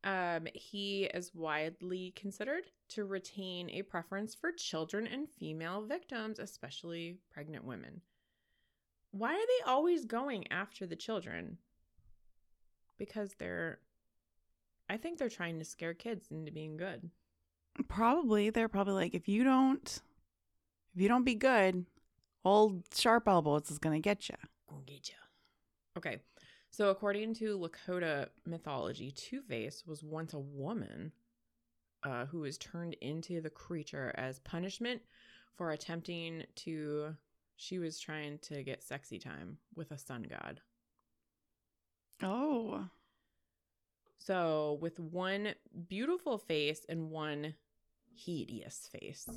Um, 0.05 0.48
he 0.55 1.05
is 1.05 1.32
widely 1.34 2.12
considered 2.16 2.64
to 2.88 3.05
retain 3.05 3.70
a 3.70 3.82
preference 3.82 4.34
for 4.34 4.50
children 4.50 5.07
and 5.07 5.28
female 5.28 5.82
victims, 5.82 6.38
especially 6.40 7.18
pregnant 7.30 7.64
women. 7.64 8.00
Why 9.12 9.34
are 9.34 9.36
they 9.36 9.70
always 9.70 10.05
going 10.05 10.50
after 10.50 10.86
the 10.86 10.96
children? 10.96 11.59
Because 12.98 13.34
they're, 13.38 13.78
I 14.88 14.96
think 14.96 15.18
they're 15.18 15.28
trying 15.28 15.59
to 15.59 15.64
scare 15.64 15.94
kids 15.94 16.28
into 16.30 16.50
being 16.50 16.76
good. 16.76 17.09
Probably 17.88 18.50
they're 18.50 18.68
probably 18.68 18.94
like, 18.94 19.14
if 19.14 19.28
you 19.28 19.44
don't, 19.44 20.00
if 20.94 21.00
you 21.00 21.09
don't 21.09 21.24
be 21.24 21.34
good, 21.34 21.86
old 22.44 22.82
sharp 22.94 23.28
elbows 23.28 23.70
is 23.70 23.78
gonna 23.78 24.00
get 24.00 24.28
you. 24.28 24.36
Gonna 24.68 24.82
get 24.84 25.09
ya. 25.09 25.14
Okay. 25.96 26.18
So 26.72 26.88
according 26.88 27.34
to 27.34 27.58
Lakota 27.58 28.28
mythology, 28.46 29.10
Two 29.10 29.42
Face 29.42 29.84
was 29.86 30.02
once 30.02 30.32
a 30.32 30.38
woman 30.38 31.12
uh, 32.02 32.24
who 32.24 32.40
was 32.40 32.56
turned 32.56 32.94
into 32.94 33.42
the 33.42 33.50
creature 33.50 34.14
as 34.16 34.38
punishment 34.40 35.02
for 35.54 35.70
attempting 35.70 36.44
to. 36.56 37.14
She 37.56 37.78
was 37.78 38.00
trying 38.00 38.38
to 38.38 38.62
get 38.62 38.82
sexy 38.82 39.18
time 39.18 39.58
with 39.76 39.90
a 39.92 39.98
sun 39.98 40.26
god. 40.28 40.62
Oh, 42.22 42.86
So 44.18 44.78
with 44.80 44.98
one 44.98 45.54
beautiful 45.88 46.38
face 46.38 46.86
and 46.88 47.10
one 47.10 47.54
hideous 48.16 48.88
face. 48.90 49.28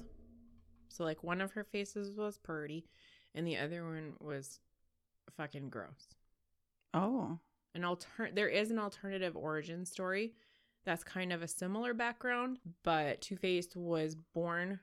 So 0.88 1.04
like 1.04 1.22
one 1.22 1.42
of 1.42 1.52
her 1.52 1.66
faces 1.66 2.12
was 2.12 2.38
pretty, 2.38 2.86
and 3.36 3.46
the 3.46 3.58
other 3.58 3.84
one 3.84 4.14
was 4.22 4.60
fucking 5.36 5.70
gross. 5.70 6.16
Oh, 6.96 7.38
an 7.76 7.84
alter 7.84 8.32
there 8.34 8.48
is 8.50 8.72
an 8.72 8.80
alternative 8.80 9.36
origin 9.36 9.86
story 9.86 10.34
that's 10.86 11.04
kind 11.04 11.34
of 11.34 11.42
a 11.42 11.48
similar 11.48 11.94
background, 11.94 12.60
but 12.84 13.22
Two 13.22 13.36
Face 13.38 13.76
was 13.76 14.16
born 14.16 14.80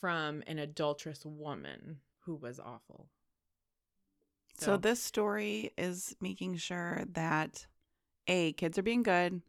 from 0.00 0.42
an 0.46 0.58
adulterous 0.58 1.24
woman 1.24 2.00
who 2.24 2.34
was 2.34 2.58
awful. 2.60 3.08
So 4.58 4.76
this 4.76 5.02
story 5.02 5.72
is 5.78 6.14
making 6.20 6.56
sure 6.56 7.04
that 7.12 7.66
a 8.26 8.52
kids 8.52 8.78
are 8.78 8.82
being 8.82 9.02
good, 9.02 9.40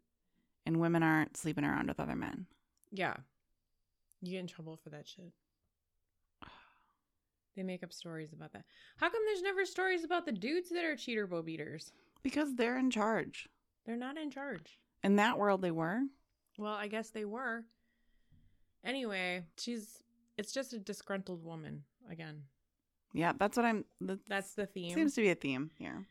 and 0.64 0.80
women 0.80 1.02
aren't 1.02 1.36
sleeping 1.36 1.64
around 1.64 1.88
with 1.88 2.00
other 2.00 2.16
men. 2.16 2.46
yeah, 2.90 3.16
you 4.22 4.32
get 4.32 4.40
in 4.40 4.46
trouble 4.46 4.76
for 4.76 4.90
that 4.90 5.06
shit. 5.08 5.32
They 7.56 7.62
make 7.62 7.82
up 7.82 7.92
stories 7.92 8.32
about 8.32 8.52
that. 8.54 8.64
How 8.96 9.10
come 9.10 9.20
there's 9.26 9.42
never 9.42 9.64
stories 9.64 10.04
about 10.04 10.24
the 10.24 10.32
dudes 10.32 10.70
that 10.70 10.84
are 10.84 10.96
cheater 10.96 11.26
bow 11.26 11.42
beaters? 11.42 11.92
Because 12.22 12.54
they're 12.54 12.78
in 12.78 12.90
charge. 12.90 13.48
They're 13.84 13.96
not 13.96 14.16
in 14.16 14.30
charge. 14.30 14.78
In 15.02 15.16
that 15.16 15.38
world, 15.38 15.60
they 15.62 15.70
were. 15.70 16.00
Well, 16.56 16.72
I 16.74 16.86
guess 16.88 17.10
they 17.10 17.24
were. 17.24 17.64
Anyway, 18.84 19.44
she's 19.58 20.02
it's 20.38 20.52
just 20.52 20.72
a 20.72 20.78
disgruntled 20.78 21.44
woman 21.44 21.82
again. 22.10 22.42
Yeah, 23.12 23.32
that's 23.38 23.56
what 23.56 23.66
I'm. 23.66 23.84
That 24.00 24.20
That's 24.26 24.54
the 24.54 24.66
theme. 24.66 24.94
seems 24.94 25.14
to 25.14 25.20
be 25.20 25.30
a 25.30 25.34
theme 25.34 25.70
here. 25.78 26.06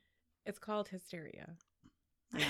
it's 0.45 0.59
called 0.59 0.89
hysteria. 0.89 1.49
Yeah. 2.37 2.45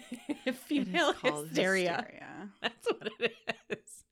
Female 0.52 1.10
It 1.10 1.16
is 1.16 1.20
called 1.20 1.46
hysteria. 1.48 1.96
hysteria. 1.96 2.50
That's 2.62 2.86
what 2.86 3.10
it 3.20 3.32
is. 3.70 4.04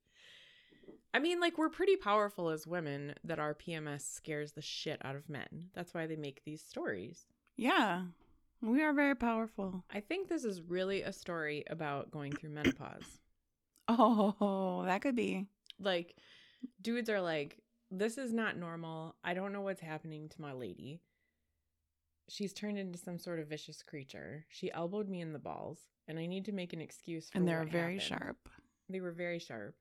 I 1.15 1.21
mean, 1.21 1.41
like, 1.41 1.57
we're 1.57 1.69
pretty 1.71 1.97
powerful 1.97 2.51
as 2.51 2.67
women 2.67 3.15
that 3.23 3.39
our 3.39 3.55
PMS 3.55 4.01
scares 4.03 4.53
the 4.53 4.61
shit 4.61 5.01
out 5.05 5.15
of 5.15 5.29
men. 5.29 5.71
That's 5.73 5.95
why 5.95 6.07
they 6.07 6.17
make 6.17 6.43
these 6.45 6.61
stories. 6.61 7.27
Yeah, 7.57 8.03
we 8.61 8.83
are 8.83 8.93
very 8.93 9.15
powerful. 9.15 9.85
I 9.93 10.01
think 10.01 10.29
this 10.29 10.45
is 10.45 10.61
really 10.61 11.03
a 11.03 11.13
story 11.13 11.63
about 11.71 12.11
going 12.11 12.33
through 12.33 12.51
menopause. 12.51 13.05
Oh, 13.89 14.83
that 14.87 15.03
could 15.03 15.15
be. 15.15 15.47
Like, 15.79 16.17
dudes 16.81 17.11
are 17.11 17.21
like, 17.21 17.59
this 17.91 18.17
is 18.17 18.33
not 18.33 18.57
normal. 18.57 19.15
I 19.23 19.35
don't 19.35 19.53
know 19.53 19.61
what's 19.61 19.83
happening 19.83 20.31
to 20.31 20.41
my 20.41 20.53
lady. 20.55 21.01
She's 22.31 22.55
turned 22.55 22.79
into 22.79 22.99
some 22.99 23.19
sort 23.19 23.41
of 23.41 23.49
vicious 23.49 23.83
creature. 23.83 24.47
She 24.49 24.73
elbowed 24.73 25.11
me 25.11 25.21
in 25.21 25.35
the 25.35 25.39
balls, 25.39 25.81
and 26.09 26.19
I 26.19 26.25
need 26.25 26.47
to 26.47 26.53
make 26.53 26.73
an 26.73 26.81
excuse 26.81 27.29
for 27.29 27.37
And 27.37 27.47
they're 27.47 27.65
very 27.65 27.99
happened. 27.99 28.21
sharp. 28.21 28.49
They 28.89 29.01
were 29.01 29.13
very 29.13 29.39
sharp. 29.39 29.75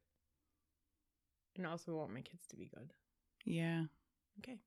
And 1.57 1.67
also 1.67 1.91
I 1.91 1.95
want 1.95 2.13
my 2.13 2.21
kids 2.21 2.45
to 2.49 2.55
be 2.55 2.65
good. 2.65 2.93
Yeah. 3.45 3.83
Okay. 4.39 4.57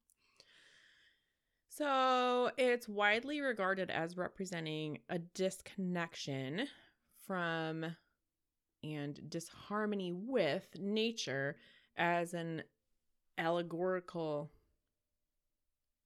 So 1.69 2.51
it's 2.57 2.89
widely 2.89 3.41
regarded 3.41 3.91
as 3.91 4.17
representing 4.17 5.01
a 5.11 5.19
disconnection 5.19 6.69
from 7.27 7.85
and 8.83 9.21
disharmony 9.29 10.13
with 10.13 10.69
nature 10.79 11.57
as 11.97 12.35
an 12.35 12.63
allegorical 13.37 14.51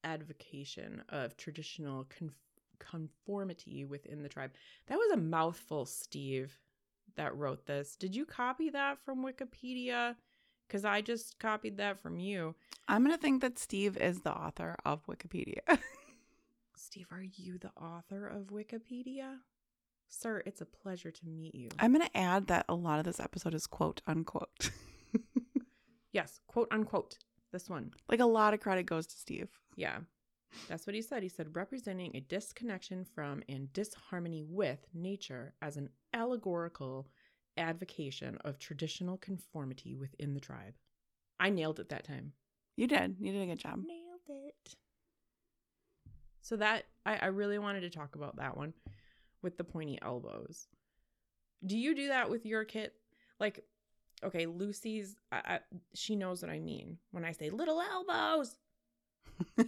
advocation 0.03 1.03
of 1.11 1.37
traditional 1.37 2.07
con- 2.18 2.33
conformity 2.78 3.85
within 3.85 4.22
the 4.22 4.28
tribe. 4.28 4.53
That 4.87 4.99
was 4.99 5.12
a 5.12 5.18
mouthful, 5.18 5.85
Steve, 5.85 6.59
that 7.16 7.37
wrote 7.37 7.66
this. 7.66 7.97
Did 7.97 8.16
you 8.16 8.24
copy 8.24 8.70
that 8.70 8.99
from 9.05 9.24
Wikipedia? 9.24 10.16
Because 10.71 10.85
I 10.85 11.01
just 11.01 11.37
copied 11.41 11.79
that 11.79 12.01
from 12.01 12.21
you. 12.21 12.55
I'm 12.87 13.03
going 13.03 13.16
to 13.16 13.21
think 13.21 13.41
that 13.41 13.59
Steve 13.59 13.97
is 13.97 14.21
the 14.21 14.33
author 14.33 14.77
of 14.85 15.05
Wikipedia. 15.09 15.59
Steve, 16.77 17.09
are 17.11 17.25
you 17.25 17.59
the 17.59 17.73
author 17.81 18.29
of 18.29 18.53
Wikipedia? 18.53 19.39
Sir, 20.09 20.45
it's 20.47 20.61
a 20.61 20.64
pleasure 20.64 21.11
to 21.11 21.27
meet 21.27 21.57
you. 21.57 21.71
I'm 21.81 21.93
going 21.93 22.07
to 22.07 22.16
add 22.16 22.47
that 22.47 22.66
a 22.68 22.75
lot 22.77 23.01
of 23.01 23.05
this 23.05 23.18
episode 23.18 23.53
is 23.53 23.66
quote 23.66 24.01
unquote. 24.07 24.71
yes, 26.12 26.39
quote 26.47 26.68
unquote. 26.71 27.18
This 27.51 27.68
one. 27.68 27.91
like 28.09 28.21
a 28.21 28.27
lot 28.27 28.55
of 28.55 28.61
credit 28.61 28.87
goes 28.87 29.09
to 29.09 29.16
Steve. 29.16 29.49
Yeah. 29.75 29.99
That's 30.68 30.87
what 30.87 30.95
he 30.95 31.03
said. 31.03 31.25
He 31.25 31.29
said, 31.29 31.57
representing 31.57 32.14
a 32.14 32.21
disconnection 32.21 33.05
from 33.05 33.43
and 33.49 33.73
disharmony 33.73 34.45
with 34.49 34.87
nature 34.95 35.55
as 35.61 35.77
an 35.77 35.91
allegorical 36.14 37.09
advocation 37.61 38.38
of 38.44 38.58
traditional 38.58 39.16
conformity 39.18 39.94
within 39.94 40.34
the 40.34 40.40
tribe. 40.40 40.74
I 41.38 41.50
nailed 41.50 41.80
it 41.80 41.88
that 41.90 42.04
time. 42.04 42.32
You 42.76 42.86
did. 42.86 43.16
You 43.20 43.32
did 43.32 43.42
a 43.42 43.46
good 43.46 43.58
job. 43.61 43.80
Nailed 43.86 44.20
it. 44.46 44.74
So 46.42 46.56
that 46.56 46.84
I, 47.06 47.16
I 47.16 47.26
really 47.26 47.58
wanted 47.58 47.80
to 47.82 47.90
talk 47.90 48.14
about 48.16 48.36
that 48.36 48.56
one 48.56 48.72
with 49.42 49.56
the 49.56 49.64
pointy 49.64 49.98
elbows. 50.02 50.66
Do 51.64 51.76
you 51.78 51.94
do 51.94 52.08
that 52.08 52.30
with 52.30 52.46
your 52.46 52.64
kit? 52.64 52.94
Like, 53.38 53.64
okay, 54.24 54.46
Lucy's, 54.46 55.16
I, 55.30 55.36
I, 55.44 55.58
she 55.94 56.16
knows 56.16 56.42
what 56.42 56.50
I 56.50 56.58
mean 56.58 56.98
when 57.11 57.24
I 57.24 57.32
say 57.32 57.50
little 57.50 57.80
elbows. 57.80 58.56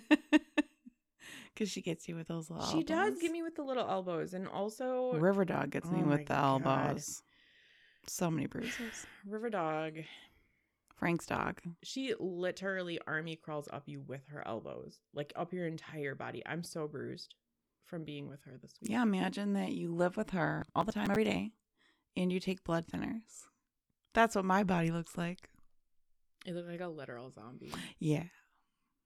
Because 1.54 1.70
she 1.70 1.82
gets 1.82 2.08
you 2.08 2.16
with 2.16 2.28
those 2.28 2.48
little 2.48 2.64
She 2.66 2.82
does 2.82 3.08
elbows. 3.10 3.20
get 3.20 3.30
me 3.30 3.42
with 3.42 3.56
the 3.56 3.62
little 3.62 3.86
elbows, 3.86 4.32
and 4.32 4.48
also 4.48 5.12
River 5.18 5.44
Dog 5.44 5.70
gets 5.70 5.90
me 5.90 6.02
Oh 6.02 6.06
my 6.06 6.16
with 6.16 6.26
the 6.26 6.34
God. 6.34 6.62
elbows. 6.64 7.22
So 8.06 8.30
many 8.30 8.46
bruises. 8.46 9.06
River 9.26 9.50
Dog. 9.50 9.98
Frank's 10.96 11.26
dog. 11.26 11.60
She 11.82 12.14
literally 12.20 13.00
army 13.08 13.34
crawls 13.36 13.68
up 13.72 13.84
you 13.88 14.00
with 14.06 14.20
her 14.28 14.46
elbows, 14.46 15.00
like 15.12 15.32
up 15.34 15.52
your 15.52 15.66
entire 15.66 16.14
body. 16.14 16.42
I'm 16.46 16.62
so 16.62 16.86
bruised 16.86 17.34
from 17.86 18.04
being 18.04 18.28
with 18.28 18.40
her 18.44 18.52
this 18.60 18.74
week. 18.80 18.90
Yeah, 18.92 19.02
imagine 19.02 19.54
that 19.54 19.72
you 19.72 19.92
live 19.92 20.16
with 20.16 20.30
her 20.30 20.64
all 20.76 20.84
the 20.84 20.92
time, 20.92 21.10
every 21.10 21.24
day, 21.24 21.52
and 22.16 22.32
you 22.32 22.38
take 22.38 22.62
blood 22.62 22.86
thinners. 22.86 23.46
That's 24.14 24.36
what 24.36 24.44
my 24.44 24.62
body 24.62 24.90
looks 24.92 25.16
like. 25.18 25.48
it 26.46 26.54
looked 26.54 26.68
like 26.68 26.80
a 26.80 26.86
literal 26.88 27.32
zombie. 27.32 27.72
Yeah, 27.98 28.24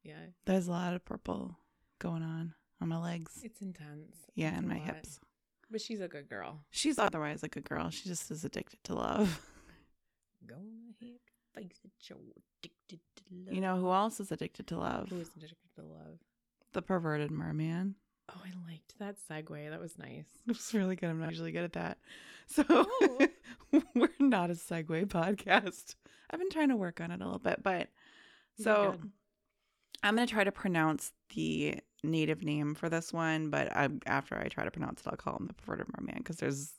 Yeah, 0.02 0.16
there's 0.44 0.66
a 0.68 0.72
lot 0.72 0.92
of 0.92 1.02
purple 1.04 1.56
going 1.98 2.22
on 2.22 2.52
on 2.82 2.88
my 2.88 2.98
legs. 2.98 3.40
it's 3.42 3.62
intense. 3.62 4.16
Yeah, 4.34 4.48
It's 4.48 4.58
and 4.58 4.68
my 4.68 4.78
lot. 4.78 4.96
hips. 4.96 5.18
But 5.70 5.80
she's 5.80 6.00
a 6.00 6.08
good 6.08 6.28
girl. 6.28 6.60
She's 6.70 6.98
otherwise 6.98 7.42
a 7.42 7.48
good 7.48 7.64
girl. 7.68 7.90
She 7.90 8.08
just 8.08 8.30
is 8.30 8.44
addicted 8.44 8.82
to 8.84 8.94
love. 8.94 9.40
Go 10.46 10.54
ahead, 10.54 11.18
face 11.54 11.80
it, 11.84 11.90
you're 12.08 12.18
addicted 12.62 13.00
to 13.16 13.22
love. 13.46 13.54
You 13.54 13.60
know 13.60 13.76
who 13.76 13.90
else 13.90 14.20
is 14.20 14.30
addicted 14.30 14.66
to 14.68 14.78
love? 14.78 15.08
who 15.08 15.18
is 15.20 15.30
addicted 15.36 15.56
to 15.76 15.82
love? 15.82 16.18
The 16.72 16.82
perverted 16.82 17.30
merman. 17.32 17.96
Oh, 18.30 18.40
I 18.44 18.70
liked 18.70 18.94
that 18.98 19.16
segue. 19.30 19.70
That 19.70 19.80
was 19.80 19.98
nice. 19.98 20.26
It 20.46 20.48
was 20.48 20.74
really 20.74 20.94
good. 20.96 21.10
I'm 21.10 21.20
not 21.20 21.30
usually 21.30 21.52
good 21.52 21.64
at 21.64 21.72
that. 21.74 21.98
So 22.48 22.62
Oh. 22.68 23.28
we're 23.96 24.08
not 24.20 24.50
a 24.50 24.54
segue 24.54 25.06
podcast. 25.06 25.96
I've 26.30 26.38
been 26.38 26.50
trying 26.50 26.68
to 26.68 26.76
work 26.76 27.00
on 27.00 27.10
it 27.10 27.20
a 27.20 27.24
little 27.24 27.40
bit, 27.40 27.60
but 27.64 27.88
so 28.62 28.92
good. 29.00 29.10
I'm 30.04 30.14
gonna 30.14 30.28
try 30.28 30.44
to 30.44 30.52
pronounce 30.52 31.10
the 31.34 31.80
native 32.06 32.42
name 32.42 32.74
for 32.74 32.88
this 32.88 33.12
one, 33.12 33.50
but 33.50 33.74
I, 33.76 33.88
after 34.06 34.38
I 34.38 34.48
try 34.48 34.64
to 34.64 34.70
pronounce 34.70 35.00
it, 35.00 35.08
I'll 35.08 35.16
call 35.16 35.36
him 35.36 35.46
the 35.46 35.54
perverted 35.54 35.86
merman 35.98 36.18
because 36.18 36.36
there's 36.36 36.72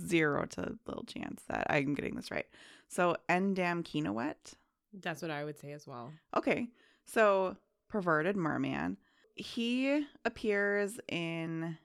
zero 0.00 0.46
to 0.46 0.76
little 0.86 1.04
chance 1.04 1.42
that 1.48 1.66
I'm 1.70 1.94
getting 1.94 2.16
this 2.16 2.30
right. 2.30 2.46
So 2.88 3.16
Endam 3.28 3.82
Kinowet. 3.82 4.54
that's 5.00 5.22
what 5.22 5.30
I 5.30 5.44
would 5.44 5.58
say 5.58 5.72
as 5.72 5.86
well. 5.86 6.12
Okay, 6.36 6.68
so 7.04 7.56
perverted 7.88 8.36
merman. 8.36 8.96
He 9.34 10.06
appears 10.24 10.98
in. 11.08 11.78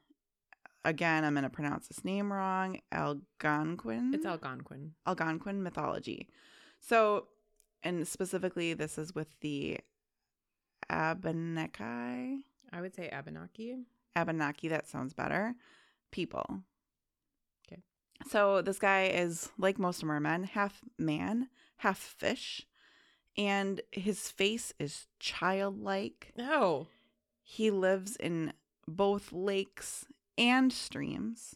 Again, 0.86 1.26
I'm 1.26 1.34
gonna 1.34 1.50
pronounce 1.50 1.88
this 1.88 2.06
name 2.06 2.32
wrong. 2.32 2.80
Algonquin. 2.94 4.14
It's 4.14 4.26
Algonquin. 4.26 4.94
Algonquin 5.06 5.62
mythology. 5.62 6.30
So, 6.80 7.28
and 7.84 8.08
specifically, 8.08 8.74
this 8.74 8.98
is 8.98 9.14
with 9.14 9.28
the 9.42 9.80
Abenaki. 10.90 12.46
I 12.72 12.82
would 12.82 12.96
say 12.96 13.10
Abenaki. 13.10 13.78
Abenaki, 14.16 14.68
that 14.70 14.88
sounds 14.88 15.14
better. 15.14 15.56
People. 16.12 16.64
Okay. 17.68 17.82
So, 18.28 18.62
this 18.62 18.80
guy 18.80 19.06
is 19.08 19.50
like 19.58 19.78
most 19.80 20.04
mermen, 20.04 20.44
half 20.46 20.82
man, 20.98 21.50
half 21.78 21.98
fish, 21.98 22.66
and 23.38 23.82
his 23.92 24.32
face 24.32 24.74
is 24.80 25.08
childlike. 25.20 26.34
Oh, 26.40 26.88
He 27.44 27.70
lives 27.72 28.16
in 28.16 28.54
both 28.88 29.32
lakes 29.32 30.06
and 30.38 30.72
streams. 30.74 31.56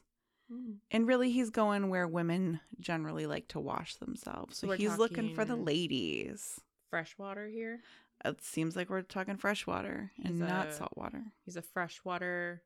Mm. 0.51 0.76
And 0.91 1.07
really, 1.07 1.32
he's 1.32 1.49
going 1.49 1.89
where 1.89 2.07
women 2.07 2.59
generally 2.80 3.26
like 3.26 3.47
to 3.49 3.59
wash 3.59 3.95
themselves. 3.95 4.57
So 4.57 4.68
So 4.68 4.74
he's 4.74 4.97
looking 4.97 5.34
for 5.34 5.45
the 5.45 5.55
ladies. 5.55 6.59
freshwater 6.89 7.47
here. 7.47 7.80
It 8.24 8.43
seems 8.43 8.76
like 8.76 8.89
we're 8.89 9.01
talking 9.01 9.38
freshwater 9.38 10.11
and 10.24 10.34
He's 10.34 10.39
not 10.39 10.67
a- 10.67 10.74
saltwater, 10.74 11.24
He's 11.45 11.55
a 11.55 11.61
freshwater 11.61 12.61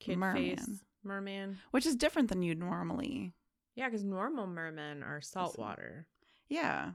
kid 0.00 0.18
Merman. 0.18 0.56
face 0.56 0.80
merman. 1.02 1.58
which 1.72 1.86
is 1.86 1.96
different 1.96 2.28
than 2.28 2.42
you'd 2.42 2.58
normally. 2.58 3.34
Yeah, 3.74 3.88
because 3.88 4.04
normal 4.04 4.46
mermen 4.46 5.02
are 5.02 5.20
saltwater, 5.20 6.06
Yeah. 6.48 6.92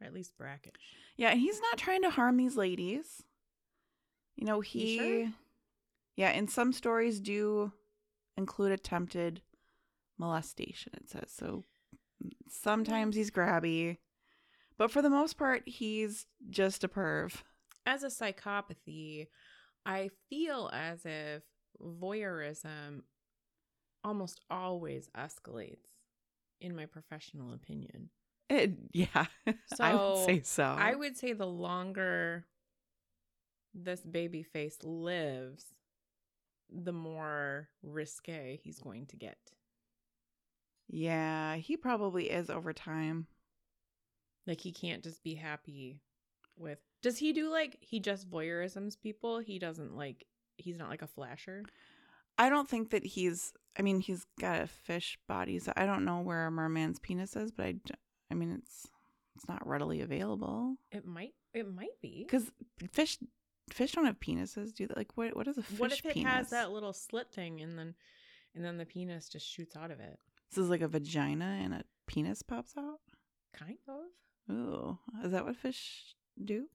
or 0.00 0.06
at 0.06 0.12
least 0.14 0.36
brackish. 0.36 0.72
Yeah. 1.16 1.30
And 1.30 1.40
he's 1.40 1.60
not 1.60 1.78
trying 1.78 2.02
to 2.02 2.10
harm 2.10 2.36
these 2.36 2.56
ladies. 2.56 3.22
You 4.36 4.46
know, 4.46 4.56
You 4.56 4.62
he. 4.62 4.98
sure? 4.98 5.32
Yeah. 6.16 6.28
And 6.30 6.50
some 6.50 6.72
stories 6.72 7.20
do 7.20 7.72
include 8.36 8.72
attempted 8.72 9.42
molestation, 10.18 10.92
it 10.96 11.08
says. 11.08 11.30
So 11.30 11.64
mm, 12.24 12.30
sometimes 12.48 13.14
he's 13.16 13.30
grabby. 13.30 13.98
But 14.76 14.90
for 14.90 15.02
the 15.02 15.10
most 15.10 15.38
part, 15.38 15.62
he's 15.66 16.26
just 16.50 16.84
a 16.84 16.88
perv. 16.88 17.42
As 17.86 18.02
a 18.02 18.08
psychopathy, 18.08 19.28
I 19.86 20.10
feel 20.30 20.70
as 20.72 21.04
if 21.04 21.42
voyeurism 21.80 23.02
almost 24.02 24.40
always 24.50 25.08
escalates, 25.16 25.88
in 26.60 26.74
my 26.74 26.86
professional 26.86 27.52
opinion. 27.52 28.10
It, 28.50 28.72
yeah, 28.92 29.26
I 29.80 29.94
would 29.94 30.24
say 30.26 30.42
so. 30.42 30.64
I 30.64 30.94
would 30.94 31.16
say 31.16 31.32
the 31.32 31.46
longer 31.46 32.46
this 33.74 34.00
baby 34.00 34.42
face 34.42 34.78
lives, 34.82 35.74
the 36.70 36.92
more 36.92 37.68
risque 37.82 38.58
he's 38.62 38.78
going 38.78 39.06
to 39.06 39.16
get. 39.16 39.38
Yeah, 40.88 41.56
he 41.56 41.76
probably 41.76 42.30
is 42.30 42.50
over 42.50 42.72
time. 42.72 43.26
Like 44.46 44.60
he 44.60 44.72
can't 44.72 45.02
just 45.02 45.22
be 45.22 45.34
happy 45.34 46.00
with. 46.56 46.78
Does 47.02 47.18
he 47.18 47.32
do 47.32 47.50
like 47.50 47.76
he 47.80 48.00
just 48.00 48.28
voyeurisms 48.30 49.00
people? 49.00 49.38
He 49.38 49.58
doesn't 49.58 49.96
like. 49.96 50.24
He's 50.56 50.78
not 50.78 50.88
like 50.90 51.02
a 51.02 51.06
flasher. 51.06 51.64
I 52.38 52.48
don't 52.48 52.68
think 52.68 52.90
that 52.90 53.04
he's. 53.04 53.52
I 53.78 53.82
mean, 53.82 54.00
he's 54.00 54.24
got 54.40 54.60
a 54.60 54.66
fish 54.66 55.18
body, 55.28 55.58
so 55.58 55.72
I 55.76 55.86
don't 55.86 56.04
know 56.04 56.20
where 56.20 56.46
a 56.46 56.50
merman's 56.50 56.98
penis 56.98 57.36
is, 57.36 57.50
but 57.50 57.66
I. 57.66 57.74
I 58.30 58.34
mean, 58.34 58.52
it's 58.52 58.88
it's 59.36 59.48
not 59.48 59.66
readily 59.66 60.00
available 60.00 60.76
It 60.92 61.04
might. 61.04 61.34
It 61.52 61.72
might 61.72 62.00
be. 62.00 62.24
because 62.26 62.50
fish 62.92 63.18
fish 63.70 63.92
don't 63.92 64.06
have 64.06 64.18
penises, 64.20 64.72
do 64.74 64.86
they? 64.86 64.94
Like, 64.96 65.16
what 65.16 65.36
what 65.36 65.46
is 65.48 65.58
a 65.58 65.62
fish 65.62 65.78
What 65.78 65.92
if 65.92 66.04
it 66.04 66.14
penis? 66.14 66.32
has 66.32 66.50
that 66.50 66.70
little 66.72 66.92
slit 66.92 67.30
thing 67.32 67.60
and 67.60 67.78
then, 67.78 67.94
and 68.54 68.64
then 68.64 68.76
the 68.78 68.86
penis 68.86 69.28
just 69.28 69.46
shoots 69.46 69.76
out 69.76 69.90
of 69.90 70.00
it? 70.00 70.18
This 70.50 70.58
is 70.64 70.70
like 70.70 70.80
a 70.82 70.88
vagina 70.88 71.58
and 71.62 71.74
a 71.74 71.84
penis 72.06 72.42
pops 72.42 72.72
out. 72.78 73.00
Kind 73.56 73.78
of. 73.88 74.00
Ooh, 74.50 74.98
is 75.24 75.32
that 75.32 75.44
what 75.44 75.56
fish 75.56 76.14
do? 76.42 76.66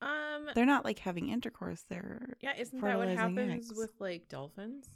Um. 0.00 0.48
They're 0.54 0.66
not 0.66 0.84
like 0.84 0.98
having 0.98 1.28
intercourse. 1.30 1.84
They're 1.88 2.36
Yeah. 2.40 2.52
Isn't 2.58 2.80
that 2.80 2.98
what 2.98 3.08
happens 3.08 3.70
eggs. 3.70 3.72
with 3.76 3.92
like 3.98 4.28
dolphins? 4.28 4.88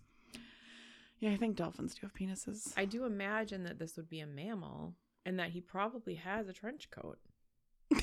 yeah. 1.19 1.31
I 1.31 1.37
think 1.37 1.57
dolphins 1.57 1.95
do 1.95 2.01
have 2.03 2.15
penises. 2.15 2.73
I 2.77 2.85
do 2.85 3.05
imagine 3.05 3.65
that 3.65 3.79
this 3.79 3.97
would 3.97 4.09
be 4.09 4.21
a 4.21 4.27
mammal 4.27 4.95
and 5.25 5.39
that 5.39 5.51
he 5.51 5.61
probably 5.61 6.15
has 6.17 6.49
a 6.49 6.53
trench 6.53 6.91
coat. 6.91 7.19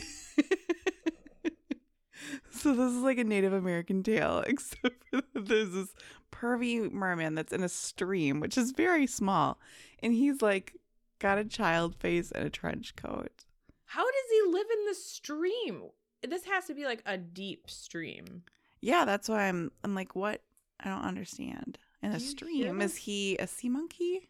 so 2.51 2.73
this 2.73 2.93
is 2.93 3.01
like 3.01 3.17
a 3.17 3.23
Native 3.23 3.53
American 3.53 4.03
tale, 4.03 4.43
except 4.47 5.03
there's 5.33 5.71
this 5.71 5.93
pervy 6.31 6.91
merman 6.91 7.35
that's 7.35 7.53
in 7.53 7.63
a 7.63 7.69
stream, 7.69 8.39
which 8.39 8.57
is 8.57 8.71
very 8.71 9.07
small, 9.07 9.59
and 10.01 10.13
he's 10.13 10.41
like 10.41 10.73
got 11.19 11.37
a 11.37 11.45
child 11.45 11.95
face 11.95 12.31
and 12.31 12.45
a 12.45 12.49
trench 12.49 12.95
coat. 12.95 13.45
How 13.87 14.03
does 14.03 14.29
he 14.31 14.51
live 14.51 14.67
in 14.71 14.85
the 14.85 14.95
stream? 14.95 15.83
This 16.27 16.43
has 16.45 16.65
to 16.65 16.73
be 16.73 16.85
like 16.85 17.01
a 17.05 17.17
deep 17.17 17.69
stream. 17.69 18.43
Yeah, 18.81 19.05
that's 19.05 19.29
why 19.29 19.47
I'm. 19.47 19.71
I'm 19.83 19.95
like, 19.95 20.15
what? 20.15 20.41
I 20.79 20.89
don't 20.89 21.03
understand. 21.03 21.79
In 22.03 22.11
a 22.11 22.19
Do 22.19 22.23
you 22.23 22.29
hear 22.29 22.67
stream, 22.67 22.81
is 22.81 22.95
he 22.97 23.37
a 23.37 23.47
sea 23.47 23.69
monkey? 23.69 24.29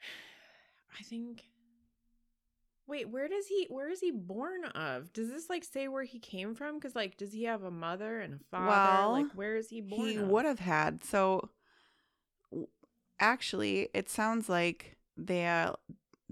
I 0.98 1.02
think. 1.02 1.44
Wait, 2.86 3.08
where 3.08 3.28
does 3.28 3.46
he? 3.46 3.66
Where 3.68 3.90
is 3.90 4.00
he 4.00 4.10
born 4.10 4.64
of? 4.64 5.12
Does 5.12 5.30
this 5.30 5.48
like 5.50 5.64
say 5.64 5.86
where 5.88 6.02
he 6.04 6.18
came 6.18 6.54
from? 6.54 6.76
Because 6.76 6.94
like, 6.96 7.16
does 7.16 7.32
he 7.32 7.44
have 7.44 7.62
a 7.62 7.70
mother 7.70 8.20
and 8.20 8.34
a 8.34 8.38
father? 8.50 8.66
Well, 8.66 9.12
like, 9.12 9.32
where 9.34 9.56
is 9.56 9.68
he 9.68 9.80
born? 9.82 10.06
he 10.06 10.16
of? 10.16 10.28
would 10.28 10.44
have 10.44 10.58
had. 10.60 11.04
So, 11.04 11.50
actually, 13.20 13.90
it 13.94 14.08
sounds 14.08 14.48
like 14.48 14.96
the 15.16 15.42
uh, 15.42 15.72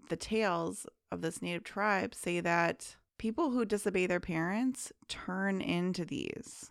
the 0.09 0.17
tales 0.17 0.87
of 1.11 1.21
this 1.21 1.43
native 1.43 1.65
tribe 1.65 2.15
say 2.15 2.41
that 2.41 2.97
people 3.19 3.51
who 3.51 3.65
disobey 3.65 4.07
their 4.07 4.21
parents 4.21 4.93
turn 5.09 5.61
into 5.61 6.05
these. 6.05 6.71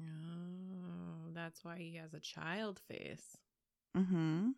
Oh, 0.00 1.30
that's 1.34 1.64
why 1.64 1.76
he 1.76 1.96
has 1.96 2.14
a 2.14 2.20
child 2.20 2.80
face. 2.88 3.36
Mm-hmm. 3.96 4.50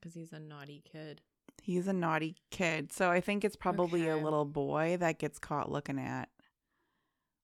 Because 0.00 0.14
he's 0.14 0.32
a 0.32 0.40
naughty 0.40 0.82
kid. 0.90 1.20
He's 1.62 1.86
a 1.86 1.92
naughty 1.92 2.36
kid. 2.50 2.92
So 2.92 3.10
I 3.10 3.20
think 3.20 3.44
it's 3.44 3.56
probably 3.56 4.08
a 4.08 4.16
little 4.16 4.44
boy 4.44 4.96
that 4.98 5.18
gets 5.18 5.38
caught 5.38 5.70
looking 5.70 5.98
at 5.98 6.28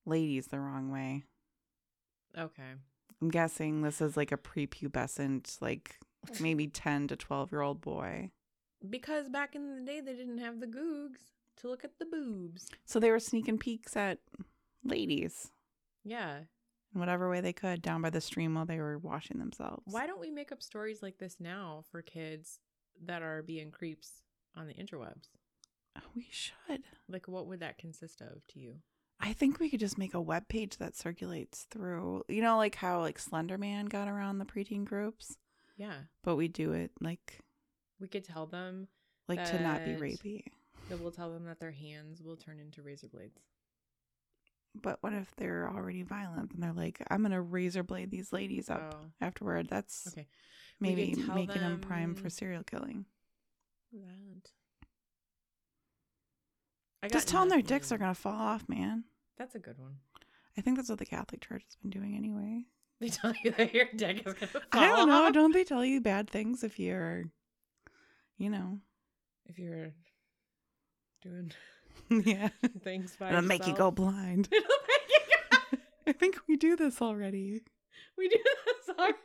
ladies 0.07 0.47
the 0.47 0.59
wrong 0.59 0.91
way. 0.91 1.25
Okay. 2.37 2.75
I'm 3.21 3.29
guessing 3.31 3.83
this 3.83 4.01
is 4.01 4.17
like 4.17 4.33
a 4.33 4.37
prepubescent, 4.37 5.61
like 5.61 5.99
maybe 6.41 6.67
10 6.67 7.09
to 7.09 7.17
12 7.17 7.53
year 7.53 7.61
old 7.61 7.81
boy. 7.81 8.31
Because 8.89 9.29
back 9.29 9.55
in 9.55 9.75
the 9.77 9.85
day, 9.85 10.01
they 10.01 10.15
didn't 10.15 10.39
have 10.39 10.61
the 10.61 10.67
googs 10.67 11.21
to 11.57 11.69
look 11.69 11.85
at 11.85 11.99
the 11.99 12.05
boobs. 12.05 12.69
So 12.85 13.01
they 13.01 13.11
were 13.11 13.19
sneaking 13.21 13.59
peeks 13.59 13.97
at 13.97 14.19
ladies 14.85 15.51
Yeah. 16.05 16.45
in 16.95 17.01
whatever 17.01 17.29
way 17.29 17.41
they 17.41 17.53
could 17.53 17.83
down 17.83 18.01
by 18.03 18.11
the 18.11 18.21
stream 18.21 18.55
while 18.55 18.67
they 18.67 18.79
were 18.79 18.99
washing 18.99 19.39
themselves. 19.39 19.83
Why 19.93 20.07
don't 20.07 20.21
we 20.21 20.31
make 20.31 20.53
up 20.53 20.63
stories 20.63 21.03
like 21.03 21.19
this 21.19 21.37
now 21.41 21.85
for 21.91 22.03
kids 22.03 22.61
that 23.03 23.23
are 23.23 23.43
being 23.43 23.71
creeps 23.71 24.23
on 24.55 24.67
the 24.69 24.75
interwebs? 24.75 25.29
Oh, 25.97 26.03
We 26.15 26.29
should. 26.31 26.85
Like, 27.09 27.27
what 27.27 27.47
would 27.49 27.61
that 27.61 27.79
consist 27.79 28.21
of 28.21 28.47
to 28.49 28.61
you? 28.61 28.77
I 29.21 29.33
think 29.33 29.59
we 29.59 29.69
could 29.69 29.81
just 29.81 29.99
make 29.99 30.15
a 30.15 30.21
web 30.21 30.47
page 30.47 30.77
that 30.77 30.95
circulates 30.95 31.65
through, 31.65 32.23
you 32.29 32.41
know, 32.41 32.57
like 32.57 32.77
how 32.77 33.01
like 33.01 33.19
Slenderman 33.21 33.89
got 33.89 34.07
around 34.07 34.39
the 34.39 34.45
preteen 34.45 34.85
groups, 34.85 35.37
Yeah. 35.77 36.03
but 36.23 36.37
we 36.37 36.47
do 36.47 36.73
it 36.73 36.93
like 37.01 37.41
We 38.01 38.09
could 38.09 38.25
tell 38.25 38.47
them 38.47 38.89
like 39.29 39.45
to 39.47 39.61
not 39.63 39.85
be 39.85 39.93
rapey. 39.93 40.45
that 40.89 41.01
we'll 41.01 41.11
tell 41.13 41.33
them 41.33 41.45
that 41.47 41.59
their 41.61 41.73
hands 41.73 42.23
will 42.23 42.37
turn 42.37 42.59
into 42.61 42.83
razor 42.83 43.09
blades. 43.09 43.41
But 44.81 44.99
what 45.03 45.13
if 45.13 45.35
they're 45.37 45.69
already 45.69 46.03
violent 46.03 46.53
and 46.53 46.63
they're 46.63 46.73
like, 46.73 47.03
I'm 47.11 47.23
gonna 47.23 47.43
razor 47.43 47.83
blade 47.83 48.11
these 48.11 48.33
ladies 48.33 48.71
up 48.71 48.95
Oh. 48.95 49.07
afterward? 49.21 49.69
That's 49.69 50.07
Okay. 50.09 50.29
Maybe 50.81 51.15
making 51.35 51.61
them 51.61 51.81
prime 51.81 52.15
for 52.15 52.31
serial 52.31 52.63
killing. 52.63 53.05
That. 53.93 54.51
I 57.03 57.09
Just 57.09 57.29
tell 57.29 57.41
them 57.41 57.49
their 57.49 57.63
dicks 57.63 57.91
are 57.93 57.99
gonna 57.99 58.15
fall 58.15 58.33
off, 58.41 58.69
man. 58.69 59.05
That's 59.37 59.55
a 59.55 59.59
good 59.59 59.79
one. 59.79 59.97
I 60.57 60.61
think 60.61 60.77
that's 60.77 60.89
what 60.89 60.99
the 60.99 61.07
Catholic 61.07 61.41
Church 61.41 61.63
has 61.65 61.77
been 61.77 61.91
doing 61.91 62.17
anyway. 62.17 62.65
They 63.01 63.09
tell 63.11 63.33
you 63.45 63.53
that 63.53 63.73
your 63.75 63.87
dick 63.95 64.27
is 64.27 64.35
gonna 64.35 64.47
fall 64.49 64.63
I 64.73 64.87
don't 64.89 65.09
know. 65.09 65.27
off 65.27 65.33
Don't 65.33 65.53
they 65.53 65.63
tell 65.65 65.85
you 65.85 66.01
bad 66.01 66.29
things 66.29 66.65
if 66.65 66.79
you're, 66.81 67.25
you 68.39 68.51
know, 68.51 68.79
if 69.47 69.59
you're 69.59 69.93
doing 71.23 71.53
yeah, 72.25 72.49
things 72.83 73.17
by 73.19 73.29
it'll 73.31 73.43
make 73.43 73.67
you 73.67 73.75
go 73.75 73.91
blind. 73.91 74.49
It'll 74.53 74.63
make 74.89 75.11
you 75.11 75.27
go. 75.51 75.79
I 76.07 76.13
think 76.13 76.39
we 76.49 76.57
do 76.57 76.77
this 76.77 77.03
already, 77.03 77.63
We 78.17 78.29
do 78.29 78.39
this 78.67 78.97
already. 78.97 79.17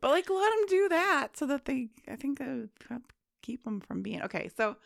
but 0.00 0.10
like 0.10 0.28
let 0.28 0.50
them 0.50 0.66
do 0.68 0.88
that 0.88 1.36
so 1.36 1.46
that 1.46 1.66
they. 1.66 1.90
I 2.08 2.16
think 2.16 2.38
that 2.38 2.48
would 2.48 2.70
help 2.88 3.12
keep 3.42 3.64
them 3.64 3.80
from 3.80 4.02
being 4.02 4.22
okay. 4.22 4.50
So 4.56 4.76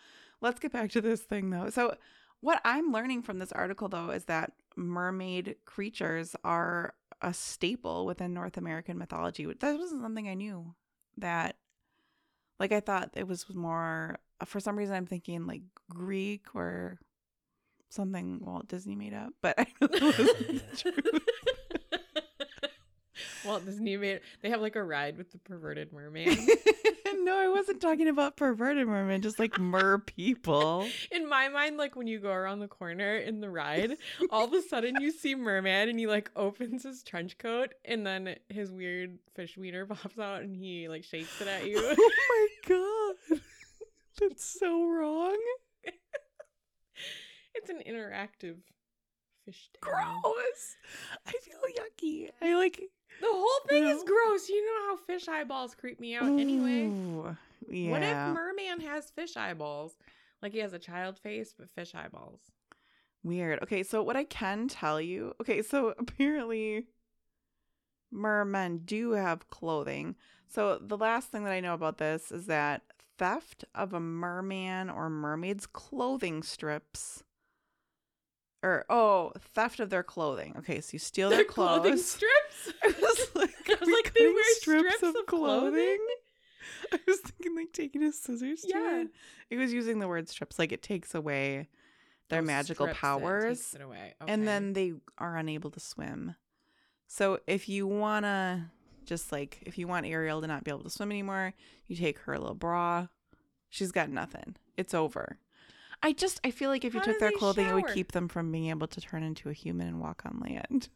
let's 0.40 0.60
get 0.60 0.72
back 0.72 0.90
to 0.90 1.00
this 1.00 1.22
thing 1.22 1.50
though. 1.50 1.70
So 1.70 1.96
what 2.40 2.60
I'm 2.64 2.92
learning 2.92 3.22
from 3.22 3.38
this 3.38 3.52
article 3.52 3.88
though 3.88 4.10
is 4.10 4.24
that 4.24 4.52
mermaid 4.76 5.56
creatures 5.64 6.36
are 6.44 6.94
a 7.22 7.32
staple 7.32 8.04
within 8.04 8.34
North 8.34 8.56
American 8.58 8.98
mythology. 8.98 9.46
That 9.46 9.78
wasn't 9.78 10.02
something 10.02 10.28
I 10.28 10.34
knew. 10.34 10.74
That 11.16 11.56
like 12.58 12.72
I 12.72 12.80
thought 12.80 13.10
it 13.14 13.26
was 13.26 13.46
more 13.54 14.18
uh, 14.40 14.44
for 14.44 14.60
some 14.60 14.76
reason 14.76 14.94
I'm 14.94 15.06
thinking 15.06 15.46
like 15.46 15.62
Greek 15.88 16.54
or 16.54 16.98
something 17.88 18.40
Walt 18.40 18.68
Disney 18.68 18.96
made 18.96 19.14
up, 19.14 19.32
but 19.40 19.54
I 19.58 19.66
know 19.80 19.86
that 19.86 20.02
wasn't 20.02 20.70
the 20.70 20.76
truth. 20.76 21.22
Walt 23.44 23.64
Disney 23.64 23.96
made 23.96 24.20
they 24.42 24.50
have 24.50 24.60
like 24.60 24.76
a 24.76 24.82
ride 24.82 25.16
with 25.16 25.30
the 25.32 25.38
perverted 25.38 25.92
mermaid. 25.92 26.38
no, 27.26 27.36
I 27.36 27.48
wasn't 27.48 27.80
talking 27.80 28.06
about 28.06 28.36
perverted 28.36 28.86
mermen, 28.86 29.20
just 29.20 29.40
like 29.40 29.58
mer 29.58 29.98
people. 29.98 30.88
In 31.10 31.28
my 31.28 31.48
mind, 31.48 31.76
like 31.76 31.96
when 31.96 32.06
you 32.06 32.20
go 32.20 32.30
around 32.30 32.60
the 32.60 32.68
corner 32.68 33.16
in 33.16 33.40
the 33.40 33.50
ride, 33.50 33.96
all 34.30 34.44
of 34.44 34.52
a 34.52 34.62
sudden 34.62 34.94
you 35.00 35.10
see 35.10 35.34
merman 35.34 35.88
and 35.88 35.98
he 35.98 36.06
like 36.06 36.30
opens 36.36 36.84
his 36.84 37.02
trench 37.02 37.36
coat 37.36 37.74
and 37.84 38.06
then 38.06 38.36
his 38.48 38.70
weird 38.70 39.18
fish 39.34 39.58
wiener 39.58 39.84
pops 39.86 40.18
out 40.20 40.42
and 40.42 40.54
he 40.54 40.88
like 40.88 41.02
shakes 41.02 41.40
it 41.40 41.48
at 41.48 41.66
you. 41.66 41.78
oh 41.98 42.10
my 42.30 42.48
god. 42.68 43.40
That's 44.20 44.44
so 44.44 44.86
wrong. 44.86 45.36
it's 47.56 47.68
an 47.68 47.82
interactive 47.88 48.58
fish 49.44 49.68
tank. 49.72 49.80
Gross. 49.80 50.76
I 51.26 51.32
feel 51.32 51.58
yucky. 51.76 52.30
I 52.40 52.54
like 52.54 52.80
The 53.20 53.26
whole 53.30 53.60
thing 53.68 53.86
is 53.86 54.02
gross. 54.04 54.48
You 54.48 54.64
know 54.64 54.86
how 54.88 54.96
fish 54.96 55.28
eyeballs 55.28 55.74
creep 55.74 55.98
me 56.00 56.14
out 56.14 56.24
anyway. 56.24 56.84
Ooh, 56.86 57.36
Yeah. 57.68 57.90
What 57.90 58.02
if 58.02 58.16
merman 58.34 58.80
has 58.80 59.10
fish 59.10 59.36
eyeballs? 59.36 59.96
Like 60.42 60.52
he 60.52 60.58
has 60.58 60.72
a 60.72 60.78
child 60.78 61.18
face 61.18 61.54
but 61.58 61.70
fish 61.70 61.94
eyeballs. 61.94 62.40
Weird. 63.24 63.62
Okay, 63.62 63.82
so 63.82 64.02
what 64.02 64.16
I 64.16 64.24
can 64.24 64.68
tell 64.68 65.00
you, 65.00 65.34
okay, 65.40 65.62
so 65.62 65.94
apparently 65.98 66.86
mermen 68.12 68.78
do 68.84 69.12
have 69.12 69.48
clothing. 69.48 70.14
So 70.48 70.78
the 70.80 70.96
last 70.96 71.30
thing 71.30 71.44
that 71.44 71.52
I 71.52 71.60
know 71.60 71.74
about 71.74 71.98
this 71.98 72.30
is 72.30 72.46
that 72.46 72.82
theft 73.18 73.64
of 73.74 73.92
a 73.94 74.00
merman 74.00 74.90
or 74.90 75.08
mermaid's 75.10 75.66
clothing 75.66 76.42
strips 76.42 77.24
or 78.62 78.84
oh, 78.90 79.32
theft 79.54 79.80
of 79.80 79.90
their 79.90 80.02
clothing. 80.02 80.54
Okay, 80.58 80.80
so 80.80 80.90
you 80.94 80.98
steal 80.98 81.28
their, 81.30 81.38
Their 81.38 81.44
clothing 81.46 81.92
clothes. 81.92 82.06
strips. 82.10 82.72
I 82.82 82.88
was 82.88 83.26
like, 83.34 83.54
I 83.68 83.76
was 83.80 83.88
like, 83.88 84.14
they 84.14 84.26
wear 84.26 84.44
strips, 84.56 84.96
strips 84.96 85.02
of 85.02 85.16
of 85.16 85.26
clothing? 85.26 85.70
clothing? 85.72 85.98
I 86.92 86.98
was 87.06 87.20
thinking 87.20 87.54
like 87.56 87.72
taking 87.72 88.02
a 88.02 88.12
scissors 88.12 88.64
Yeah. 88.66 89.02
it. 89.02 89.08
It 89.50 89.56
was 89.56 89.72
using 89.72 89.98
the 89.98 90.08
word 90.08 90.28
strips, 90.28 90.58
like 90.58 90.72
it 90.72 90.82
takes 90.82 91.14
away 91.14 91.68
their 92.28 92.40
Those 92.40 92.46
magical 92.48 92.88
powers 92.88 93.58
takes 93.58 93.74
it 93.74 93.82
away. 93.82 94.14
and 94.26 94.48
then 94.48 94.72
they 94.72 94.94
are 95.18 95.36
unable 95.36 95.70
to 95.70 95.78
swim. 95.80 96.34
So 97.06 97.38
if 97.46 97.68
you 97.68 97.86
want 97.86 98.24
to 98.24 98.62
Just 99.04 99.30
like 99.30 99.62
if 99.64 99.78
you 99.78 99.86
want 99.86 100.06
Ariel 100.06 100.40
to 100.40 100.46
not 100.48 100.64
be 100.64 100.72
able 100.72 100.82
to 100.82 100.90
swim 100.90 101.12
anymore, 101.12 101.54
you 101.86 101.94
take 101.94 102.18
her 102.20 102.36
little 102.36 102.56
bra. 102.56 103.06
She's 103.68 103.92
got 103.92 104.10
nothing. 104.10 104.56
It's 104.76 104.92
over. 104.94 105.38
I 106.02 106.12
just 106.12 106.40
I 106.44 106.50
feel 106.50 106.70
like 106.70 106.84
if 106.84 106.94
you 106.94 107.00
How 107.00 107.06
took 107.06 107.18
their 107.18 107.30
he 107.30 107.36
clothing, 107.36 107.66
it 107.66 107.74
would 107.74 107.88
keep 107.88 108.12
them 108.12 108.28
from 108.28 108.52
being 108.52 108.70
able 108.70 108.86
to 108.88 109.00
turn 109.00 109.22
into 109.22 109.48
a 109.48 109.52
human 109.52 109.88
and 109.88 110.00
walk 110.00 110.22
on 110.24 110.40
land. 110.40 110.88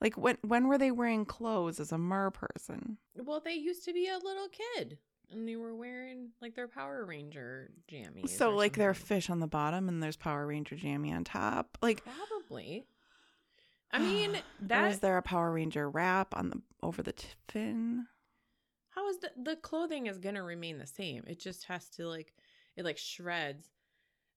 Like 0.00 0.16
when 0.16 0.38
when 0.42 0.68
were 0.68 0.78
they 0.78 0.90
wearing 0.90 1.24
clothes 1.24 1.78
as 1.80 1.92
a 1.92 1.98
mer 1.98 2.30
person? 2.30 2.98
Well, 3.16 3.40
they 3.44 3.54
used 3.54 3.84
to 3.84 3.92
be 3.92 4.08
a 4.08 4.18
little 4.18 4.48
kid 4.48 4.98
and 5.30 5.46
they 5.46 5.56
were 5.56 5.74
wearing 5.74 6.30
like 6.40 6.54
their 6.54 6.68
Power 6.68 7.04
Ranger 7.04 7.70
jammies. 7.90 8.30
So 8.30 8.50
like 8.50 8.76
they're 8.76 8.94
fish 8.94 9.30
on 9.30 9.40
the 9.40 9.46
bottom 9.46 9.88
and 9.88 10.02
there's 10.02 10.16
Power 10.16 10.46
Ranger 10.46 10.76
jammy 10.76 11.12
on 11.12 11.24
top. 11.24 11.78
Like 11.82 12.02
probably. 12.04 12.86
I 13.92 13.98
mean, 13.98 14.36
that 14.60 14.92
is 14.92 15.00
there 15.00 15.16
a 15.16 15.22
Power 15.22 15.52
Ranger 15.52 15.90
wrap 15.90 16.36
on 16.36 16.50
the 16.50 16.62
over 16.82 17.02
the 17.02 17.12
fin? 17.48 18.06
how 18.90 19.08
is 19.08 19.18
the 19.18 19.30
the 19.42 19.56
clothing 19.56 20.06
is 20.06 20.18
gonna 20.18 20.42
remain 20.42 20.78
the 20.78 20.86
same? 20.86 21.24
It 21.26 21.38
just 21.38 21.64
has 21.64 21.88
to 21.90 22.06
like 22.08 22.34
it 22.80 22.84
like 22.84 22.98
shreds 22.98 23.66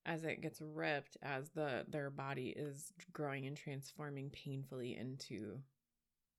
as 0.06 0.24
it 0.26 0.42
gets 0.42 0.62
ripped 0.62 1.18
as 1.22 1.50
the 1.52 1.86
their 1.88 2.10
body 2.10 2.50
is 2.50 2.92
growing 3.14 3.48
and 3.48 3.56
transforming 3.56 4.30
painfully 4.30 4.98
into 4.98 5.60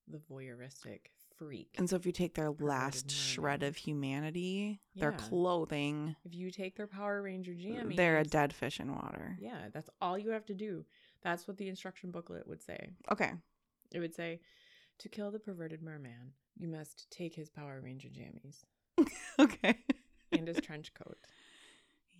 the 0.07 0.19
voyeuristic 0.31 0.99
freak. 1.35 1.69
And 1.77 1.89
so 1.89 1.95
if 1.95 2.05
you 2.05 2.11
take 2.11 2.35
their 2.35 2.51
last 2.51 3.09
shred 3.09 3.63
of 3.63 3.75
humanity, 3.75 4.79
their 4.95 5.11
clothing, 5.11 6.15
if 6.23 6.35
you 6.35 6.51
take 6.51 6.75
their 6.77 6.87
Power 6.87 7.23
Ranger 7.23 7.53
jammies, 7.53 7.95
they're 7.95 8.19
a 8.19 8.23
dead 8.23 8.53
fish 8.53 8.79
in 8.79 8.93
water. 8.93 9.35
Yeah, 9.41 9.69
that's 9.73 9.89
all 9.99 10.17
you 10.17 10.29
have 10.29 10.45
to 10.45 10.53
do. 10.53 10.85
That's 11.23 11.47
what 11.47 11.57
the 11.57 11.67
instruction 11.67 12.11
booklet 12.11 12.47
would 12.47 12.61
say. 12.61 12.91
Okay. 13.11 13.31
It 13.91 13.99
would 13.99 14.13
say, 14.13 14.41
to 14.99 15.09
kill 15.09 15.31
the 15.31 15.39
perverted 15.39 15.81
merman, 15.81 16.33
you 16.55 16.67
must 16.67 17.09
take 17.09 17.33
his 17.35 17.49
Power 17.49 17.81
Ranger 17.81 18.09
jammies 18.09 18.63
Okay. 19.39 19.79
and 20.31 20.47
his 20.47 20.61
trench 20.61 20.93
coat 20.93 21.17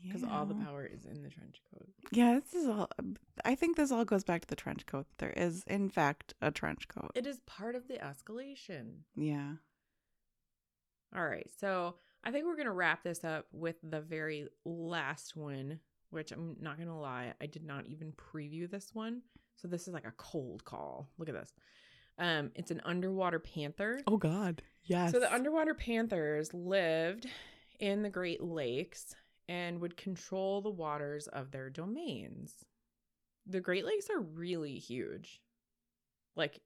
because 0.06 0.24
all 0.24 0.46
the 0.46 0.56
power 0.56 0.86
is 0.86 1.06
in 1.06 1.24
the 1.24 1.30
trench 1.30 1.62
coat. 1.72 1.88
Yeah, 2.12 2.40
this 2.40 2.54
is 2.54 2.68
all. 2.68 2.90
I 3.44 3.56
think 3.56 3.78
this 3.78 3.92
all 3.92 4.06
goes 4.06 4.24
back 4.24 4.42
to 4.42 4.48
the 4.48 4.56
trench 4.56 4.86
coat. 4.86 5.08
There 5.18 5.32
is, 5.32 5.64
in 5.68 5.90
fact, 5.90 6.34
a 6.42 6.52
trench 6.52 6.88
coat. 6.88 7.12
It 7.16 7.28
is 7.28 7.40
part 7.46 7.76
of 7.76 7.88
the 7.88 7.96
escalation. 7.96 9.00
Yeah. 9.16 9.54
All 11.16 11.26
right, 11.26 11.50
so 11.60 11.96
I 12.24 12.32
think 12.32 12.46
we're 12.46 12.58
gonna 12.58 12.74
wrap 12.74 13.04
this 13.04 13.24
up 13.24 13.46
with 13.52 13.76
the 13.84 14.02
very 14.02 14.48
last 14.66 15.36
one, 15.36 15.80
which 16.10 16.32
I'm 16.32 16.58
not 16.60 16.78
gonna 16.78 17.00
lie, 17.00 17.34
I 17.40 17.46
did 17.46 17.64
not 17.64 17.88
even 17.88 18.12
preview 18.14 18.70
this 18.70 18.90
one, 18.94 19.22
so 19.56 19.68
this 19.68 19.88
is 19.88 19.94
like 19.94 20.08
a 20.08 20.14
cold 20.18 20.66
call. 20.66 21.10
Look 21.18 21.30
at 21.30 21.36
this. 21.36 21.54
Um, 22.18 22.52
it's 22.56 22.72
an 22.72 22.82
underwater 22.86 23.40
panther. 23.40 24.02
Oh 24.08 24.18
God. 24.18 24.62
Yes. 24.84 25.12
So 25.12 25.20
the 25.20 25.34
underwater 25.34 25.74
panthers 25.74 26.54
lived 26.54 27.28
in 27.80 28.04
the 28.04 28.10
Great 28.10 28.42
Lakes 28.42 29.16
and 29.48 29.80
would 29.82 29.98
control 29.98 30.62
the 30.62 30.70
waters 30.70 31.28
of 31.28 31.52
their 31.52 31.70
domains. 31.70 32.66
The 33.46 33.60
Great 33.60 33.86
Lakes 33.86 34.10
are 34.10 34.20
really 34.20 34.80
huge. 34.80 35.42
Like 36.36 36.60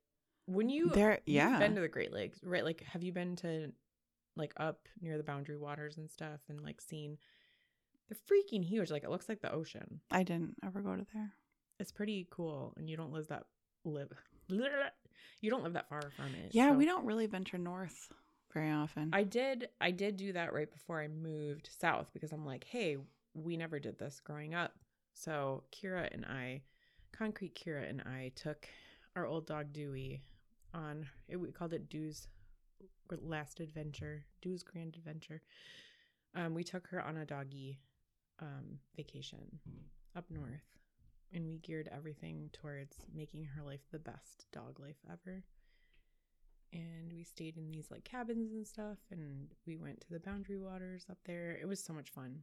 when 0.45 0.69
you 0.69 0.89
They're- 0.89 1.19
yeah. 1.25 1.59
been 1.59 1.75
to 1.75 1.81
the 1.81 1.87
Great 1.87 2.11
Lakes, 2.13 2.39
right? 2.43 2.63
Like 2.63 2.81
have 2.83 3.03
you 3.03 3.11
been 3.11 3.35
to 3.37 3.71
like 4.35 4.53
up 4.57 4.87
near 5.01 5.17
the 5.17 5.23
boundary 5.23 5.57
waters 5.57 5.97
and 5.97 6.09
stuff 6.09 6.39
and 6.47 6.61
like 6.61 6.79
seen 6.81 7.17
they're 8.07 8.17
freaking 8.37 8.63
huge. 8.63 8.89
Like 8.89 9.03
it 9.03 9.09
looks 9.09 9.29
like 9.29 9.41
the 9.41 9.51
ocean. 9.51 9.99
I 10.09 10.23
didn't 10.23 10.55
ever 10.65 10.81
go 10.81 10.95
to 10.95 11.05
there. 11.13 11.33
It's 11.79 11.91
pretty 11.91 12.27
cool 12.31 12.73
and 12.77 12.89
you 12.89 12.97
don't 12.97 13.11
live 13.13 13.27
that 13.27 13.43
live 13.85 14.11
you 15.41 15.49
don't 15.49 15.63
live 15.63 15.73
that 15.73 15.89
far 15.89 16.01
from 16.15 16.27
it. 16.27 16.51
Yeah, 16.51 16.71
so- 16.71 16.77
we 16.77 16.85
don't 16.85 17.05
really 17.05 17.27
venture 17.27 17.57
north 17.57 18.11
very 18.53 18.71
often. 18.71 19.09
I 19.13 19.23
did 19.23 19.69
I 19.79 19.91
did 19.91 20.17
do 20.17 20.33
that 20.33 20.53
right 20.53 20.71
before 20.71 21.01
I 21.01 21.07
moved 21.07 21.69
south 21.79 22.09
because 22.13 22.31
I'm 22.31 22.45
like, 22.45 22.63
hey, 22.63 22.97
we 23.33 23.57
never 23.57 23.79
did 23.79 23.97
this 23.97 24.19
growing 24.23 24.53
up. 24.53 24.73
So 25.13 25.63
Kira 25.71 26.13
and 26.13 26.25
I, 26.25 26.61
Concrete 27.11 27.55
Kira 27.55 27.89
and 27.89 28.01
I 28.01 28.31
took 28.35 28.67
our 29.15 29.25
old 29.25 29.47
dog 29.47 29.73
Dewey 29.73 30.21
on 30.73 31.05
it, 31.27 31.37
we 31.37 31.51
called 31.51 31.73
it 31.73 31.89
Dew's 31.89 32.27
last 33.21 33.59
adventure, 33.59 34.23
Dew's 34.41 34.63
grand 34.63 34.95
adventure. 34.95 35.41
Um, 36.35 36.53
we 36.53 36.63
took 36.63 36.87
her 36.87 37.03
on 37.03 37.17
a 37.17 37.25
doggy 37.25 37.79
um 38.41 38.79
vacation 38.95 39.59
up 40.15 40.25
north 40.29 40.79
and 41.33 41.45
we 41.45 41.57
geared 41.57 41.89
everything 41.91 42.49
towards 42.53 42.97
making 43.13 43.43
her 43.43 43.63
life 43.63 43.81
the 43.91 43.99
best 43.99 44.45
dog 44.51 44.79
life 44.79 44.97
ever 45.11 45.43
and 46.73 47.11
we 47.13 47.23
stayed 47.23 47.57
in 47.57 47.71
these 47.71 47.87
like 47.91 48.03
cabins 48.03 48.51
and 48.51 48.67
stuff 48.67 48.97
and 49.11 49.47
we 49.65 49.77
went 49.77 49.99
to 50.01 50.09
the 50.09 50.19
boundary 50.19 50.57
waters 50.57 51.05
up 51.09 51.17
there 51.25 51.57
it 51.61 51.67
was 51.67 51.83
so 51.83 51.93
much 51.93 52.09
fun 52.09 52.39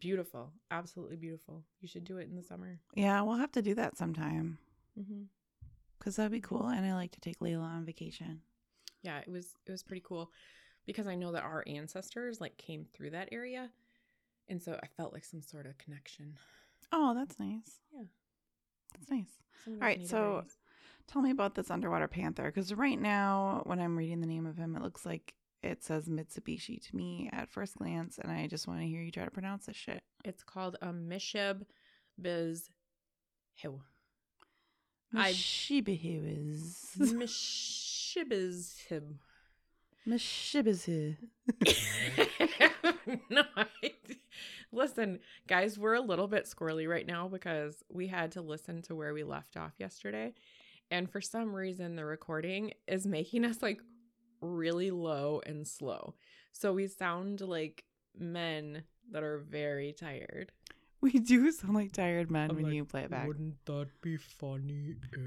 beautiful 0.00 0.50
absolutely 0.70 1.16
beautiful 1.16 1.62
you 1.80 1.88
should 1.88 2.04
do 2.04 2.18
it 2.18 2.28
in 2.28 2.36
the 2.36 2.42
summer 2.42 2.78
yeah, 2.94 3.20
we'll 3.22 3.36
have 3.36 3.52
to 3.52 3.62
do 3.62 3.74
that 3.74 3.96
sometime 3.96 4.58
mm-hmm. 4.98 5.22
because 5.98 6.16
that'd 6.16 6.32
be 6.32 6.40
cool. 6.40 6.66
And 6.66 6.84
I 6.84 6.94
like 6.94 7.12
to 7.12 7.20
take 7.20 7.38
Layla 7.40 7.62
on 7.62 7.84
vacation. 7.86 8.40
yeah 9.02 9.18
it 9.18 9.28
was 9.30 9.54
it 9.66 9.72
was 9.72 9.82
pretty 9.82 10.02
cool 10.06 10.30
because 10.86 11.06
i 11.06 11.14
know 11.14 11.32
that 11.32 11.42
our 11.42 11.64
ancestors 11.66 12.40
like 12.40 12.56
came 12.58 12.84
through 12.92 13.10
that 13.10 13.28
area 13.32 13.70
and 14.48 14.62
so 14.62 14.78
i 14.82 14.86
felt 14.96 15.12
like 15.12 15.24
some 15.24 15.42
sort 15.42 15.66
of 15.66 15.76
connection 15.78 16.34
Oh, 16.92 17.14
that's 17.14 17.38
nice. 17.38 17.80
Yeah. 17.92 18.04
That's 18.94 19.10
nice. 19.10 19.30
All 19.66 19.74
right, 19.74 20.06
so. 20.06 20.44
Tell 21.08 21.22
me 21.22 21.30
about 21.30 21.54
this 21.54 21.70
underwater 21.70 22.06
panther 22.06 22.44
because 22.44 22.72
right 22.74 23.00
now, 23.00 23.62
when 23.64 23.80
I'm 23.80 23.96
reading 23.96 24.20
the 24.20 24.26
name 24.26 24.46
of 24.46 24.58
him, 24.58 24.76
it 24.76 24.82
looks 24.82 25.06
like 25.06 25.32
it 25.62 25.82
says 25.82 26.06
Mitsubishi 26.08 26.80
to 26.88 26.96
me 26.96 27.30
at 27.32 27.50
first 27.50 27.76
glance, 27.76 28.18
and 28.18 28.30
I 28.30 28.46
just 28.46 28.68
want 28.68 28.80
to 28.80 28.86
hear 28.86 29.00
you 29.00 29.10
try 29.10 29.24
to 29.24 29.30
pronounce 29.30 29.66
this 29.66 29.76
shit. 29.76 30.00
it's 30.24 30.44
called 30.44 30.76
a 30.82 30.88
mishib 30.88 31.62
biz 32.20 32.70
hill 33.54 33.82
Mishibihiz. 35.14 36.96
mishibizhib 36.98 39.02
Mishibizi. 40.06 41.16
no, 43.30 43.42
I, 43.56 43.66
listen, 44.72 45.18
guys, 45.46 45.78
we're 45.78 45.94
a 45.94 46.00
little 46.00 46.28
bit 46.28 46.46
squirrely 46.46 46.88
right 46.88 47.06
now 47.06 47.28
because 47.28 47.82
we 47.90 48.06
had 48.06 48.32
to 48.32 48.40
listen 48.40 48.80
to 48.82 48.94
where 48.94 49.12
we 49.12 49.22
left 49.22 49.56
off 49.56 49.72
yesterday. 49.78 50.32
And 50.90 51.10
for 51.10 51.20
some 51.20 51.54
reason, 51.54 51.96
the 51.96 52.04
recording 52.04 52.72
is 52.86 53.06
making 53.06 53.44
us 53.44 53.62
like 53.62 53.80
really 54.40 54.90
low 54.90 55.40
and 55.46 55.66
slow. 55.66 56.14
So 56.52 56.72
we 56.72 56.86
sound 56.86 57.40
like 57.40 57.84
men 58.18 58.84
that 59.10 59.22
are 59.22 59.38
very 59.38 59.92
tired. 59.92 60.52
We 61.00 61.12
do 61.12 61.50
sound 61.52 61.74
like 61.74 61.92
tired 61.92 62.30
men 62.30 62.50
I'm 62.50 62.56
when 62.56 62.64
like, 62.66 62.74
you 62.74 62.84
play 62.84 63.02
it 63.02 63.10
back. 63.10 63.28
Wouldn't 63.28 63.64
that 63.66 63.88
be 64.02 64.16
funny 64.16 64.96
if. 65.12 65.20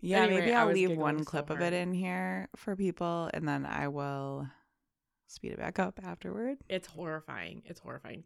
Yeah, 0.00 0.22
Anyway, 0.22 0.40
maybe 0.40 0.52
I 0.52 0.60
I'll 0.60 0.66
leave 0.66 0.88
giggling 0.88 1.00
one 1.00 1.18
so 1.18 1.24
clip 1.24 1.50
of 1.50 1.60
it 1.60 1.72
in 1.72 1.92
here 1.94 2.48
for 2.56 2.76
people, 2.76 3.30
and 3.32 3.48
then 3.48 3.64
I 3.64 3.88
will 3.88 4.46
speed 5.26 5.52
it 5.52 5.58
back 5.58 5.78
up 5.78 5.98
afterward. 6.04 6.58
It's 6.68 6.86
horrifying. 6.86 7.62
It's 7.64 7.80
horrifying. 7.80 8.24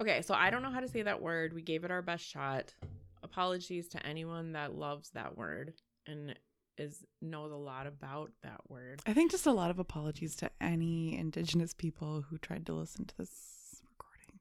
Okay, 0.00 0.22
so 0.22 0.34
I 0.34 0.50
don't 0.50 0.62
know 0.62 0.70
how 0.70 0.80
to 0.80 0.88
say 0.88 1.02
that 1.02 1.20
word. 1.20 1.52
We 1.52 1.62
gave 1.62 1.84
it 1.84 1.90
our 1.90 2.02
best 2.02 2.24
shot. 2.24 2.74
Apologies 3.22 3.88
to 3.88 4.06
anyone 4.06 4.52
that 4.52 4.74
loves 4.74 5.10
that 5.10 5.36
word 5.36 5.74
and 6.08 6.34
is 6.76 7.04
knows 7.20 7.50
a 7.52 7.56
lot 7.56 7.86
about 7.86 8.30
that 8.42 8.60
word. 8.68 9.00
I 9.06 9.12
think 9.12 9.30
just 9.30 9.46
a 9.46 9.52
lot 9.52 9.70
of 9.70 9.78
apologies 9.78 10.36
to 10.36 10.50
any 10.60 11.16
Indigenous 11.18 11.74
people 11.74 12.24
who 12.28 12.38
tried 12.38 12.66
to 12.66 12.72
listen 12.72 13.04
to 13.06 13.16
this 13.16 13.82
recording. 13.90 14.38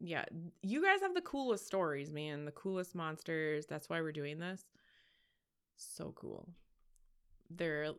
Yeah, 0.00 0.24
you 0.62 0.82
guys 0.82 1.00
have 1.00 1.14
the 1.14 1.20
coolest 1.20 1.66
stories, 1.66 2.12
man. 2.12 2.44
The 2.44 2.52
coolest 2.52 2.94
monsters. 2.94 3.66
That's 3.66 3.88
why 3.88 4.00
we're 4.00 4.12
doing 4.12 4.38
this. 4.38 4.64
So 5.76 6.12
cool. 6.16 6.48
They're 7.50 7.92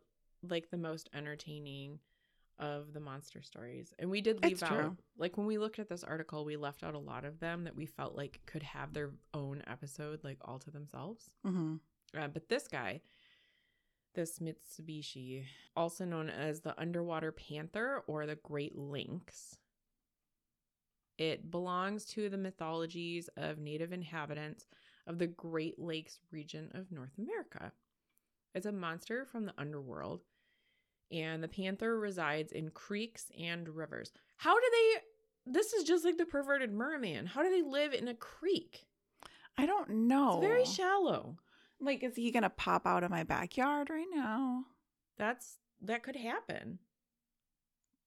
like 0.48 0.70
the 0.70 0.78
most 0.78 1.08
entertaining 1.14 1.98
of 2.58 2.92
the 2.92 3.00
monster 3.00 3.42
stories. 3.42 3.92
And 3.98 4.10
we 4.10 4.20
did 4.20 4.42
leave 4.42 4.52
It's 4.52 4.62
out 4.62 4.68
true. 4.68 4.96
like 5.16 5.36
when 5.36 5.46
we 5.46 5.58
looked 5.58 5.78
at 5.78 5.88
this 5.88 6.04
article, 6.04 6.44
we 6.44 6.56
left 6.56 6.84
out 6.84 6.94
a 6.94 6.98
lot 6.98 7.24
of 7.24 7.40
them 7.40 7.64
that 7.64 7.74
we 7.74 7.86
felt 7.86 8.14
like 8.14 8.40
could 8.46 8.62
have 8.62 8.92
their 8.92 9.10
own 9.34 9.62
episode 9.66 10.22
like 10.22 10.38
all 10.44 10.58
to 10.60 10.70
themselves. 10.70 11.30
Mm-hmm. 11.46 11.76
Uh, 12.18 12.28
but 12.28 12.48
this 12.48 12.68
guy, 12.68 13.00
this 14.14 14.38
Mitsubishi, 14.38 15.44
also 15.76 16.04
known 16.04 16.28
as 16.28 16.60
the 16.60 16.78
underwater 16.80 17.32
panther 17.32 18.02
or 18.06 18.26
the 18.26 18.36
great 18.36 18.76
lynx, 18.76 19.56
it 21.18 21.50
belongs 21.50 22.04
to 22.06 22.28
the 22.28 22.36
mythologies 22.36 23.28
of 23.36 23.58
native 23.58 23.92
inhabitants 23.92 24.66
of 25.06 25.18
the 25.18 25.26
Great 25.26 25.78
Lakes 25.78 26.18
region 26.30 26.70
of 26.74 26.90
North 26.90 27.18
America. 27.18 27.72
It's 28.54 28.66
a 28.66 28.72
monster 28.72 29.24
from 29.24 29.46
the 29.46 29.54
underworld, 29.58 30.20
and 31.10 31.42
the 31.42 31.48
panther 31.48 31.98
resides 31.98 32.52
in 32.52 32.70
creeks 32.70 33.30
and 33.38 33.68
rivers. 33.68 34.12
How 34.36 34.54
do 34.54 34.66
they? 34.70 35.52
This 35.52 35.72
is 35.72 35.84
just 35.84 36.04
like 36.04 36.18
the 36.18 36.26
perverted 36.26 36.72
merman. 36.72 37.26
How 37.26 37.42
do 37.42 37.50
they 37.50 37.62
live 37.62 37.92
in 37.92 38.08
a 38.08 38.14
creek? 38.14 38.86
I 39.56 39.66
don't 39.66 39.90
know. 39.90 40.38
It's 40.38 40.46
very 40.46 40.64
shallow. 40.64 41.36
Like, 41.82 42.02
is 42.02 42.16
he 42.16 42.30
gonna 42.30 42.50
pop 42.50 42.86
out 42.86 43.04
of 43.04 43.10
my 43.10 43.24
backyard 43.24 43.90
right 43.90 44.06
now? 44.12 44.64
That's 45.18 45.58
that 45.82 46.02
could 46.02 46.16
happen. 46.16 46.78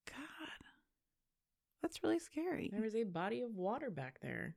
God, 0.08 0.68
that's 1.82 2.04
really 2.04 2.20
scary. 2.20 2.70
There 2.72 2.82
was 2.84 2.96
a 2.96 3.04
body 3.04 3.42
of 3.42 3.56
water 3.56 3.90
back 3.90 4.20
there. 4.22 4.56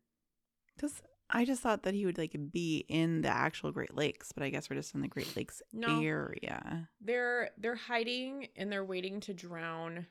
Because 0.76 1.02
I 1.30 1.44
just 1.44 1.60
thought 1.62 1.82
that 1.82 1.94
he 1.94 2.06
would 2.06 2.18
like 2.18 2.36
be 2.52 2.84
in 2.88 3.22
the 3.22 3.28
actual 3.28 3.72
Great 3.72 3.94
Lakes, 3.94 4.32
but 4.32 4.42
I 4.42 4.50
guess 4.50 4.70
we're 4.70 4.76
just 4.76 4.94
in 4.94 5.00
the 5.02 5.08
Great 5.08 5.36
Lakes 5.36 5.60
No. 5.72 6.00
area. 6.00 6.88
They're 7.00 7.50
they're 7.58 7.74
hiding 7.76 8.48
and 8.56 8.70
they're 8.70 8.84
waiting 8.84 9.20
to 9.20 9.34
drown 9.34 10.06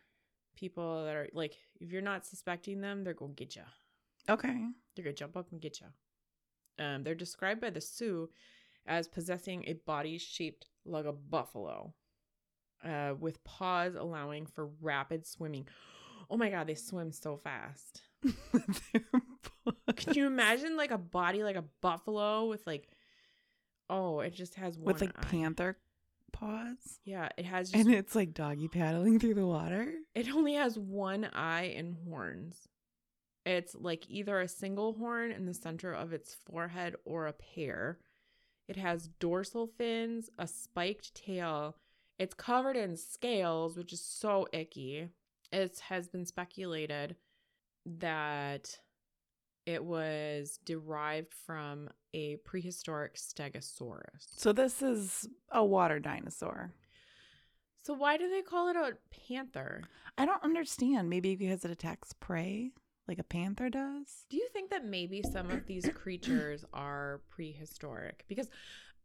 people 0.56 1.06
that 1.06 1.16
are 1.16 1.30
like 1.34 1.56
if 1.80 1.92
you're 1.92 2.02
not 2.02 2.26
suspecting 2.26 2.82
them, 2.82 3.04
they're 3.04 3.14
gonna 3.14 3.34
get 3.34 3.56
you. 3.56 3.64
Okay. 4.30 4.66
They're 4.96 5.06
gonna 5.06 5.14
jump 5.14 5.38
up 5.38 5.52
and 5.52 5.62
get 5.62 5.80
you. 5.82 5.88
Um, 6.84 7.04
they're 7.04 7.16
described 7.16 7.62
by 7.62 7.70
the 7.72 7.82
Sioux 7.82 8.30
as 8.88 9.08
possessing 9.08 9.64
a 9.68 9.74
body 9.74 10.18
shaped 10.18 10.66
like 10.86 11.06
a 11.06 11.12
buffalo, 11.14 11.94
uh, 12.84 13.14
with 13.20 13.44
paws 13.44 13.96
allowing 13.96 14.46
for 14.46 14.70
rapid 14.82 15.26
swimming. 15.26 15.68
Oh 16.30 16.38
my 16.38 16.50
god, 16.50 16.68
they 16.68 16.76
swim 16.76 17.12
so 17.12 17.38
fast. 17.38 18.02
Can 19.96 20.14
you 20.14 20.28
imagine 20.28 20.78
like 20.78 20.92
a 20.92 20.98
body 20.98 21.44
like 21.44 21.56
a 21.56 21.66
buffalo 21.82 22.48
with 22.48 22.66
like, 22.66 22.88
oh, 23.90 24.20
it 24.22 24.34
just 24.34 24.56
has 24.56 24.78
one 24.78 24.94
With 24.94 25.02
like 25.02 25.18
eye. 25.18 25.28
panther 25.30 25.78
paws? 26.32 27.00
Yeah, 27.04 27.30
it 27.38 27.46
has 27.46 27.72
just 27.72 27.86
And 27.86 27.94
it's 27.94 28.16
like 28.16 28.34
doggy 28.34 28.68
paddling 28.68 29.20
through 29.20 29.36
the 29.36 29.46
water? 29.48 29.94
It 30.16 30.34
only 30.34 30.54
has 30.56 30.78
one 30.78 31.26
eye 31.34 31.74
and 31.76 31.96
horns. 32.08 32.68
It's 33.46 33.76
like 33.76 34.10
either 34.10 34.40
a 34.42 34.48
single 34.48 34.94
horn 34.94 35.32
in 35.32 35.46
the 35.46 35.54
center 35.54 35.94
of 35.94 36.12
its 36.12 36.36
forehead 36.50 36.96
or 37.06 37.28
a 37.28 37.34
pair. 37.34 38.00
It 38.68 38.76
has 38.78 39.10
dorsal 39.20 39.68
fins, 39.68 40.30
a 40.38 40.48
spiked 40.48 41.16
tail. 41.16 41.76
It's 42.20 42.34
covered 42.34 42.76
in 42.76 42.98
scales, 42.98 43.78
which 43.78 43.94
is 43.94 44.02
so 44.02 44.48
icky. 44.52 45.10
It 45.52 45.80
has 45.88 46.08
been 46.08 46.26
speculated 46.26 47.16
that 47.86 48.80
it 49.66 49.84
was 49.84 50.60
derived 50.66 51.34
from 51.34 51.90
a 52.14 52.38
prehistoric 52.38 53.16
stegosaurus. 53.16 54.26
So 54.36 54.52
this 54.52 54.82
is 54.82 55.28
a 55.52 55.64
water 55.64 56.00
dinosaur. 56.00 56.74
So 57.84 57.94
why 57.94 58.18
do 58.18 58.30
they 58.30 58.42
call 58.42 58.70
it 58.70 58.76
a 58.76 58.98
panther? 59.28 59.84
I 60.18 60.26
don't 60.26 60.44
understand. 60.44 61.10
Maybe 61.10 61.36
because 61.36 61.64
it 61.64 61.72
attacks 61.72 62.14
prey 62.14 62.72
like 63.08 63.20
a 63.20 63.24
panther 63.24 63.70
does? 63.70 64.26
Do 64.30 64.38
you 64.38 64.48
think 64.54 64.70
that 64.72 64.86
maybe 64.86 65.22
some 65.24 65.50
of 65.50 65.66
these 65.66 65.90
creatures 65.96 66.66
are 66.74 67.22
prehistoric? 67.30 68.26
Because, 68.28 68.50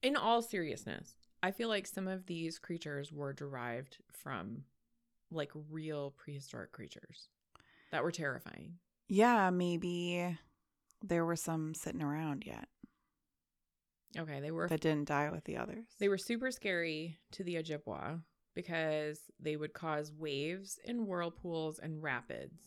in 0.02 0.16
all 0.16 0.42
seriousness, 0.42 1.14
I 1.42 1.50
feel 1.50 1.68
like 1.68 1.86
some 1.86 2.08
of 2.08 2.26
these 2.26 2.58
creatures 2.58 3.12
were 3.12 3.32
derived 3.32 3.98
from 4.12 4.64
like 5.30 5.50
real 5.70 6.12
prehistoric 6.16 6.72
creatures 6.72 7.28
that 7.90 8.02
were 8.04 8.12
terrifying. 8.12 8.74
Yeah, 9.08 9.50
maybe 9.50 10.36
there 11.02 11.24
were 11.24 11.36
some 11.36 11.74
sitting 11.74 12.02
around 12.02 12.44
yet 12.46 12.68
Okay, 14.18 14.40
they 14.40 14.50
were 14.50 14.68
that 14.68 14.80
didn't 14.80 15.08
die 15.08 15.30
with 15.30 15.44
the 15.44 15.56
others. 15.56 15.86
they 15.98 16.08
were 16.08 16.18
super 16.18 16.50
scary 16.50 17.18
to 17.32 17.42
the 17.42 17.54
Ojibwa 17.56 18.20
because 18.54 19.20
they 19.40 19.56
would 19.56 19.72
cause 19.72 20.12
waves 20.12 20.78
and 20.86 21.06
whirlpools 21.06 21.78
and 21.78 22.02
rapids. 22.02 22.60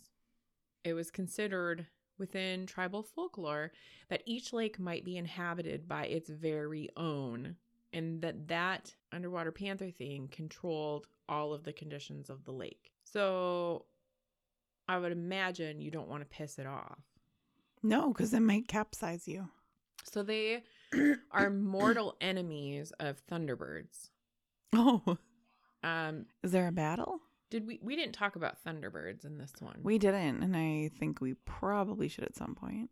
It 0.86 0.94
was 0.94 1.12
considered 1.12 1.88
within 2.18 2.66
tribal 2.66 3.04
folklore 3.04 3.74
that 4.08 4.24
each 4.26 4.54
lake 4.54 4.80
might 4.80 5.04
be 5.04 5.18
inhabited 5.18 5.88
by 5.88 6.06
its 6.06 6.30
very 6.30 6.90
own 6.96 7.58
and 7.92 8.22
that 8.22 8.48
that 8.48 8.96
underwater 9.12 9.52
panther 9.52 9.90
thing 9.92 10.30
controlled 10.32 11.08
all 11.28 11.54
of 11.54 11.64
the 11.64 11.74
conditions 11.74 12.30
of 12.30 12.46
the 12.46 12.52
lake. 12.54 12.92
So 13.04 13.86
I 14.88 14.98
would 15.00 15.12
imagine 15.12 15.82
you 15.82 15.92
don't 15.92 16.08
want 16.08 16.22
to 16.22 16.28
piss 16.38 16.60
it 16.60 16.68
off. 16.68 17.00
no, 17.84 18.10
because 18.14 18.34
it 18.34 18.42
might 18.42 18.68
capsize 18.68 19.28
you. 19.28 19.50
So 20.04 20.22
they 20.22 20.64
are 21.32 21.50
mortal 21.50 22.16
enemies 22.22 22.94
of 23.00 23.26
thunderbirds. 23.26 24.12
Oh, 24.74 25.18
Um 25.84 26.28
is 26.44 26.52
there 26.52 26.68
a 26.68 26.72
battle? 26.72 27.22
Did 27.50 27.68
we 27.68 27.80
we 27.82 27.96
didn't 27.96 28.14
talk 28.14 28.36
about 28.36 28.58
Thunderbirds 28.64 29.24
in 29.26 29.38
this 29.38 29.54
one? 29.60 29.80
We 29.84 29.98
didn't, 29.98 30.44
and 30.44 30.56
I 30.56 30.90
think 31.00 31.22
we 31.22 31.36
probably 31.46 32.08
should 32.08 32.24
at 32.24 32.36
some 32.36 32.56
point. 32.56 32.90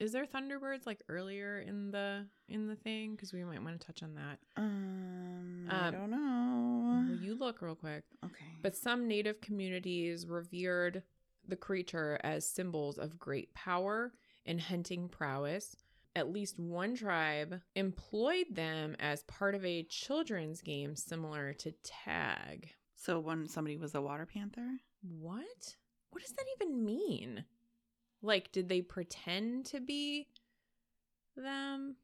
is 0.00 0.12
there 0.12 0.24
Thunderbirds 0.26 0.86
like 0.86 1.02
earlier 1.08 1.58
in 1.60 1.90
the 1.90 2.26
in 2.48 2.66
the 2.66 2.76
thing 2.76 3.12
because 3.14 3.32
we 3.32 3.44
might 3.44 3.62
want 3.62 3.78
to 3.78 3.86
touch 3.86 4.02
on 4.02 4.14
that. 4.14 4.38
Um, 4.56 5.66
I 5.70 5.88
Um, 5.88 5.92
don't 5.94 6.10
know. 6.10 7.04
Well, 7.10 7.18
you 7.22 7.34
look 7.34 7.60
real 7.62 7.74
quick. 7.74 8.04
okay, 8.24 8.56
But 8.62 8.74
some 8.76 9.06
native 9.06 9.40
communities 9.42 10.26
revered 10.26 11.02
the 11.46 11.56
creature 11.56 12.18
as 12.24 12.48
symbols 12.48 12.98
of 12.98 13.18
great 13.18 13.52
power 13.54 14.12
and 14.46 14.60
hunting 14.60 15.08
prowess. 15.08 15.76
At 16.16 16.32
least 16.32 16.58
one 16.58 16.96
tribe 16.96 17.60
employed 17.76 18.46
them 18.50 18.96
as 18.98 19.22
part 19.24 19.54
of 19.54 19.64
a 19.64 19.84
children's 19.84 20.60
game 20.62 20.96
similar 20.96 21.52
to 21.54 21.72
tag. 21.84 22.72
So 23.02 23.18
when 23.18 23.48
somebody 23.48 23.76
was 23.78 23.94
a 23.94 24.00
water 24.02 24.26
panther, 24.26 24.78
What? 25.02 25.76
What 26.10 26.22
does 26.22 26.32
that 26.32 26.44
even 26.60 26.84
mean? 26.84 27.44
Like, 28.20 28.52
did 28.52 28.68
they 28.68 28.82
pretend 28.82 29.64
to 29.66 29.80
be 29.80 30.28
them? 31.36 31.96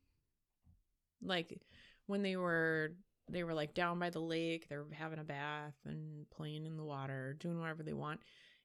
Like 1.22 1.60
when 2.06 2.22
they 2.22 2.36
were 2.36 2.92
they 3.28 3.42
were 3.42 3.54
like 3.54 3.74
down 3.74 3.98
by 3.98 4.10
the 4.10 4.20
lake, 4.20 4.68
they 4.68 4.76
were 4.76 4.86
having 4.92 5.18
a 5.18 5.24
bath 5.24 5.74
and 5.84 6.28
playing 6.30 6.64
in 6.64 6.76
the 6.76 6.84
water, 6.84 7.36
doing 7.40 7.58
whatever 7.58 7.82
they 7.82 7.92
want. 7.92 8.20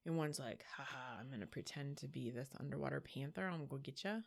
And 0.05 0.15
one's 0.17 0.39
like, 0.39 0.63
haha, 0.77 1.19
I'm 1.19 1.29
gonna 1.29 1.45
pretend 1.47 1.97
to 1.97 2.07
be 2.07 2.29
this 2.29 2.49
underwater 2.59 3.01
panther. 3.01 3.45
I'm 3.45 3.53
gonna 3.53 3.65
go 3.65 3.77
get 3.77 4.03
you. 4.03 4.23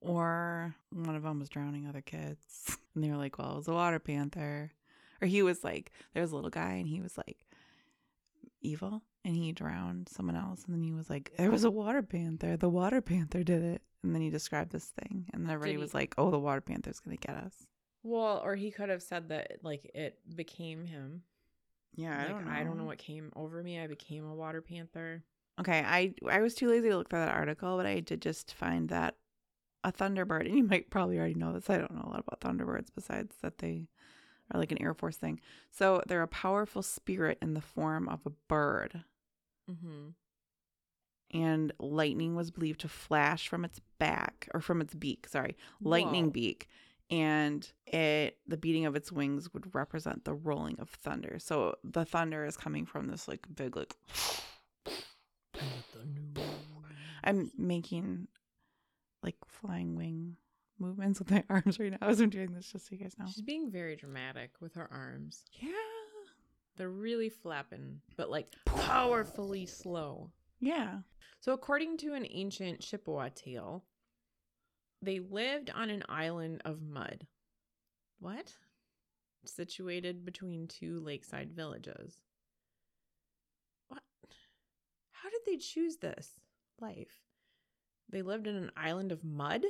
or 0.00 0.74
one 0.92 1.16
of 1.16 1.24
them 1.24 1.40
was 1.40 1.48
drowning 1.48 1.86
other 1.88 2.00
kids, 2.00 2.76
and 2.94 3.02
they 3.02 3.10
were 3.10 3.16
like, 3.16 3.36
"Well, 3.38 3.52
it 3.52 3.56
was 3.56 3.68
a 3.68 3.72
water 3.74 3.98
panther," 3.98 4.70
or 5.20 5.28
he 5.28 5.42
was 5.42 5.64
like, 5.64 5.92
there 6.14 6.22
was 6.22 6.32
a 6.32 6.36
little 6.36 6.50
guy, 6.50 6.72
and 6.74 6.86
he 6.88 7.00
was 7.00 7.16
like 7.18 7.44
evil, 8.60 9.02
and 9.24 9.34
he 9.36 9.52
drowned 9.52 10.08
someone 10.08 10.36
else, 10.36 10.64
and 10.64 10.74
then 10.74 10.82
he 10.82 10.92
was 10.92 11.08
like, 11.10 11.32
"There 11.36 11.50
was 11.50 11.64
a 11.64 11.70
water 11.70 12.02
panther. 12.02 12.56
The 12.56 12.68
water 12.68 13.00
panther 13.00 13.42
did 13.44 13.62
it," 13.62 13.82
and 14.02 14.14
then 14.14 14.22
he 14.22 14.30
described 14.30 14.72
this 14.72 14.86
thing, 14.86 15.28
and 15.32 15.44
then 15.44 15.50
everybody 15.50 15.72
he- 15.72 15.78
was 15.78 15.94
like, 15.94 16.14
"Oh, 16.18 16.30
the 16.30 16.38
water 16.38 16.60
panther's 16.60 17.00
gonna 17.00 17.16
get 17.16 17.36
us." 17.36 17.66
Well, 18.02 18.40
or 18.44 18.54
he 18.56 18.70
could 18.70 18.88
have 18.88 19.02
said 19.02 19.28
that 19.28 19.58
like 19.62 19.84
it 19.94 20.18
became 20.34 20.84
him. 20.84 21.22
Yeah, 21.94 22.32
like, 22.32 22.46
I 22.46 22.64
don't 22.64 22.76
know 22.78 22.84
what 22.84 22.98
came 22.98 23.32
over 23.34 23.62
me. 23.62 23.80
I 23.80 23.86
became 23.86 24.24
a 24.24 24.34
water 24.34 24.62
panther. 24.62 25.24
Okay, 25.60 25.80
I 25.84 26.14
I 26.28 26.40
was 26.40 26.54
too 26.54 26.68
lazy 26.68 26.88
to 26.90 26.96
look 26.96 27.08
for 27.10 27.18
that 27.18 27.34
article, 27.34 27.76
but 27.76 27.86
I 27.86 28.00
did 28.00 28.22
just 28.22 28.54
find 28.54 28.88
that 28.90 29.16
a 29.84 29.92
thunderbird, 29.92 30.46
and 30.46 30.56
you 30.56 30.64
might 30.64 30.90
probably 30.90 31.18
already 31.18 31.34
know 31.34 31.52
this. 31.52 31.68
I 31.70 31.78
don't 31.78 31.92
know 31.94 32.04
a 32.06 32.10
lot 32.10 32.24
about 32.26 32.40
thunderbirds 32.40 32.88
besides 32.94 33.36
that 33.42 33.58
they 33.58 33.88
are 34.52 34.58
like 34.60 34.72
an 34.72 34.80
Air 34.82 34.94
Force 34.94 35.16
thing. 35.16 35.40
So 35.70 36.02
they're 36.06 36.22
a 36.22 36.28
powerful 36.28 36.82
spirit 36.82 37.38
in 37.42 37.54
the 37.54 37.60
form 37.60 38.08
of 38.08 38.20
a 38.26 38.30
bird, 38.48 39.04
Mm-hmm. 39.70 40.08
and 41.38 41.72
lightning 41.78 42.34
was 42.34 42.50
believed 42.50 42.80
to 42.80 42.88
flash 42.88 43.48
from 43.48 43.64
its 43.64 43.80
back 43.98 44.48
or 44.54 44.60
from 44.60 44.80
its 44.80 44.94
beak. 44.94 45.28
Sorry, 45.28 45.56
lightning 45.82 46.26
Whoa. 46.26 46.30
beak. 46.30 46.68
And 47.10 47.70
it, 47.86 48.36
the 48.46 48.56
beating 48.58 48.84
of 48.86 48.94
its 48.96 49.10
wings 49.12 49.52
would 49.54 49.74
represent 49.74 50.24
the 50.24 50.34
rolling 50.34 50.78
of 50.78 50.90
thunder. 50.90 51.38
So 51.38 51.74
the 51.84 52.04
thunder 52.04 52.44
is 52.44 52.56
coming 52.56 52.84
from 52.86 53.06
this 53.08 53.26
like 53.28 53.46
big 53.54 53.76
like 53.76 53.94
I'm 57.24 57.50
making 57.56 58.28
like 59.22 59.36
flying 59.46 59.96
wing 59.96 60.36
movements 60.80 61.18
with 61.18 61.30
my 61.30 61.44
arms 61.50 61.78
right 61.78 61.92
now 61.92 62.06
as 62.06 62.20
I'm 62.20 62.30
doing 62.30 62.52
this, 62.52 62.70
just 62.72 62.88
so 62.88 62.94
you 62.94 62.98
guys 62.98 63.14
know. 63.18 63.26
She's 63.26 63.42
being 63.42 63.70
very 63.70 63.96
dramatic 63.96 64.50
with 64.60 64.74
her 64.74 64.88
arms. 64.92 65.44
Yeah. 65.60 65.70
They're 66.76 66.88
really 66.88 67.28
flapping, 67.28 68.00
but 68.16 68.30
like 68.30 68.54
powerfully 68.64 69.66
slow. 69.66 70.30
Yeah. 70.60 70.98
So, 71.40 71.52
according 71.52 71.98
to 71.98 72.14
an 72.14 72.26
ancient 72.30 72.80
Chippewa 72.80 73.28
tale, 73.34 73.84
they 75.02 75.20
lived 75.20 75.70
on 75.70 75.90
an 75.90 76.04
island 76.08 76.62
of 76.64 76.82
mud. 76.82 77.26
What? 78.20 78.52
Situated 79.44 80.24
between 80.24 80.66
two 80.68 81.00
lakeside 81.00 81.52
villages. 81.52 82.18
What? 83.88 84.02
How 85.10 85.30
did 85.30 85.40
they 85.46 85.56
choose 85.56 85.96
this 85.96 86.40
life? 86.80 87.22
They 88.08 88.22
lived 88.22 88.46
in 88.46 88.56
an 88.56 88.70
island 88.76 89.12
of 89.12 89.24
mud? 89.24 89.64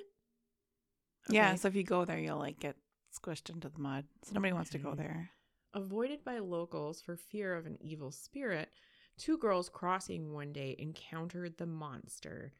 Yeah. 1.29 1.55
So 1.55 1.69
if 1.69 1.75
you 1.75 1.85
go 1.85 2.05
there, 2.05 2.19
you'll 2.19 2.39
like 2.39 2.59
get 2.59 2.77
squished 3.17 3.51
into 3.51 3.69
the 3.69 3.79
mud. 3.79 4.05
So 4.25 4.33
nobody 4.35 4.53
wants 4.53 4.71
to 4.71 4.79
go 4.79 4.95
there. 4.95 5.31
Avoided 5.75 6.25
by 6.25 6.39
locals 6.39 7.01
for 7.01 7.17
fear 7.17 7.55
of 7.55 7.67
an 7.67 7.79
evil 7.81 8.11
spirit, 8.11 8.71
two 9.19 9.39
girls 9.39 9.69
crossing 9.69 10.33
one 10.33 10.53
day 10.53 10.75
encountered 10.79 11.59
the 11.59 11.67
monster, 11.67 12.53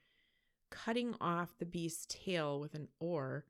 cutting 0.71 1.15
off 1.21 1.57
the 1.59 1.65
beast's 1.65 2.07
tail 2.07 2.61
with 2.61 2.75
an 2.75 2.89
oar 3.01 3.45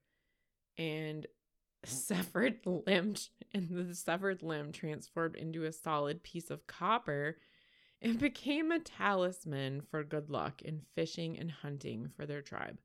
and 0.76 1.26
severed 1.84 2.58
limb 2.64 3.14
and 3.54 3.68
the 3.70 3.94
severed 3.94 4.42
limb 4.42 4.72
transformed 4.72 5.36
into 5.36 5.64
a 5.64 5.72
solid 5.72 6.22
piece 6.22 6.50
of 6.50 6.66
copper 6.66 7.38
and 8.00 8.18
became 8.18 8.70
a 8.70 8.78
talisman 8.78 9.80
for 9.80 10.04
good 10.04 10.30
luck 10.30 10.62
in 10.62 10.82
fishing 10.94 11.38
and 11.38 11.50
hunting 11.50 12.08
for 12.16 12.26
their 12.26 12.42
tribe. 12.42 12.78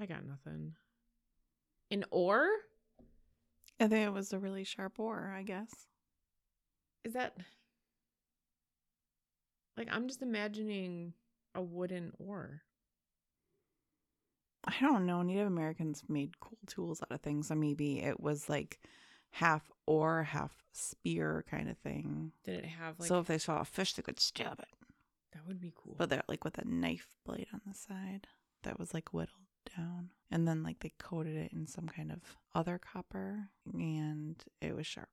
I 0.00 0.06
got 0.06 0.26
nothing. 0.26 0.74
An 1.94 2.04
oar? 2.10 2.48
I 3.78 3.86
think 3.86 4.04
it 4.04 4.12
was 4.12 4.32
a 4.32 4.38
really 4.40 4.64
sharp 4.64 4.98
oar, 4.98 5.32
I 5.32 5.44
guess. 5.44 5.70
Is 7.04 7.12
that 7.12 7.36
like 9.76 9.86
I'm 9.92 10.08
just 10.08 10.20
imagining 10.20 11.12
a 11.54 11.62
wooden 11.62 12.10
oar. 12.18 12.62
I 14.64 14.74
don't 14.80 15.06
know. 15.06 15.22
Native 15.22 15.46
Americans 15.46 16.02
made 16.08 16.40
cool 16.40 16.58
tools 16.66 17.00
out 17.00 17.12
of 17.12 17.20
things. 17.20 17.46
So 17.46 17.54
maybe 17.54 18.00
it 18.02 18.18
was 18.18 18.48
like 18.48 18.80
half 19.30 19.70
oar, 19.86 20.24
half 20.24 20.64
spear 20.72 21.44
kind 21.48 21.70
of 21.70 21.78
thing. 21.78 22.32
Did 22.42 22.56
it 22.56 22.64
have 22.64 22.98
like 22.98 23.08
so 23.08 23.20
if 23.20 23.28
they 23.28 23.38
saw 23.38 23.60
a 23.60 23.64
fish, 23.64 23.92
they 23.92 24.02
could 24.02 24.18
stab 24.18 24.58
it. 24.58 24.74
that 25.32 25.46
would 25.46 25.60
be 25.60 25.72
cool. 25.76 25.94
But 25.96 26.10
they're 26.10 26.24
like 26.26 26.42
with 26.42 26.58
a 26.58 26.66
knife 26.66 27.14
blade 27.24 27.46
on 27.52 27.60
the 27.64 27.74
side 27.74 28.26
that 28.64 28.80
was 28.80 28.92
like 28.92 29.14
whittled 29.14 29.43
down. 29.76 30.10
And 30.30 30.46
then 30.48 30.62
like 30.62 30.80
they 30.80 30.92
coated 30.98 31.36
it 31.36 31.52
in 31.52 31.66
some 31.66 31.86
kind 31.86 32.10
of 32.12 32.18
other 32.54 32.78
copper 32.78 33.48
and 33.72 34.42
it 34.60 34.74
was 34.74 34.86
sharp. 34.86 35.08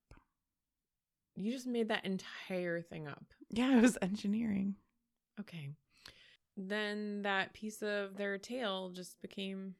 you 1.36 1.52
just 1.52 1.68
made 1.68 1.90
that 1.90 2.06
entire 2.06 2.82
thing 2.82 3.08
up. 3.08 3.26
Yeah, 3.50 3.78
it 3.78 3.82
was 3.82 3.98
engineering. 4.02 4.76
Okay. 5.40 5.70
Then 6.58 7.22
that 7.22 7.54
piece 7.54 7.82
of 7.82 8.18
their 8.18 8.38
tail 8.38 8.90
just 8.90 9.22
became 9.22 9.76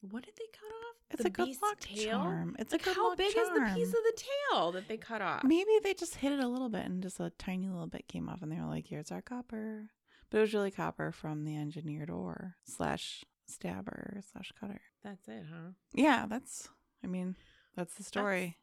what 0.00 0.22
did 0.24 0.34
they 0.36 0.44
cut 0.52 0.66
off? 0.66 0.96
It's 1.10 1.22
The 1.22 1.28
a 1.28 1.30
good 1.30 1.62
luck 1.62 1.80
tail? 1.80 2.18
charm. 2.18 2.56
It's 2.58 2.72
like 2.72 2.82
a 2.82 2.84
good 2.84 2.96
how 2.96 3.08
luck 3.08 3.18
big 3.18 3.28
is 3.28 3.34
the 3.34 3.70
piece 3.74 3.88
of 3.88 3.94
the 3.94 4.22
tail 4.52 4.72
that 4.72 4.86
they 4.88 4.96
cut 4.98 5.22
off? 5.22 5.44
Maybe 5.44 5.70
they 5.82 5.94
just 5.94 6.16
hit 6.16 6.32
it 6.32 6.40
a 6.40 6.48
little 6.48 6.68
bit 6.68 6.84
and 6.84 7.02
just 7.02 7.20
a 7.20 7.30
tiny 7.38 7.68
little 7.68 7.86
bit 7.86 8.06
came 8.08 8.28
off 8.28 8.42
and 8.42 8.52
they 8.52 8.56
were 8.56 8.66
like, 8.66 8.86
here's 8.86 9.10
our 9.10 9.22
copper. 9.22 9.88
But 10.30 10.38
it 10.38 10.40
was 10.42 10.54
really 10.54 10.70
copper 10.70 11.10
from 11.12 11.44
the 11.44 11.56
engineered 11.56 12.10
ore 12.10 12.56
slash 12.64 13.24
stabber 13.46 14.20
slash 14.32 14.52
cutter. 14.58 14.80
That's 15.02 15.26
it, 15.28 15.44
huh? 15.50 15.70
Yeah, 15.92 16.26
that's, 16.28 16.68
I 17.02 17.06
mean, 17.06 17.36
that's 17.76 17.94
the 17.94 18.02
story 18.04 18.56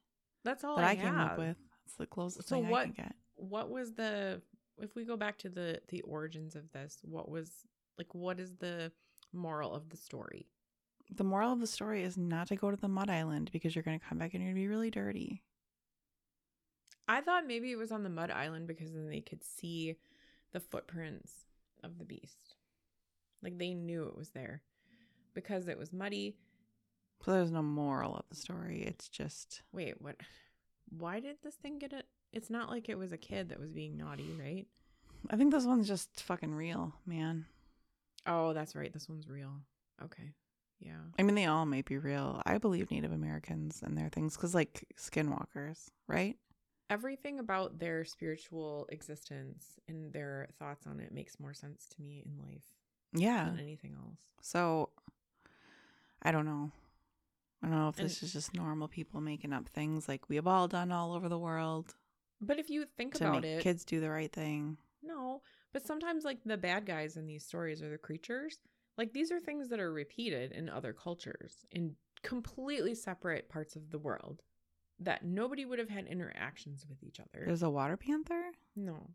That's 0.43 0.63
all 0.63 0.77
that 0.77 0.85
I, 0.85 0.91
I, 0.91 0.95
came 0.95 1.13
have. 1.13 1.31
up 1.31 1.37
with. 1.37 1.57
It's 1.85 1.95
the 1.95 2.05
closest 2.05 2.47
So 2.49 2.55
thing 2.55 2.69
what- 2.69 2.81
I 2.81 2.83
can 2.85 2.93
get. 2.93 3.15
What 3.35 3.69
was 3.69 3.93
the 3.93 4.41
if 4.77 4.95
we 4.95 5.03
go 5.03 5.17
back 5.17 5.37
to 5.39 5.49
the 5.49 5.79
the 5.89 6.01
origins 6.01 6.55
of 6.55 6.71
this, 6.71 6.99
what 7.03 7.27
was 7.29 7.51
like 7.97 8.13
what 8.13 8.39
is 8.39 8.55
the 8.57 8.91
moral 9.33 9.73
of 9.73 9.89
the 9.89 9.97
story? 9.97 10.47
The 11.09 11.23
moral 11.23 11.51
of 11.51 11.59
the 11.59 11.67
story 11.67 12.03
is 12.03 12.17
not 12.17 12.47
to 12.49 12.55
go 12.55 12.69
to 12.71 12.77
the 12.77 12.87
mud 12.87 13.09
island 13.09 13.49
because 13.51 13.75
you're 13.75 13.83
going 13.83 13.99
to 13.99 14.05
come 14.05 14.17
back 14.19 14.33
and 14.33 14.41
you're 14.43 14.53
going 14.53 14.61
to 14.63 14.67
be 14.67 14.67
really 14.67 14.91
dirty. 14.91 15.43
I 17.07 17.21
thought 17.21 17.47
maybe 17.47 17.71
it 17.71 17.77
was 17.77 17.91
on 17.91 18.03
the 18.03 18.09
mud 18.09 18.31
island 18.31 18.67
because 18.67 18.93
then 18.93 19.09
they 19.09 19.21
could 19.21 19.43
see 19.43 19.95
the 20.53 20.59
footprints 20.59 21.31
of 21.83 21.97
the 21.97 22.05
beast. 22.05 22.55
Like 23.43 23.57
they 23.57 23.73
knew 23.73 24.03
it 24.05 24.17
was 24.17 24.29
there 24.29 24.61
because 25.33 25.67
it 25.67 25.77
was 25.77 25.91
muddy. 25.93 26.35
So 27.23 27.31
there's 27.31 27.51
no 27.51 27.61
moral 27.61 28.15
of 28.15 28.25
the 28.29 28.35
story. 28.35 28.83
It's 28.85 29.07
just, 29.07 29.61
Wait, 29.71 30.01
what? 30.01 30.15
Why 30.89 31.19
did 31.19 31.37
this 31.43 31.55
thing 31.55 31.77
get 31.79 31.93
it? 31.93 32.05
It's 32.33 32.49
not 32.49 32.69
like 32.69 32.89
it 32.89 32.97
was 32.97 33.11
a 33.11 33.17
kid 33.17 33.49
that 33.49 33.59
was 33.59 33.71
being 33.71 33.97
naughty, 33.97 34.29
right? 34.39 34.65
I 35.29 35.35
think 35.35 35.51
this 35.51 35.65
one's 35.65 35.87
just 35.87 36.21
fucking 36.23 36.53
real, 36.53 36.93
man. 37.05 37.45
Oh, 38.25 38.53
that's 38.53 38.75
right. 38.75 38.91
This 38.91 39.07
one's 39.07 39.29
real. 39.29 39.51
Okay. 40.03 40.31
Yeah. 40.79 40.97
I 41.19 41.23
mean, 41.23 41.35
they 41.35 41.45
all 41.45 41.65
might 41.67 41.85
be 41.85 41.97
real. 41.99 42.41
I 42.45 42.57
believe 42.57 42.89
Native 42.89 43.11
Americans 43.11 43.81
and 43.85 43.95
their 43.97 44.09
things 44.09 44.35
because, 44.35 44.55
like, 44.55 44.87
skinwalkers, 44.97 45.89
right? 46.07 46.37
Everything 46.89 47.39
about 47.39 47.77
their 47.79 48.03
spiritual 48.03 48.87
existence 48.89 49.79
and 49.87 50.11
their 50.11 50.47
thoughts 50.57 50.87
on 50.87 50.99
it 50.99 51.11
makes 51.13 51.39
more 51.39 51.53
sense 51.53 51.87
to 51.95 52.01
me 52.01 52.23
in 52.25 52.41
life 52.43 52.65
Yeah. 53.13 53.45
than 53.45 53.59
anything 53.59 53.93
else. 53.93 54.17
So, 54.41 54.89
I 56.21 56.31
don't 56.31 56.45
know. 56.45 56.71
I 57.63 57.67
don't 57.67 57.75
know 57.77 57.89
if 57.89 57.95
this 57.95 58.17
And- 58.21 58.27
is 58.27 58.33
just 58.33 58.53
normal 58.55 58.87
people 58.87 59.21
making 59.21 59.53
up 59.53 59.67
things 59.69 60.07
like 60.07 60.29
we 60.29 60.35
have 60.35 60.47
all 60.47 60.67
done 60.67 60.91
all 60.91 61.13
over 61.13 61.29
the 61.29 61.37
world 61.39 61.95
But 62.39 62.57
if 62.59 62.69
you 62.69 62.85
think 62.97 63.15
about 63.15 63.45
it, 63.45 63.61
kids 63.61 63.85
do 63.85 63.99
the 63.99 64.09
right 64.09 64.31
thing. 64.31 64.77
no. 65.01 65.41
But 65.73 65.85
sometimes, 65.85 66.25
like 66.25 66.43
the 66.43 66.57
bad 66.57 66.85
guys 66.85 67.15
in 67.15 67.25
these 67.27 67.45
stories 67.45 67.81
are 67.81 67.89
the 67.89 67.97
creatures. 67.97 68.59
Like 68.97 69.13
these 69.13 69.31
are 69.31 69.39
things 69.39 69.69
that 69.69 69.79
are 69.79 69.93
repeated 69.93 70.51
in 70.51 70.67
other 70.67 70.91
cultures 70.91 71.65
in 71.71 71.95
completely 72.23 72.93
separate 72.93 73.47
parts 73.47 73.75
of 73.77 73.89
the 73.89 73.97
world 73.99 74.41
that 74.99 75.23
nobody 75.23 75.63
would 75.65 75.79
have 75.79 75.89
had 75.89 76.07
interactions 76.07 76.85
with 76.89 77.01
each 77.03 77.19
other. 77.21 77.45
There's 77.45 77.63
a 77.63 77.69
water 77.69 77.95
panther. 77.95 78.51
No. 78.75 79.11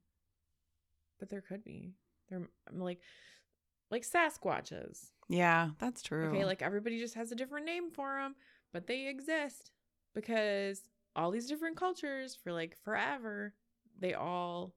But 1.18 1.28
there 1.28 1.42
could 1.42 1.62
be. 1.62 1.94
There 2.30 2.48
I'm 2.68 2.80
like 2.80 3.00
like 3.90 4.04
Sasquatches. 4.06 5.10
Yeah, 5.28 5.70
that's 5.78 6.02
true. 6.02 6.28
Okay, 6.28 6.44
like 6.44 6.62
everybody 6.62 6.98
just 7.00 7.14
has 7.14 7.32
a 7.32 7.36
different 7.36 7.66
name 7.66 7.90
for 7.90 8.16
them, 8.20 8.34
but 8.72 8.86
they 8.86 9.06
exist 9.08 9.70
because 10.14 10.82
all 11.14 11.30
these 11.30 11.46
different 11.48 11.76
cultures 11.76 12.36
for 12.42 12.52
like 12.52 12.76
forever, 12.84 13.54
they 13.98 14.14
all 14.14 14.74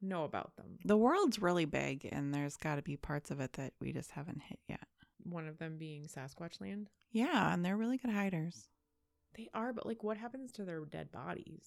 know 0.00 0.24
about 0.24 0.54
them. 0.56 0.78
the 0.84 0.96
world's 0.96 1.40
really 1.42 1.64
big, 1.64 2.08
and 2.10 2.32
there's 2.32 2.56
got 2.56 2.76
to 2.76 2.82
be 2.82 2.96
parts 2.96 3.30
of 3.30 3.40
it 3.40 3.54
that 3.54 3.72
we 3.80 3.92
just 3.92 4.12
haven't 4.12 4.40
hit 4.42 4.60
yet. 4.68 4.86
One 5.24 5.48
of 5.48 5.58
them 5.58 5.76
being 5.76 6.04
Sasquatch 6.06 6.60
land. 6.60 6.88
Yeah, 7.10 7.52
and 7.52 7.64
they're 7.64 7.76
really 7.76 7.98
good 7.98 8.12
hiders. 8.12 8.68
They 9.36 9.48
are, 9.52 9.72
but 9.72 9.86
like 9.86 10.02
what 10.02 10.16
happens 10.16 10.52
to 10.52 10.64
their 10.64 10.80
dead 10.84 11.10
bodies? 11.12 11.64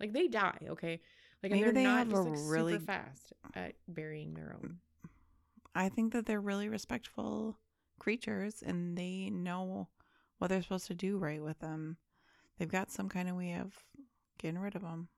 Like 0.00 0.12
they 0.12 0.26
die, 0.28 0.58
okay? 0.70 1.00
Like 1.42 1.52
Maybe 1.52 1.64
they're 1.64 1.72
they 1.72 1.84
not 1.84 1.98
have 1.98 2.10
just 2.10 2.26
a 2.26 2.50
really- 2.50 2.72
super 2.74 2.84
fast 2.86 3.32
at 3.54 3.74
burying 3.86 4.34
their 4.34 4.56
own. 4.60 4.78
I 5.74 5.88
think 5.88 6.12
that 6.12 6.26
they're 6.26 6.40
really 6.40 6.68
respectful 6.68 7.58
creatures, 7.98 8.62
and 8.64 8.96
they 8.96 9.30
know 9.30 9.88
what 10.38 10.48
they're 10.48 10.62
supposed 10.62 10.86
to 10.88 10.94
do 10.94 11.18
right 11.18 11.42
with 11.42 11.58
them. 11.60 11.96
They've 12.58 12.68
got 12.70 12.90
some 12.90 13.08
kind 13.08 13.28
of 13.28 13.36
way 13.36 13.54
of 13.54 13.72
getting 14.38 14.58
rid 14.60 14.74
of 14.76 14.82
them. 14.82 15.08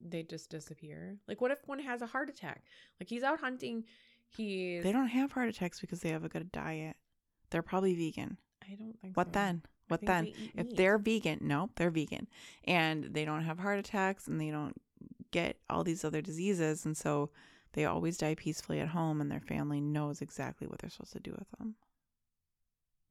they 0.00 0.22
just 0.22 0.50
disappear. 0.50 1.18
Like, 1.28 1.40
what 1.40 1.50
if 1.50 1.58
one 1.66 1.78
has 1.80 2.02
a 2.02 2.06
heart 2.06 2.28
attack? 2.30 2.62
Like, 2.98 3.08
he's 3.08 3.22
out 3.22 3.40
hunting. 3.40 3.84
He's. 4.28 4.82
They 4.82 4.92
don't 4.92 5.08
have 5.08 5.32
heart 5.32 5.48
attacks 5.48 5.80
because 5.80 6.00
they 6.00 6.10
have 6.10 6.24
a 6.24 6.28
good 6.28 6.50
diet. 6.52 6.96
They're 7.50 7.62
probably 7.62 7.94
vegan. 7.94 8.38
I 8.64 8.74
don't 8.74 8.98
think. 9.00 9.16
What 9.16 9.28
so. 9.28 9.32
then? 9.32 9.62
What 9.88 10.06
then? 10.06 10.24
they 10.24 10.60
If 10.60 10.76
they're 10.76 10.98
vegan, 10.98 11.40
nope, 11.42 11.72
they're 11.76 11.90
vegan. 11.90 12.28
And 12.64 13.04
they 13.04 13.24
don't 13.24 13.42
have 13.42 13.58
heart 13.58 13.78
attacks 13.78 14.28
and 14.28 14.40
they 14.40 14.50
don't 14.50 14.80
get 15.32 15.58
all 15.68 15.82
these 15.84 16.04
other 16.04 16.22
diseases. 16.22 16.84
And 16.86 16.96
so 16.96 17.30
they 17.72 17.84
always 17.84 18.18
die 18.18 18.34
peacefully 18.34 18.80
at 18.80 18.88
home 18.88 19.20
and 19.20 19.30
their 19.30 19.40
family 19.40 19.80
knows 19.80 20.20
exactly 20.20 20.66
what 20.66 20.78
they're 20.78 20.90
supposed 20.90 21.12
to 21.12 21.20
do 21.20 21.32
with 21.32 21.48
them. 21.58 21.76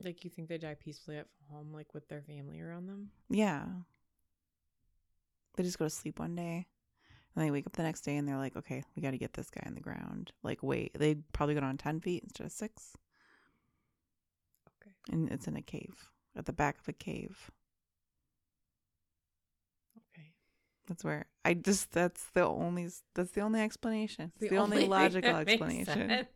like, 0.04 0.24
you 0.24 0.30
think 0.30 0.48
they 0.48 0.58
die 0.58 0.76
peacefully 0.76 1.18
at 1.18 1.28
home, 1.50 1.74
like 1.74 1.94
with 1.94 2.08
their 2.08 2.22
family 2.22 2.62
around 2.62 2.88
them? 2.88 3.12
Yeah. 3.30 3.66
They 5.56 5.64
just 5.64 5.80
go 5.80 5.86
to 5.86 5.90
sleep 5.90 6.20
one 6.20 6.36
day 6.36 6.68
and 7.36 7.46
they 7.46 7.52
wake 7.52 7.68
up 7.68 7.74
the 7.74 7.84
next 7.84 8.02
day 8.02 8.18
and 8.18 8.28
they're 8.28 8.38
like, 8.38 8.56
okay, 8.56 8.84
we 8.96 9.02
got 9.02 9.12
to 9.12 9.18
get 9.18 9.34
this 9.34 9.50
guy 9.50 9.64
in 9.66 9.76
the 9.76 9.82
ground. 9.82 10.32
Like, 10.44 10.62
wait, 10.62 10.92
they 10.98 11.16
probably 11.34 11.56
go 11.56 11.62
down 11.62 11.78
10 11.78 12.02
feet 12.02 12.24
instead 12.24 12.46
of 12.46 12.52
six. 12.52 12.98
Okay. 14.82 14.92
And 15.12 15.30
it's 15.32 15.48
in 15.48 15.56
a 15.56 15.62
cave, 15.62 16.12
at 16.36 16.46
the 16.46 16.54
back 16.54 16.80
of 16.80 16.88
a 16.88 16.94
cave. 16.94 17.52
Okay. 19.98 20.34
That's 20.88 21.04
where 21.04 21.28
I 21.50 21.56
just, 21.56 21.92
that's 21.92 22.26
the 22.36 22.46
only, 22.46 22.88
that's 23.16 23.32
the 23.32 23.42
only 23.42 23.60
explanation. 23.60 24.32
It's 24.40 24.52
the, 24.52 24.58
only, 24.58 24.78
thing 24.78 24.90
logical 24.92 25.36
explanation. 25.36 26.28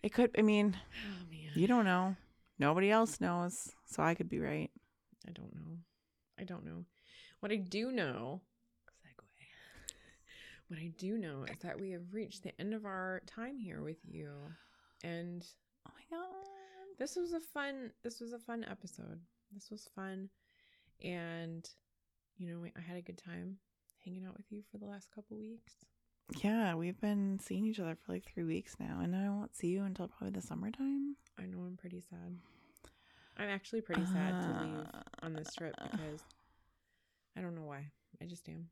It 0.00 0.12
could, 0.12 0.30
I 0.38 0.42
mean, 0.42 0.76
Oh 0.78 1.32
you 1.56 1.66
don't 1.66 1.84
know. 1.84 2.14
Nobody 2.60 2.88
else 2.88 3.20
knows. 3.20 3.72
So 3.86 4.00
I 4.00 4.14
could 4.14 4.28
be 4.28 4.38
right. 4.38 4.70
I 5.28 5.32
don't 5.32 5.52
know. 5.52 5.78
I 6.38 6.44
don't 6.44 6.64
know. 6.64 6.84
What 7.40 7.50
I 7.50 7.56
do 7.56 7.90
know, 7.90 8.42
segue. 9.04 9.46
What 10.68 10.78
I 10.78 10.92
do 10.96 11.18
know 11.18 11.44
is 11.50 11.58
that 11.62 11.80
we 11.80 11.90
have 11.90 12.12
reached 12.12 12.44
the 12.44 12.52
end 12.60 12.74
of 12.74 12.84
our 12.84 13.22
time 13.26 13.58
here 13.58 13.82
with 13.82 13.98
you, 14.04 14.30
and 15.02 15.44
Oh 15.88 15.90
my 15.94 16.16
God. 16.16 16.28
this 16.98 17.16
was 17.16 17.32
a 17.32 17.40
fun. 17.40 17.90
This 18.04 18.20
was 18.20 18.32
a 18.32 18.38
fun 18.38 18.64
episode. 18.70 19.18
This 19.52 19.70
was 19.70 19.88
fun, 19.96 20.28
and 21.02 21.68
you 22.38 22.46
know, 22.48 22.64
I 22.76 22.80
had 22.80 22.96
a 22.96 23.02
good 23.02 23.18
time 23.18 23.56
hanging 24.04 24.24
out 24.26 24.36
with 24.36 24.46
you 24.50 24.62
for 24.70 24.78
the 24.78 24.84
last 24.86 25.08
couple 25.14 25.36
weeks. 25.36 25.72
Yeah, 26.42 26.74
we've 26.74 27.00
been 27.00 27.38
seeing 27.40 27.66
each 27.66 27.78
other 27.78 27.94
for 27.96 28.12
like 28.12 28.24
three 28.24 28.44
weeks 28.44 28.76
now, 28.80 29.00
and 29.02 29.14
I 29.14 29.28
won't 29.28 29.54
see 29.56 29.68
you 29.68 29.84
until 29.84 30.08
probably 30.08 30.30
the 30.38 30.44
summertime. 30.46 31.16
I 31.38 31.42
know 31.46 31.58
I'm 31.60 31.76
pretty 31.76 32.00
sad. 32.00 32.36
I'm 33.38 33.48
actually 33.48 33.82
pretty 33.82 34.04
sad 34.06 34.42
to 34.42 34.64
leave 34.64 34.86
on 35.22 35.34
this 35.34 35.54
trip 35.54 35.74
Uh, 35.78 35.88
because 35.90 36.20
I 37.36 37.40
don't 37.42 37.54
know 37.54 37.64
why. 37.64 37.90
I 38.20 38.24
just 38.24 38.48
am. 38.48 38.68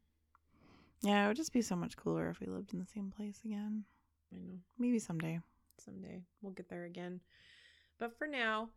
Yeah, 1.03 1.25
it 1.25 1.29
would 1.29 1.37
just 1.37 1.53
be 1.53 1.61
so 1.63 1.77
much 1.77 1.97
cooler 1.97 2.31
if 2.31 2.41
we 2.41 2.47
lived 2.47 2.73
in 2.73 2.79
the 2.81 2.87
same 2.87 3.13
place 3.15 3.41
again. 3.45 3.85
I 4.33 4.39
know. 4.39 4.59
Maybe 4.79 4.99
someday. 4.99 5.39
someday 5.79 6.23
we'll 6.41 6.53
get 6.53 6.69
there 6.71 6.85
again 6.85 7.21
but 7.99 8.17
for 8.17 8.27
now 8.27 8.71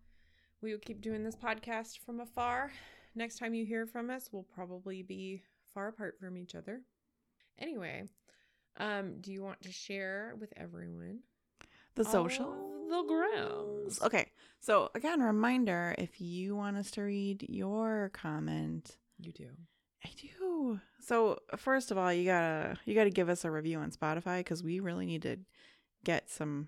We 0.62 0.72
will 0.74 0.80
keep 0.80 1.00
doing 1.02 1.24
this 1.24 1.36
podcast 1.36 2.00
from 2.00 2.20
afar. 2.20 2.72
Next 3.18 3.40
time 3.40 3.56
you 3.56 3.66
hear 3.66 3.88
from 3.88 4.12
us, 4.12 4.30
we'll 4.32 4.44
probably 4.44 5.02
be 5.02 5.42
far 5.74 5.88
apart 5.88 6.20
from 6.20 6.38
each 6.38 6.54
other. 6.54 6.82
Anyway, 7.58 8.04
um, 8.78 9.20
do 9.22 9.32
you 9.32 9.42
want 9.42 9.60
to 9.64 9.72
share 9.72 10.36
with 10.40 10.54
everyone 10.56 11.22
The 11.96 12.06
social. 12.06 12.86
the 12.88 13.04
grams? 13.08 14.00
Okay. 14.04 14.28
So 14.60 14.92
again, 14.94 15.20
reminder: 15.20 15.96
if 15.98 16.22
you 16.22 16.56
want 16.56 16.78
us 16.78 16.92
to 16.92 17.02
read 17.02 17.44
your 17.50 18.12
comment, 18.14 18.98
You 19.20 19.32
do. 19.32 19.48
I 20.06 20.10
do. 20.16 20.80
So 21.00 21.40
first 21.58 21.90
of 21.90 21.98
all, 21.98 22.14
you 22.14 22.24
gotta 22.26 22.78
you 22.86 22.94
gotta 22.94 23.10
give 23.10 23.30
us 23.30 23.44
a 23.44 23.50
review 23.50 23.80
on 23.80 23.90
Spotify 23.90 24.42
because 24.42 24.62
we 24.62 24.80
really 24.80 25.08
need 25.08 25.24
to 25.24 25.38
get 26.04 26.30
some 26.30 26.68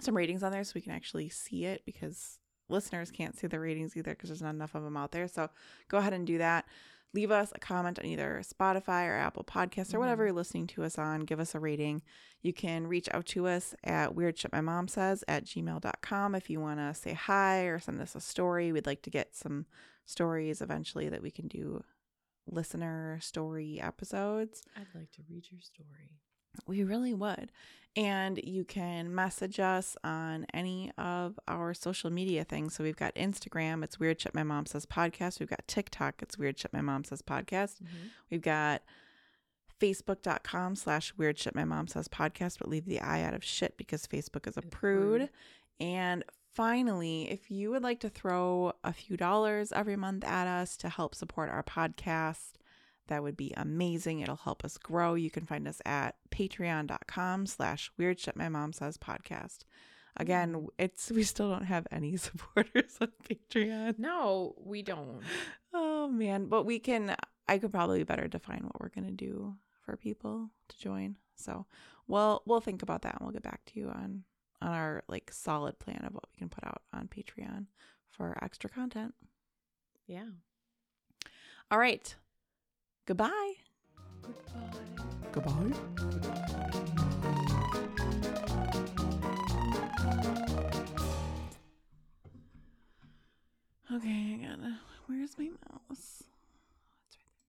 some 0.00 0.16
ratings 0.16 0.42
on 0.42 0.52
there 0.52 0.64
so 0.64 0.72
we 0.74 0.80
can 0.80 0.92
actually 0.92 1.28
see 1.28 1.66
it 1.66 1.82
because 1.84 2.38
listeners 2.70 3.10
can't 3.10 3.36
see 3.38 3.46
the 3.46 3.60
ratings 3.60 3.96
either 3.96 4.12
because 4.12 4.28
there's 4.30 4.42
not 4.42 4.54
enough 4.54 4.74
of 4.74 4.82
them 4.84 4.96
out 4.96 5.12
there. 5.12 5.28
So 5.28 5.50
go 5.88 5.98
ahead 5.98 6.12
and 6.12 6.26
do 6.26 6.38
that. 6.38 6.66
Leave 7.12 7.32
us 7.32 7.50
a 7.54 7.58
comment 7.58 7.98
on 7.98 8.04
either 8.06 8.40
Spotify 8.44 9.08
or 9.08 9.14
Apple 9.16 9.42
Podcasts 9.42 9.92
or 9.92 9.98
whatever 9.98 10.22
Mhm. 10.22 10.26
you're 10.28 10.34
listening 10.36 10.66
to 10.68 10.84
us 10.84 10.96
on. 10.96 11.22
Give 11.22 11.40
us 11.40 11.54
a 11.56 11.60
rating. 11.60 12.02
You 12.40 12.52
can 12.52 12.86
reach 12.86 13.08
out 13.12 13.26
to 13.26 13.48
us 13.48 13.74
at 13.82 14.14
weird 14.14 14.38
shit 14.38 14.52
my 14.52 14.60
mom 14.60 14.86
says 14.86 15.24
at 15.26 15.44
gmail.com 15.44 16.34
if 16.36 16.48
you 16.48 16.60
want 16.60 16.78
to 16.78 16.94
say 16.94 17.12
hi 17.14 17.62
or 17.64 17.80
send 17.80 18.00
us 18.00 18.14
a 18.14 18.20
story. 18.20 18.70
We'd 18.70 18.86
like 18.86 19.02
to 19.02 19.10
get 19.10 19.34
some 19.34 19.66
stories 20.06 20.62
eventually 20.62 21.08
that 21.08 21.20
we 21.22 21.32
can 21.32 21.48
do 21.48 21.82
listener 22.46 23.18
story 23.20 23.80
episodes. 23.80 24.62
I'd 24.76 24.86
like 24.94 25.10
to 25.12 25.22
read 25.28 25.46
your 25.50 25.60
story. 25.60 26.20
We 26.66 26.84
really 26.84 27.14
would. 27.14 27.50
And 27.96 28.38
you 28.44 28.64
can 28.64 29.12
message 29.12 29.58
us 29.58 29.96
on 30.04 30.46
any 30.54 30.92
of 30.96 31.40
our 31.48 31.74
social 31.74 32.08
media 32.08 32.44
things. 32.44 32.74
So 32.74 32.84
we've 32.84 32.96
got 32.96 33.14
Instagram, 33.16 33.82
it's 33.82 33.98
Weird 33.98 34.20
Shit 34.20 34.34
My 34.34 34.44
Mom 34.44 34.66
Says 34.66 34.86
Podcast. 34.86 35.40
We've 35.40 35.50
got 35.50 35.66
TikTok, 35.66 36.22
it's 36.22 36.38
Weird 36.38 36.58
Shit 36.58 36.72
My 36.72 36.82
Mom 36.82 37.02
Says 37.02 37.20
Podcast. 37.20 37.82
Mm-hmm. 37.82 38.06
We've 38.30 38.42
got 38.42 38.82
Facebook.com 39.80 40.76
slash 40.76 41.14
Weird 41.16 41.38
Shit 41.38 41.56
My 41.56 41.64
Mom 41.64 41.88
Says 41.88 42.06
Podcast, 42.06 42.58
but 42.58 42.68
leave 42.68 42.86
the 42.86 43.00
I 43.00 43.22
out 43.22 43.34
of 43.34 43.42
shit 43.42 43.76
because 43.76 44.06
Facebook 44.06 44.46
is 44.46 44.56
a 44.56 44.62
prude. 44.62 45.28
And 45.80 46.22
finally, 46.54 47.30
if 47.30 47.50
you 47.50 47.70
would 47.70 47.82
like 47.82 48.00
to 48.00 48.08
throw 48.08 48.72
a 48.84 48.92
few 48.92 49.16
dollars 49.16 49.72
every 49.72 49.96
month 49.96 50.24
at 50.24 50.46
us 50.46 50.76
to 50.78 50.88
help 50.88 51.14
support 51.14 51.48
our 51.50 51.62
podcast, 51.64 52.52
that 53.10 53.22
would 53.22 53.36
be 53.36 53.52
amazing. 53.56 54.20
It'll 54.20 54.36
help 54.36 54.64
us 54.64 54.78
grow. 54.78 55.14
You 55.14 55.30
can 55.30 55.44
find 55.44 55.68
us 55.68 55.82
at 55.84 56.14
patreon.com 56.30 57.46
slash 57.46 57.90
weird 57.98 58.18
shit 58.18 58.36
my 58.36 58.48
mom 58.48 58.72
says 58.72 58.96
podcast. 58.96 59.58
Again, 60.16 60.54
mm. 60.54 60.66
it's 60.78 61.10
we 61.10 61.22
still 61.22 61.50
don't 61.50 61.64
have 61.64 61.86
any 61.90 62.16
supporters 62.16 62.96
on 63.00 63.08
Patreon. 63.28 63.98
No, 63.98 64.54
we 64.56 64.82
don't. 64.82 65.20
Oh 65.74 66.08
man, 66.08 66.46
but 66.46 66.64
we 66.64 66.78
can 66.78 67.14
I 67.46 67.58
could 67.58 67.72
probably 67.72 68.02
better 68.04 68.28
define 68.28 68.62
what 68.62 68.80
we're 68.80 68.88
gonna 68.88 69.10
do 69.10 69.56
for 69.84 69.96
people 69.96 70.50
to 70.68 70.78
join. 70.78 71.16
So 71.36 71.66
we'll 72.06 72.42
we'll 72.46 72.60
think 72.60 72.82
about 72.82 73.02
that 73.02 73.16
and 73.16 73.22
we'll 73.22 73.32
get 73.32 73.42
back 73.42 73.64
to 73.66 73.78
you 73.78 73.88
on 73.88 74.24
on 74.62 74.72
our 74.72 75.02
like 75.08 75.30
solid 75.32 75.78
plan 75.78 76.04
of 76.06 76.14
what 76.14 76.26
we 76.32 76.38
can 76.38 76.48
put 76.48 76.64
out 76.64 76.82
on 76.92 77.08
Patreon 77.08 77.66
for 78.08 78.36
extra 78.42 78.70
content. 78.70 79.14
Yeah. 80.06 80.26
All 81.70 81.78
right. 81.78 82.14
Goodbye. 83.10 83.54
Goodbye. 85.32 85.50
Goodbye. 85.50 85.72
Okay, 93.92 94.34
I 94.34 94.46
gotta. 94.46 94.78
Where's 95.08 95.36
my 95.36 95.48
mouse? 95.48 96.22